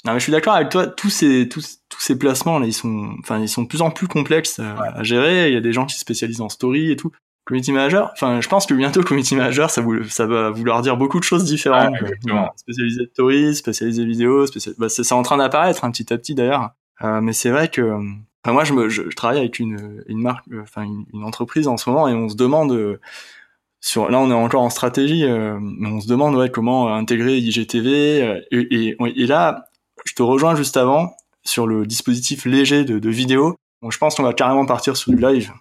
[0.04, 0.86] Non, mais je suis d'accord avec toi.
[0.86, 3.90] Tous ces tous, tous ces placements là, ils sont enfin ils sont de plus en
[3.90, 4.88] plus complexes à, ouais.
[4.94, 5.48] à, gérer.
[5.48, 7.12] Il y a des gens qui se spécialisent en story et tout.
[7.44, 8.10] Community manager.
[8.12, 11.24] Enfin, je pense que bientôt community manager, ça vous ça va vouloir dire beaucoup de
[11.24, 12.00] choses différentes.
[12.00, 14.74] Ouais, spécialisé story, spécialisé vidéo, spécial...
[14.78, 16.70] bah, c'est en train d'apparaître un hein, petit à petit d'ailleurs.
[17.02, 17.98] Euh, mais c'est vrai que
[18.44, 21.68] enfin, moi je me je, je, travaille avec une une marque enfin une, une, entreprise
[21.68, 23.00] en ce moment et on se demande euh,
[23.80, 27.38] sur là on est encore en stratégie euh, mais on se demande ouais comment intégrer
[27.38, 29.68] IGTV euh, et, et, et là
[30.04, 31.12] je te rejoins juste avant
[31.44, 33.56] sur le dispositif léger de, de vidéo.
[33.82, 35.52] Bon, je pense qu'on va carrément partir sur du live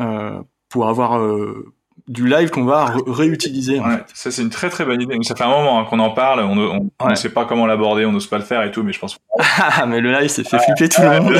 [0.00, 1.72] euh, pour avoir euh,
[2.08, 3.80] du live qu'on va réutiliser.
[3.80, 5.16] Ouais, ça c'est une très très bonne idée.
[5.22, 8.12] Ça fait un moment hein, qu'on en parle, on, ne sait pas comment l'aborder, on
[8.12, 9.16] n'ose pas le faire et tout, mais je pense.
[9.60, 11.38] Ah mais le live, c'est fait flipper tout le monde.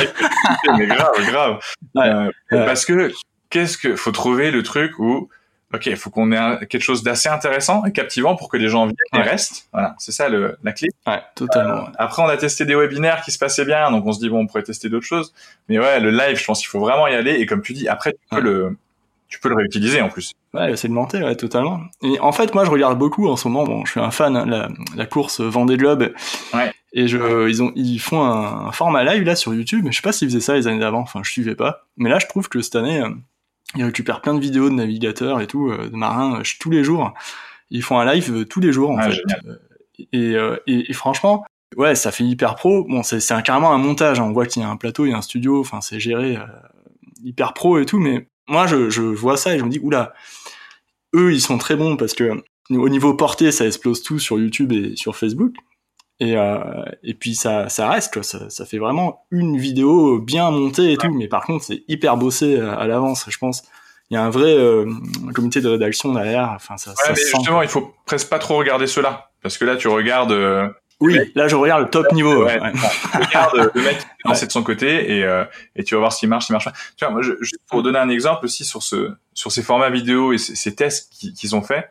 [0.77, 1.59] mais grave, grave.
[1.97, 3.13] Euh, parce que
[3.51, 5.29] qu'est-ce que faut trouver le truc où
[5.75, 8.87] ok, il faut qu'on ait quelque chose d'assez intéressant et captivant pour que les gens
[8.87, 9.69] viennent et restent.
[9.73, 10.89] Voilà, c'est ça le, la clé.
[11.07, 11.89] Ouais, totalement.
[11.89, 14.29] Euh, après, on a testé des webinaires qui se passaient bien, donc on se dit
[14.29, 15.35] bon, on pourrait tester d'autres choses.
[15.69, 17.35] Mais ouais, le live, je pense qu'il faut vraiment y aller.
[17.35, 18.77] Et comme tu dis, après, tu peux le,
[19.29, 20.33] tu peux le réutiliser en plus.
[20.55, 21.81] Ouais, c'est monter, ouais, totalement.
[22.03, 23.65] Et en fait, moi, je regarde beaucoup en ce moment.
[23.65, 26.13] Bon, je suis un fan de hein, la, la course Vendée Globe.
[26.55, 26.73] Ouais.
[26.95, 29.83] Et je, ils ont, ils font un, format live là sur YouTube.
[29.85, 31.01] Mais je sais pas s'ils faisaient ça les années d'avant.
[31.01, 31.87] Enfin, je suivais pas.
[31.99, 33.11] Mais là, je trouve que cette année, euh,
[33.77, 36.83] ils récupèrent plein de vidéos de navigateurs et tout, euh, de marins, euh, tous les
[36.83, 37.13] jours.
[37.71, 39.21] Ils font un live tous les jours en ah, fait.
[40.13, 41.45] Et, et, et, franchement,
[41.77, 42.85] ouais, ça fait hyper pro.
[42.85, 44.21] Bon, c'est, c'est carrément un montage.
[44.21, 44.25] Hein.
[44.25, 45.61] On voit qu'il y a un plateau, il y a un studio.
[45.61, 46.39] Enfin, c'est géré
[47.23, 47.99] hyper pro et tout.
[47.99, 50.15] Mais moi, je, je vois ça et je me dis, oula,
[51.15, 54.73] eux, ils sont très bons parce que au niveau portée, ça explose tout sur YouTube
[54.73, 55.55] et sur Facebook.
[56.21, 56.59] Et, euh,
[57.05, 58.23] et puis ça, ça reste, quoi.
[58.23, 62.17] Ça, ça, fait vraiment une vidéo bien montée et tout, mais par contre c'est hyper
[62.17, 63.63] bossé à, l'avance, je pense.
[64.11, 64.91] Il y a un vrai euh,
[65.35, 66.51] comité de rédaction derrière.
[66.57, 69.77] Enfin, ça, ouais, mais justement, il faut presque pas trop regarder cela, parce que là
[69.77, 70.69] tu regardes euh,
[71.01, 72.45] oui, là je regarde le top niveau.
[72.45, 72.73] Ouais, ouais.
[73.15, 75.45] regarde le mec qui est de son côté et, euh,
[75.77, 76.73] et tu vas voir s'il marche, s'il marche pas.
[76.97, 79.91] Tu vois, moi, je, juste pour donner un exemple aussi sur ce sur ces formats
[79.91, 81.89] vidéo et ces, ces tests qu'ils ont fait.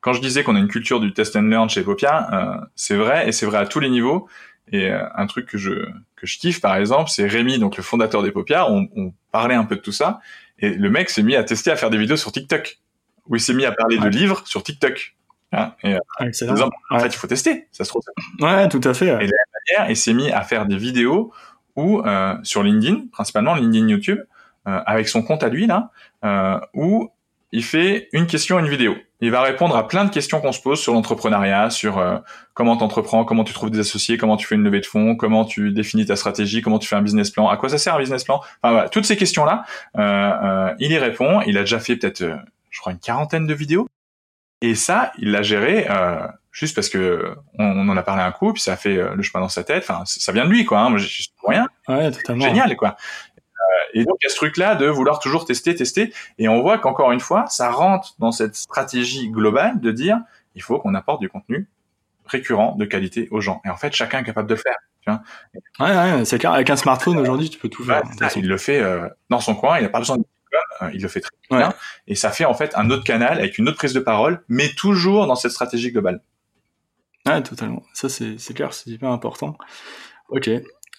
[0.00, 2.96] Quand je disais qu'on a une culture du test and learn chez Popia, euh, c'est
[2.96, 4.28] vrai et c'est vrai à tous les niveaux.
[4.70, 5.72] Et euh, un truc que je
[6.14, 8.70] que je kiffe par exemple, c'est Rémi, donc le fondateur des Popia.
[8.70, 10.20] On, on parlait un peu de tout ça
[10.60, 12.78] et le mec s'est mis à tester à faire des vidéos sur TikTok
[13.26, 15.16] où il s'est mis à parler de livres sur TikTok.
[15.52, 18.02] Hein, et, euh, exemple, en fait, il faut tester, ça se trouve.
[18.40, 19.06] Ouais, tout à fait.
[19.06, 21.32] Et de la manière, il s'est mis à faire des vidéos
[21.76, 24.18] où, euh, sur LinkedIn, principalement LinkedIn YouTube,
[24.66, 25.90] euh, avec son compte à lui, là,
[26.24, 27.10] euh, où
[27.52, 28.94] il fait une question, une vidéo.
[29.20, 32.18] Il va répondre à plein de questions qu'on se pose sur l'entrepreneuriat, sur euh,
[32.52, 35.44] comment t'entreprends, comment tu trouves des associés, comment tu fais une levée de fonds, comment
[35.44, 37.98] tu définis ta stratégie, comment tu fais un business plan, à quoi ça sert un
[37.98, 38.36] business plan.
[38.62, 39.64] Enfin voilà, toutes ces questions-là,
[39.96, 41.40] euh, il y répond.
[41.46, 42.22] Il a déjà fait peut-être,
[42.70, 43.88] je crois, une quarantaine de vidéos.
[44.60, 48.52] Et ça, il l'a géré euh, juste parce que on, en a parlé un coup,
[48.52, 49.84] puis ça a fait euh, le chemin dans sa tête.
[49.88, 50.80] Enfin, ça vient de lui, quoi.
[50.80, 50.90] Hein.
[50.90, 51.68] Moi, j'ai rien.
[51.86, 52.44] Ouais, totalement.
[52.44, 52.96] Génial, quoi.
[53.36, 56.12] Euh, et donc, il y a ce truc-là de vouloir toujours tester, tester.
[56.38, 60.18] Et on voit qu'encore une fois, ça rentre dans cette stratégie globale de dire,
[60.56, 61.68] il faut qu'on apporte du contenu
[62.26, 63.60] récurrent de qualité aux gens.
[63.64, 64.76] Et en fait, chacun est capable de le faire.
[65.00, 65.22] Tu vois
[65.80, 66.52] ouais, ouais c'est clair.
[66.52, 68.02] Avec un smartphone aujourd'hui, tu peux tout faire.
[68.36, 69.78] il le fait euh, dans son coin.
[69.78, 70.24] Il n'a pas besoin de
[70.92, 71.74] il le fait très bien,
[72.06, 74.68] et ça fait en fait un autre canal avec une autre prise de parole, mais
[74.68, 76.20] toujours dans cette stratégie globale.
[77.26, 77.82] Ouais, totalement.
[77.92, 79.56] Ça, c'est clair, c'est hyper important.
[80.28, 80.50] Ok.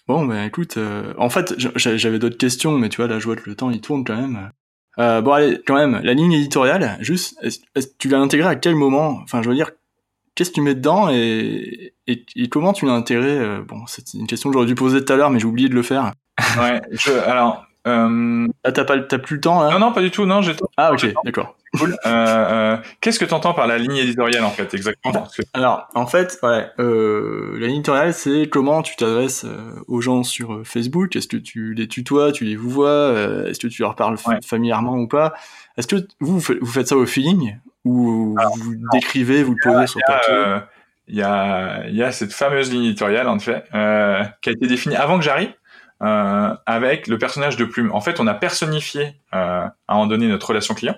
[0.08, 3.36] Bon, ben écoute, euh, en fait, j'avais d'autres questions, mais tu vois, là, je vois
[3.36, 4.52] que le temps, il tourne quand même.
[4.98, 8.76] Euh, bon, allez, quand même, la ligne éditoriale, juste, est-ce tu l'as intégrée à quel
[8.76, 9.20] moment?
[9.24, 9.72] Enfin, je veux dire,
[10.34, 13.62] qu'est-ce que tu mets dedans et, et, comment tu l'as intégrée?
[13.68, 15.76] Bon, c'est une question que j'aurais dû poser tout à l'heure, mais j'ai oublié de
[15.76, 16.14] le faire.
[16.60, 18.48] Ouais, je, alors, euh...
[18.64, 19.72] Ah, t'as pas, t'as plus le temps là?
[19.72, 20.26] Non, non, pas du tout.
[20.26, 20.54] Non, j'ai.
[20.78, 21.56] Ah, ok, d'accord.
[21.78, 21.96] Cool.
[22.06, 25.28] Euh, euh, Qu'est-ce que tu entends par la ligne éditoriale en fait exactement?
[25.54, 30.24] Alors, en fait, ouais, euh, la ligne éditoriale, c'est comment tu t'adresses euh, aux gens
[30.24, 31.16] sur euh, Facebook?
[31.16, 33.14] Est-ce que tu les tutoies, tu les vous vois
[33.48, 35.34] Est-ce que tu leur parles familièrement ou pas?
[35.78, 37.58] Est-ce que vous, vous faites ça au feeling?
[37.86, 40.58] Ou vous décrivez, vous le posez sur papier
[41.08, 43.64] Il y a, il y a cette fameuse ligne éditoriale en fait
[44.42, 45.54] qui a été définie avant que j'arrive
[46.02, 47.92] euh, avec le personnage de Plume.
[47.92, 50.96] En fait, on a personnifié euh, à un moment donné notre relation client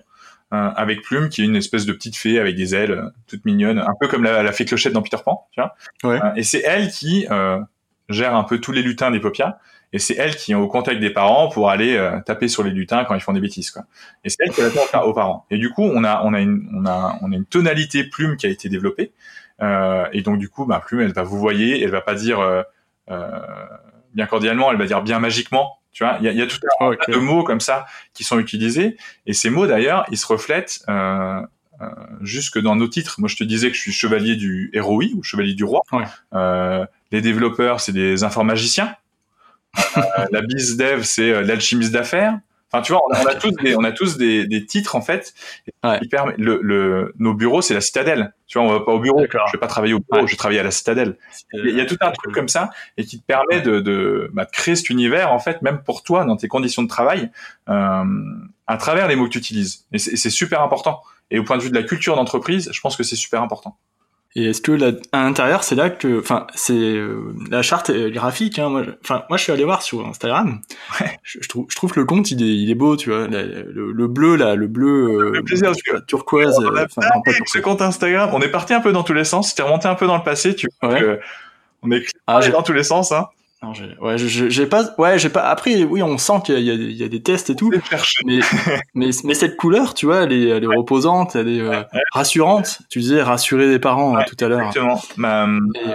[0.53, 3.45] euh, avec Plume, qui est une espèce de petite fée avec des ailes euh, toutes
[3.45, 5.47] mignonnes, un peu comme la, la fée clochette dans Peter Pan.
[5.51, 6.21] Tu vois ouais.
[6.21, 7.25] Euh, et c'est elle qui
[8.09, 9.57] gère un peu tous les lutins des Popias.
[9.93, 13.03] Et c'est elle qui est au contact des parents pour aller taper sur les lutins
[13.05, 13.83] quand ils font des bêtises, quoi.
[14.23, 15.45] Et c'est elle qui répond aux parents.
[15.51, 18.37] Et du coup, on a, on a une, on a, on a une tonalité plume
[18.37, 19.11] qui a été développée.
[19.61, 22.39] et donc du coup, bah, plume, elle va vous voyez, elle va pas dire
[24.13, 25.77] bien cordialement, elle va dire bien magiquement.
[25.91, 28.23] Tu vois, il y a, y a, tout un tas de mots comme ça qui
[28.23, 28.95] sont utilisés,
[29.25, 31.41] et ces mots d'ailleurs, ils se reflètent euh,
[31.81, 31.87] euh,
[32.21, 33.15] jusque dans nos titres.
[33.19, 35.81] Moi, je te disais que je suis chevalier du ROI ou chevalier du roi.
[35.91, 36.03] Ouais.
[36.33, 38.95] Euh, les développeurs, c'est des informagiciens.
[39.97, 40.01] euh,
[40.31, 42.39] la biz dev, c'est l'alchimiste d'affaires.
[42.71, 45.33] Enfin, tu vois, on a, tous des, on a tous des, des titres en fait.
[45.83, 45.99] Ouais.
[45.99, 48.33] Qui permet, le, le, nos bureaux, c'est la citadelle.
[48.47, 49.19] Tu vois, on va pas au bureau.
[49.19, 50.21] Je vais pas travailler au bureau.
[50.21, 50.27] Ouais.
[50.27, 51.17] Je vais travailler à la citadelle.
[51.53, 54.45] Il y, a tout un truc comme ça et qui te permet de, de, bah,
[54.45, 57.29] de, créer cet univers en fait, même pour toi dans tes conditions de travail,
[57.67, 58.03] euh,
[58.67, 59.85] à travers les mots que tu utilises.
[59.91, 61.01] Et c'est super important.
[61.29, 63.77] Et au point de vue de la culture d'entreprise, je pense que c'est super important.
[64.35, 68.59] Et est-ce que là, à l'intérieur, c'est là que, enfin, c'est euh, la charte graphique.
[68.59, 70.61] Hein, moi, enfin, moi, je suis allé voir sur Instagram.
[70.99, 71.19] Ouais.
[71.23, 73.27] Je, je, trouve, je trouve que le compte, il est, il est beau, tu vois,
[73.27, 75.73] le, le, le bleu là, le bleu euh, plaisir,
[76.07, 76.57] turquoise.
[76.59, 77.51] On a enfin, non, pas turquoise.
[77.51, 79.49] ce compte Instagram, on est parti un peu dans tous les sens.
[79.49, 80.93] C'était remonté un peu dans le passé, tu vois.
[80.93, 80.99] Ouais.
[81.01, 81.19] Que
[81.83, 83.11] on est ah, dans tous les sens.
[83.11, 83.27] Hein.
[83.63, 85.43] Non, j'ai, ouais, j'ai pas, ouais, j'ai pas.
[85.43, 87.69] Après, oui, on sent qu'il y, y, a des tests et tout.
[88.25, 88.39] Mais,
[88.95, 92.79] mais, mais, cette couleur, tu vois, elle est, elle est reposante, elle est euh, rassurante.
[92.89, 94.61] Tu disais rassurer les parents euh, tout à l'heure.
[94.61, 94.99] Exactement.
[95.17, 95.93] Bah, et, euh,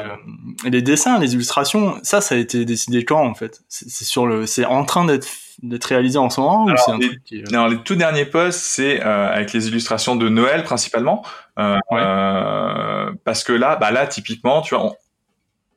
[0.64, 3.60] et, les dessins, les illustrations, ça, ça a été décidé quand en fait?
[3.68, 5.26] C'est sur le, c'est en train d'être
[5.62, 7.42] d'être réalisé en ce moment ou c'est un les, truc qui...
[7.50, 11.24] Non, les tout derniers posts, c'est avec les illustrations de Noël principalement,
[11.56, 11.72] ouais.
[13.24, 14.84] parce que là, bah là, typiquement, tu vois.
[14.84, 14.96] On,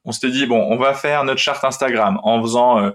[0.10, 2.90] on s'était dit bon, on va faire notre charte Instagram en faisant euh,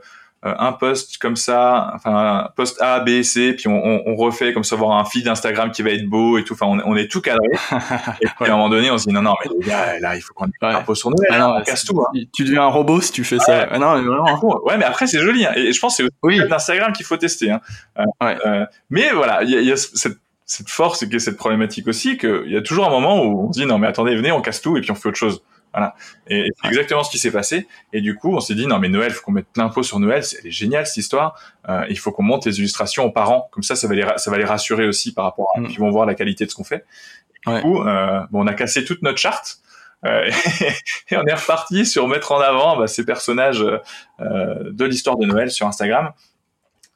[0.44, 4.52] euh, un post comme ça, enfin un post A, B, C, puis on, on, refait
[4.52, 6.54] comme ça, avoir un feed Instagram qui va être beau et tout.
[6.54, 7.46] Enfin, on, on est tout cadré.
[8.20, 10.16] et puis à un moment donné, on se dit non, non, mais les gars, là,
[10.16, 10.52] il faut qu'on ouais.
[10.62, 11.16] un post sur nous.
[11.30, 11.98] Ah non, on casse tout.
[12.00, 12.20] Hein.
[12.34, 13.68] Tu deviens un robot si tu fais ça.
[13.70, 14.60] Ah non, mais vraiment.
[14.64, 15.46] Ouais, mais après c'est joli.
[15.46, 15.52] Hein.
[15.54, 16.40] Et je pense que c'est oui.
[16.50, 17.52] Instagram qu'il faut tester.
[17.52, 17.60] Hein.
[17.98, 18.36] Euh, ouais.
[18.44, 22.18] euh, mais voilà, il y a, y a cette, cette force et cette problématique aussi
[22.18, 24.42] qu'il y a toujours un moment où on se dit non mais attendez, venez, on
[24.42, 25.42] casse tout et puis on fait autre chose.
[25.74, 25.94] Voilà.
[26.28, 27.66] Et, c'est exactement ce qui s'est passé.
[27.92, 29.98] Et du coup, on s'est dit non mais Noël, faut qu'on mette plein pot sur
[29.98, 30.24] Noël.
[30.24, 31.38] C'est, elle est géniale cette histoire.
[31.68, 33.48] Euh, il faut qu'on monte les illustrations aux parents.
[33.50, 35.60] Comme ça, ça va les ça va les rassurer aussi par rapport à.
[35.60, 35.66] Mm.
[35.70, 36.84] Ils vont voir la qualité de ce qu'on fait.
[37.46, 39.58] Et du coup, euh, bon, on a cassé toute notre charte.
[40.04, 40.30] Euh,
[41.10, 43.64] et on est reparti sur mettre en avant bah, ces personnages
[44.20, 46.12] euh, de l'histoire de Noël sur Instagram.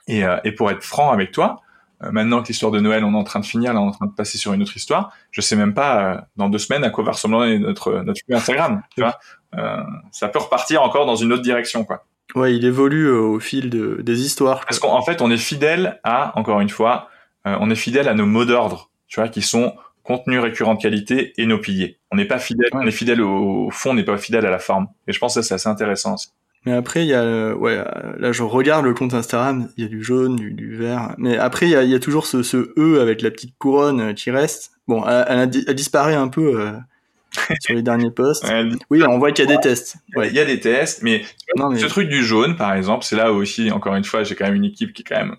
[0.07, 1.61] Et, euh, et pour être franc avec toi,
[2.01, 3.93] maintenant que l'histoire de Noël, on est en train de finir, là, on est en
[3.93, 5.13] train de passer sur une autre histoire.
[5.31, 8.83] Je sais même pas euh, dans deux semaines à quoi va ressembler notre notre Instagram.
[8.95, 9.19] Tu vois,
[9.57, 9.83] euh,
[10.13, 12.05] ça peut repartir encore dans une autre direction, quoi.
[12.35, 14.65] Ouais, il évolue au fil de, des histoires.
[14.67, 17.09] Parce qu'en fait, on est fidèle à, encore une fois,
[17.47, 21.33] on est fidèle à nos mots d'ordre, tu vois, qui sont contenu récurrent de qualité
[21.39, 21.99] et nos piliers.
[22.11, 24.51] On n'est pas fidèle, on est fidèle au, au fond, on n'est pas fidèle à
[24.51, 24.89] la forme.
[25.07, 26.29] Et je pense que ça, c'est assez intéressant aussi.
[26.67, 27.83] Mais après, il y a, ouais,
[28.19, 31.15] là, je regarde le compte Instagram, il y a du jaune, du, du vert.
[31.17, 33.57] Mais après, il y a, il y a toujours ce, ce, E avec la petite
[33.59, 34.73] couronne qui reste.
[34.87, 36.73] Bon, elle, elle, a, elle disparaît un peu euh,
[37.61, 38.45] sur les derniers posts.
[38.45, 39.97] Ouais, oui, on voit qu'il y a des tests.
[40.17, 40.29] Ouais.
[40.29, 41.25] Il y a des tests, mais,
[41.57, 41.79] non, mais...
[41.79, 44.57] ce truc du jaune, par exemple, c'est là aussi, encore une fois, j'ai quand même
[44.57, 45.37] une équipe qui est quand même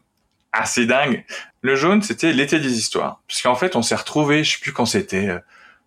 [0.51, 1.26] assez dingue.
[1.61, 3.22] Le jaune, c'était l'été des histoires.
[3.28, 5.39] Puisqu'en fait, on s'est retrouvé, je sais plus quand c'était, euh,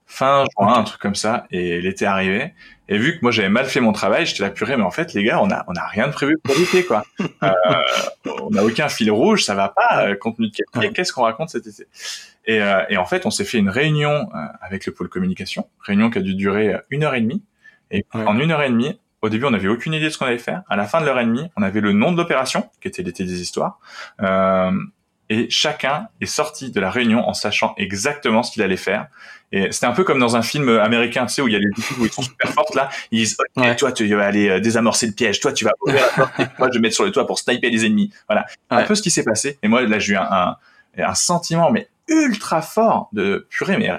[0.06, 2.54] fin juin, un truc comme ça, et l'été arrivait.
[2.92, 5.14] Et vu que moi j'avais mal fait mon travail, j'étais là purée, mais en fait
[5.14, 7.04] les gars, on a on a rien de prévu pour l'été quoi.
[7.42, 7.50] euh,
[8.42, 10.06] on n'a aucun fil rouge, ça va pas.
[10.06, 11.86] Euh, compte tenu de qu'est-ce qu'on raconte cet été
[12.44, 15.68] et, euh, et, en fait, on s'est fait une réunion euh, avec le pôle communication,
[15.80, 17.42] réunion qui a dû durer une heure et demie.
[17.90, 18.24] Et ouais.
[18.24, 20.38] en une heure et demie, au début, on n'avait aucune idée de ce qu'on allait
[20.38, 20.62] faire.
[20.68, 23.02] À la fin de l'heure et demie, on avait le nom de l'opération, qui était
[23.02, 23.78] l'été des histoires.
[24.20, 24.72] Euh,
[25.32, 29.06] et chacun est sorti de la réunion en sachant exactement ce qu'il allait faire.
[29.50, 31.58] Et c'était un peu comme dans un film américain, tu sais, où il y a
[31.58, 32.90] des équipes où ils sont super fortes là.
[33.10, 33.74] Ils disent, ok, ouais.
[33.76, 35.40] toi, tu vas aller désamorcer le piège.
[35.40, 36.38] Toi, tu vas ouvrir la porte.
[36.38, 38.12] Et je vais mettre sur le toit pour sniper les ennemis.
[38.28, 38.44] Voilà.
[38.70, 38.78] Ouais.
[38.78, 39.58] Un peu ce qui s'est passé.
[39.62, 40.56] Et moi, là, j'ai eu un, un,
[40.98, 43.90] un, sentiment, mais ultra fort de purée, mais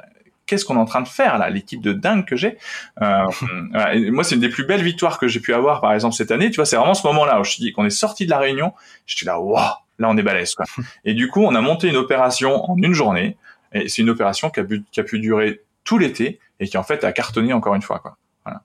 [0.45, 2.59] qu'est-ce qu'on est en train de faire là, l'équipe de dingue que j'ai?
[3.01, 3.25] Euh,
[3.71, 4.11] voilà.
[4.11, 6.51] moi, c'est une des plus belles victoires que j'ai pu avoir, par exemple cette année.
[6.51, 8.73] Tu vois, c'est vraiment ce moment-là où je dis qu'on est sorti de la réunion.
[9.05, 10.65] J'étais là, waouh, là on est balèze quoi.
[11.05, 13.37] Et du coup, on a monté une opération en une journée.
[13.73, 16.77] Et c'est une opération qui a, pu, qui a pu durer tout l'été et qui
[16.77, 18.17] en fait a cartonné encore une fois quoi.
[18.45, 18.61] Voilà.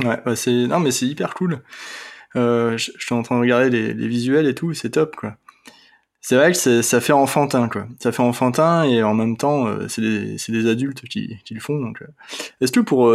[0.00, 1.62] Ouais, bah c'est non mais c'est hyper cool.
[2.36, 5.16] Euh, je, je suis en train de regarder les, les visuels et tout, c'est top
[5.16, 5.36] quoi.
[6.20, 7.86] C'est vrai que ça fait enfantin quoi.
[8.00, 11.60] Ça fait enfantin et en même temps euh, c'est des, des adultes qui, qui le
[11.60, 12.02] font donc.
[12.02, 12.06] Euh.
[12.60, 13.12] Est-ce que pour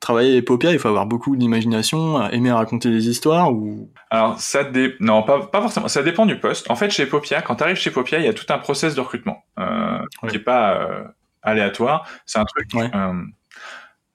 [0.00, 4.96] travailler paupières, il faut avoir beaucoup d'imagination, aimer raconter des histoires ou Alors ça dé...
[4.98, 6.70] non pas pas forcément, ça dépend du poste.
[6.70, 8.94] En fait chez Popia, quand tu arrives chez Popia, il y a tout un process
[8.94, 9.98] de recrutement euh,
[10.28, 11.04] qui est pas euh,
[11.42, 12.08] aléatoire.
[12.26, 12.66] C'est un truc.
[12.74, 12.90] Ouais.
[12.94, 13.22] Euh,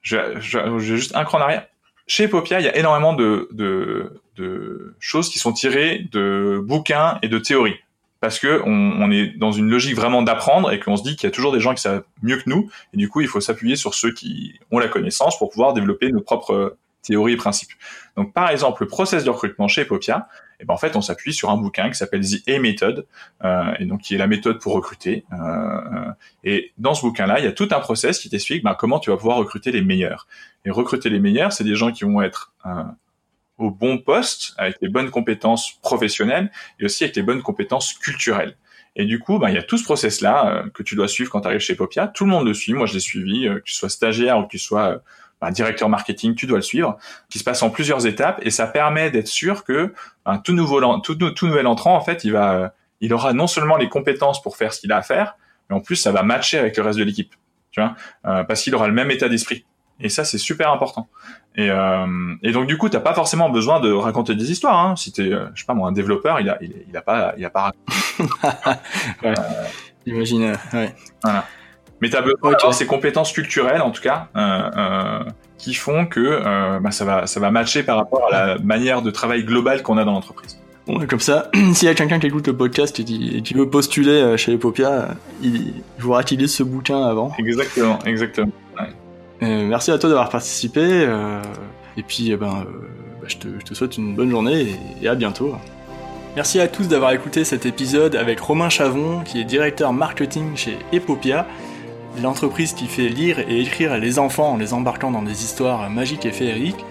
[0.02, 1.68] je, je, j'ai juste un cran en arrière.
[2.08, 7.18] Chez Popia, il y a énormément de, de, de choses qui sont tirées de bouquins
[7.22, 7.80] et de théories
[8.22, 11.28] parce que on, on, est dans une logique vraiment d'apprendre et qu'on se dit qu'il
[11.28, 13.42] y a toujours des gens qui savent mieux que nous et du coup il faut
[13.42, 17.72] s'appuyer sur ceux qui ont la connaissance pour pouvoir développer nos propres théories et principes.
[18.18, 20.28] Donc par exemple le process de recrutement chez Popia,
[20.58, 23.06] et eh ben en fait on s'appuie sur un bouquin qui s'appelle The A Method
[23.44, 25.26] euh, et donc qui est la méthode pour recruter.
[25.34, 26.12] Euh,
[26.44, 29.10] et dans ce bouquin-là, il y a tout un process qui t'explique ben, comment tu
[29.10, 30.28] vas pouvoir recruter les meilleurs.
[30.64, 32.84] Et recruter les meilleurs, c'est des gens qui vont être euh,
[33.57, 38.57] au bon poste, avec les bonnes compétences professionnelles et aussi avec les bonnes compétences culturelles.
[38.98, 41.30] Et du coup, ben, il y a tout ce process-là euh, que tu dois suivre
[41.30, 42.07] quand tu arrives chez Popia.
[42.07, 42.73] Tout le monde le suit.
[42.73, 45.02] Moi, je l'ai suivi, euh, que tu sois stagiaire ou que tu sois
[45.41, 46.98] ben, directeur marketing, tu dois le suivre,
[47.30, 49.94] qui se passe en plusieurs étapes et ça permet d'être sûr que
[50.26, 53.77] ben, tout, nouveau, tout, tout, nouvel entrant, en fait, il, va, il aura non seulement
[53.77, 55.36] les compétences pour faire ce qu'il a à faire,
[55.69, 57.34] mais en plus, ça va matcher avec le reste de l'équipe.
[57.72, 57.95] Tu vois,
[58.26, 59.65] euh, parce qu'il aura le même état d'esprit.
[59.99, 61.07] Et ça, c'est super important.
[61.55, 64.77] Et, euh, et donc, du coup, t'as pas forcément besoin de raconter des histoires.
[64.77, 64.95] Hein.
[64.97, 67.34] Si t'es, euh, je sais pas moi, un développeur, il a, il, il a pas,
[67.38, 67.72] il a pas.
[68.19, 68.26] ouais.
[69.26, 69.34] euh,
[70.05, 70.93] Imagine, ouais.
[71.23, 71.45] Voilà.
[72.01, 72.51] Mais t'as besoin okay.
[72.51, 75.19] d'avoir ses compétences culturelles, en tout cas, euh, euh,
[75.57, 79.09] qui font que bah, ça va ça va matcher par rapport à la manière de
[79.11, 80.59] travail globale qu'on a dans l'entreprise.
[80.88, 84.38] Bon, comme ça, s'il y a quelqu'un qui écoute le podcast et qui, veut postuler
[84.38, 85.07] chez Epopia,
[85.41, 87.31] il, il faudra qu'il lise ce bouquin avant.
[87.39, 88.51] Exactement, exactement.
[89.41, 91.07] Merci à toi d'avoir participé.
[91.98, 92.66] et puis, eh ben,
[93.22, 95.56] bah, je, te, souhaite une bonne journée et à bientôt.
[96.36, 100.78] Merci à tous d'avoir écouté cet épisode avec Romain Chavon, qui est directeur marketing chez
[100.91, 101.48] Epopia,
[102.22, 106.26] l'entreprise qui fait lire et écrire les enfants en les embarquant dans des histoires magiques
[106.26, 106.84] et féeriques.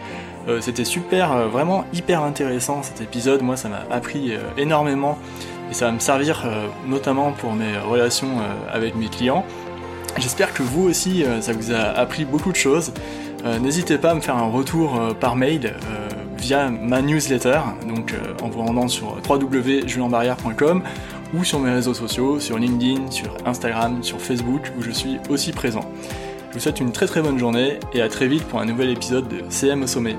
[0.48, 5.18] Euh, c'était super, euh, vraiment hyper intéressant cet épisode, moi ça m'a appris euh, énormément
[5.70, 6.46] et ça va me servir
[6.86, 8.28] notamment pour mes relations
[8.70, 9.46] avec mes clients.
[10.18, 12.92] J'espère que vous aussi ça vous a appris beaucoup de choses.
[13.60, 15.74] N'hésitez pas à me faire un retour par mail
[16.44, 20.82] via ma newsletter, donc euh, en vous rendant sur www.julienbarrière.com
[21.32, 25.52] ou sur mes réseaux sociaux, sur LinkedIn, sur Instagram, sur Facebook, où je suis aussi
[25.52, 25.90] présent.
[26.50, 28.90] Je vous souhaite une très très bonne journée et à très vite pour un nouvel
[28.90, 30.16] épisode de CM au sommet.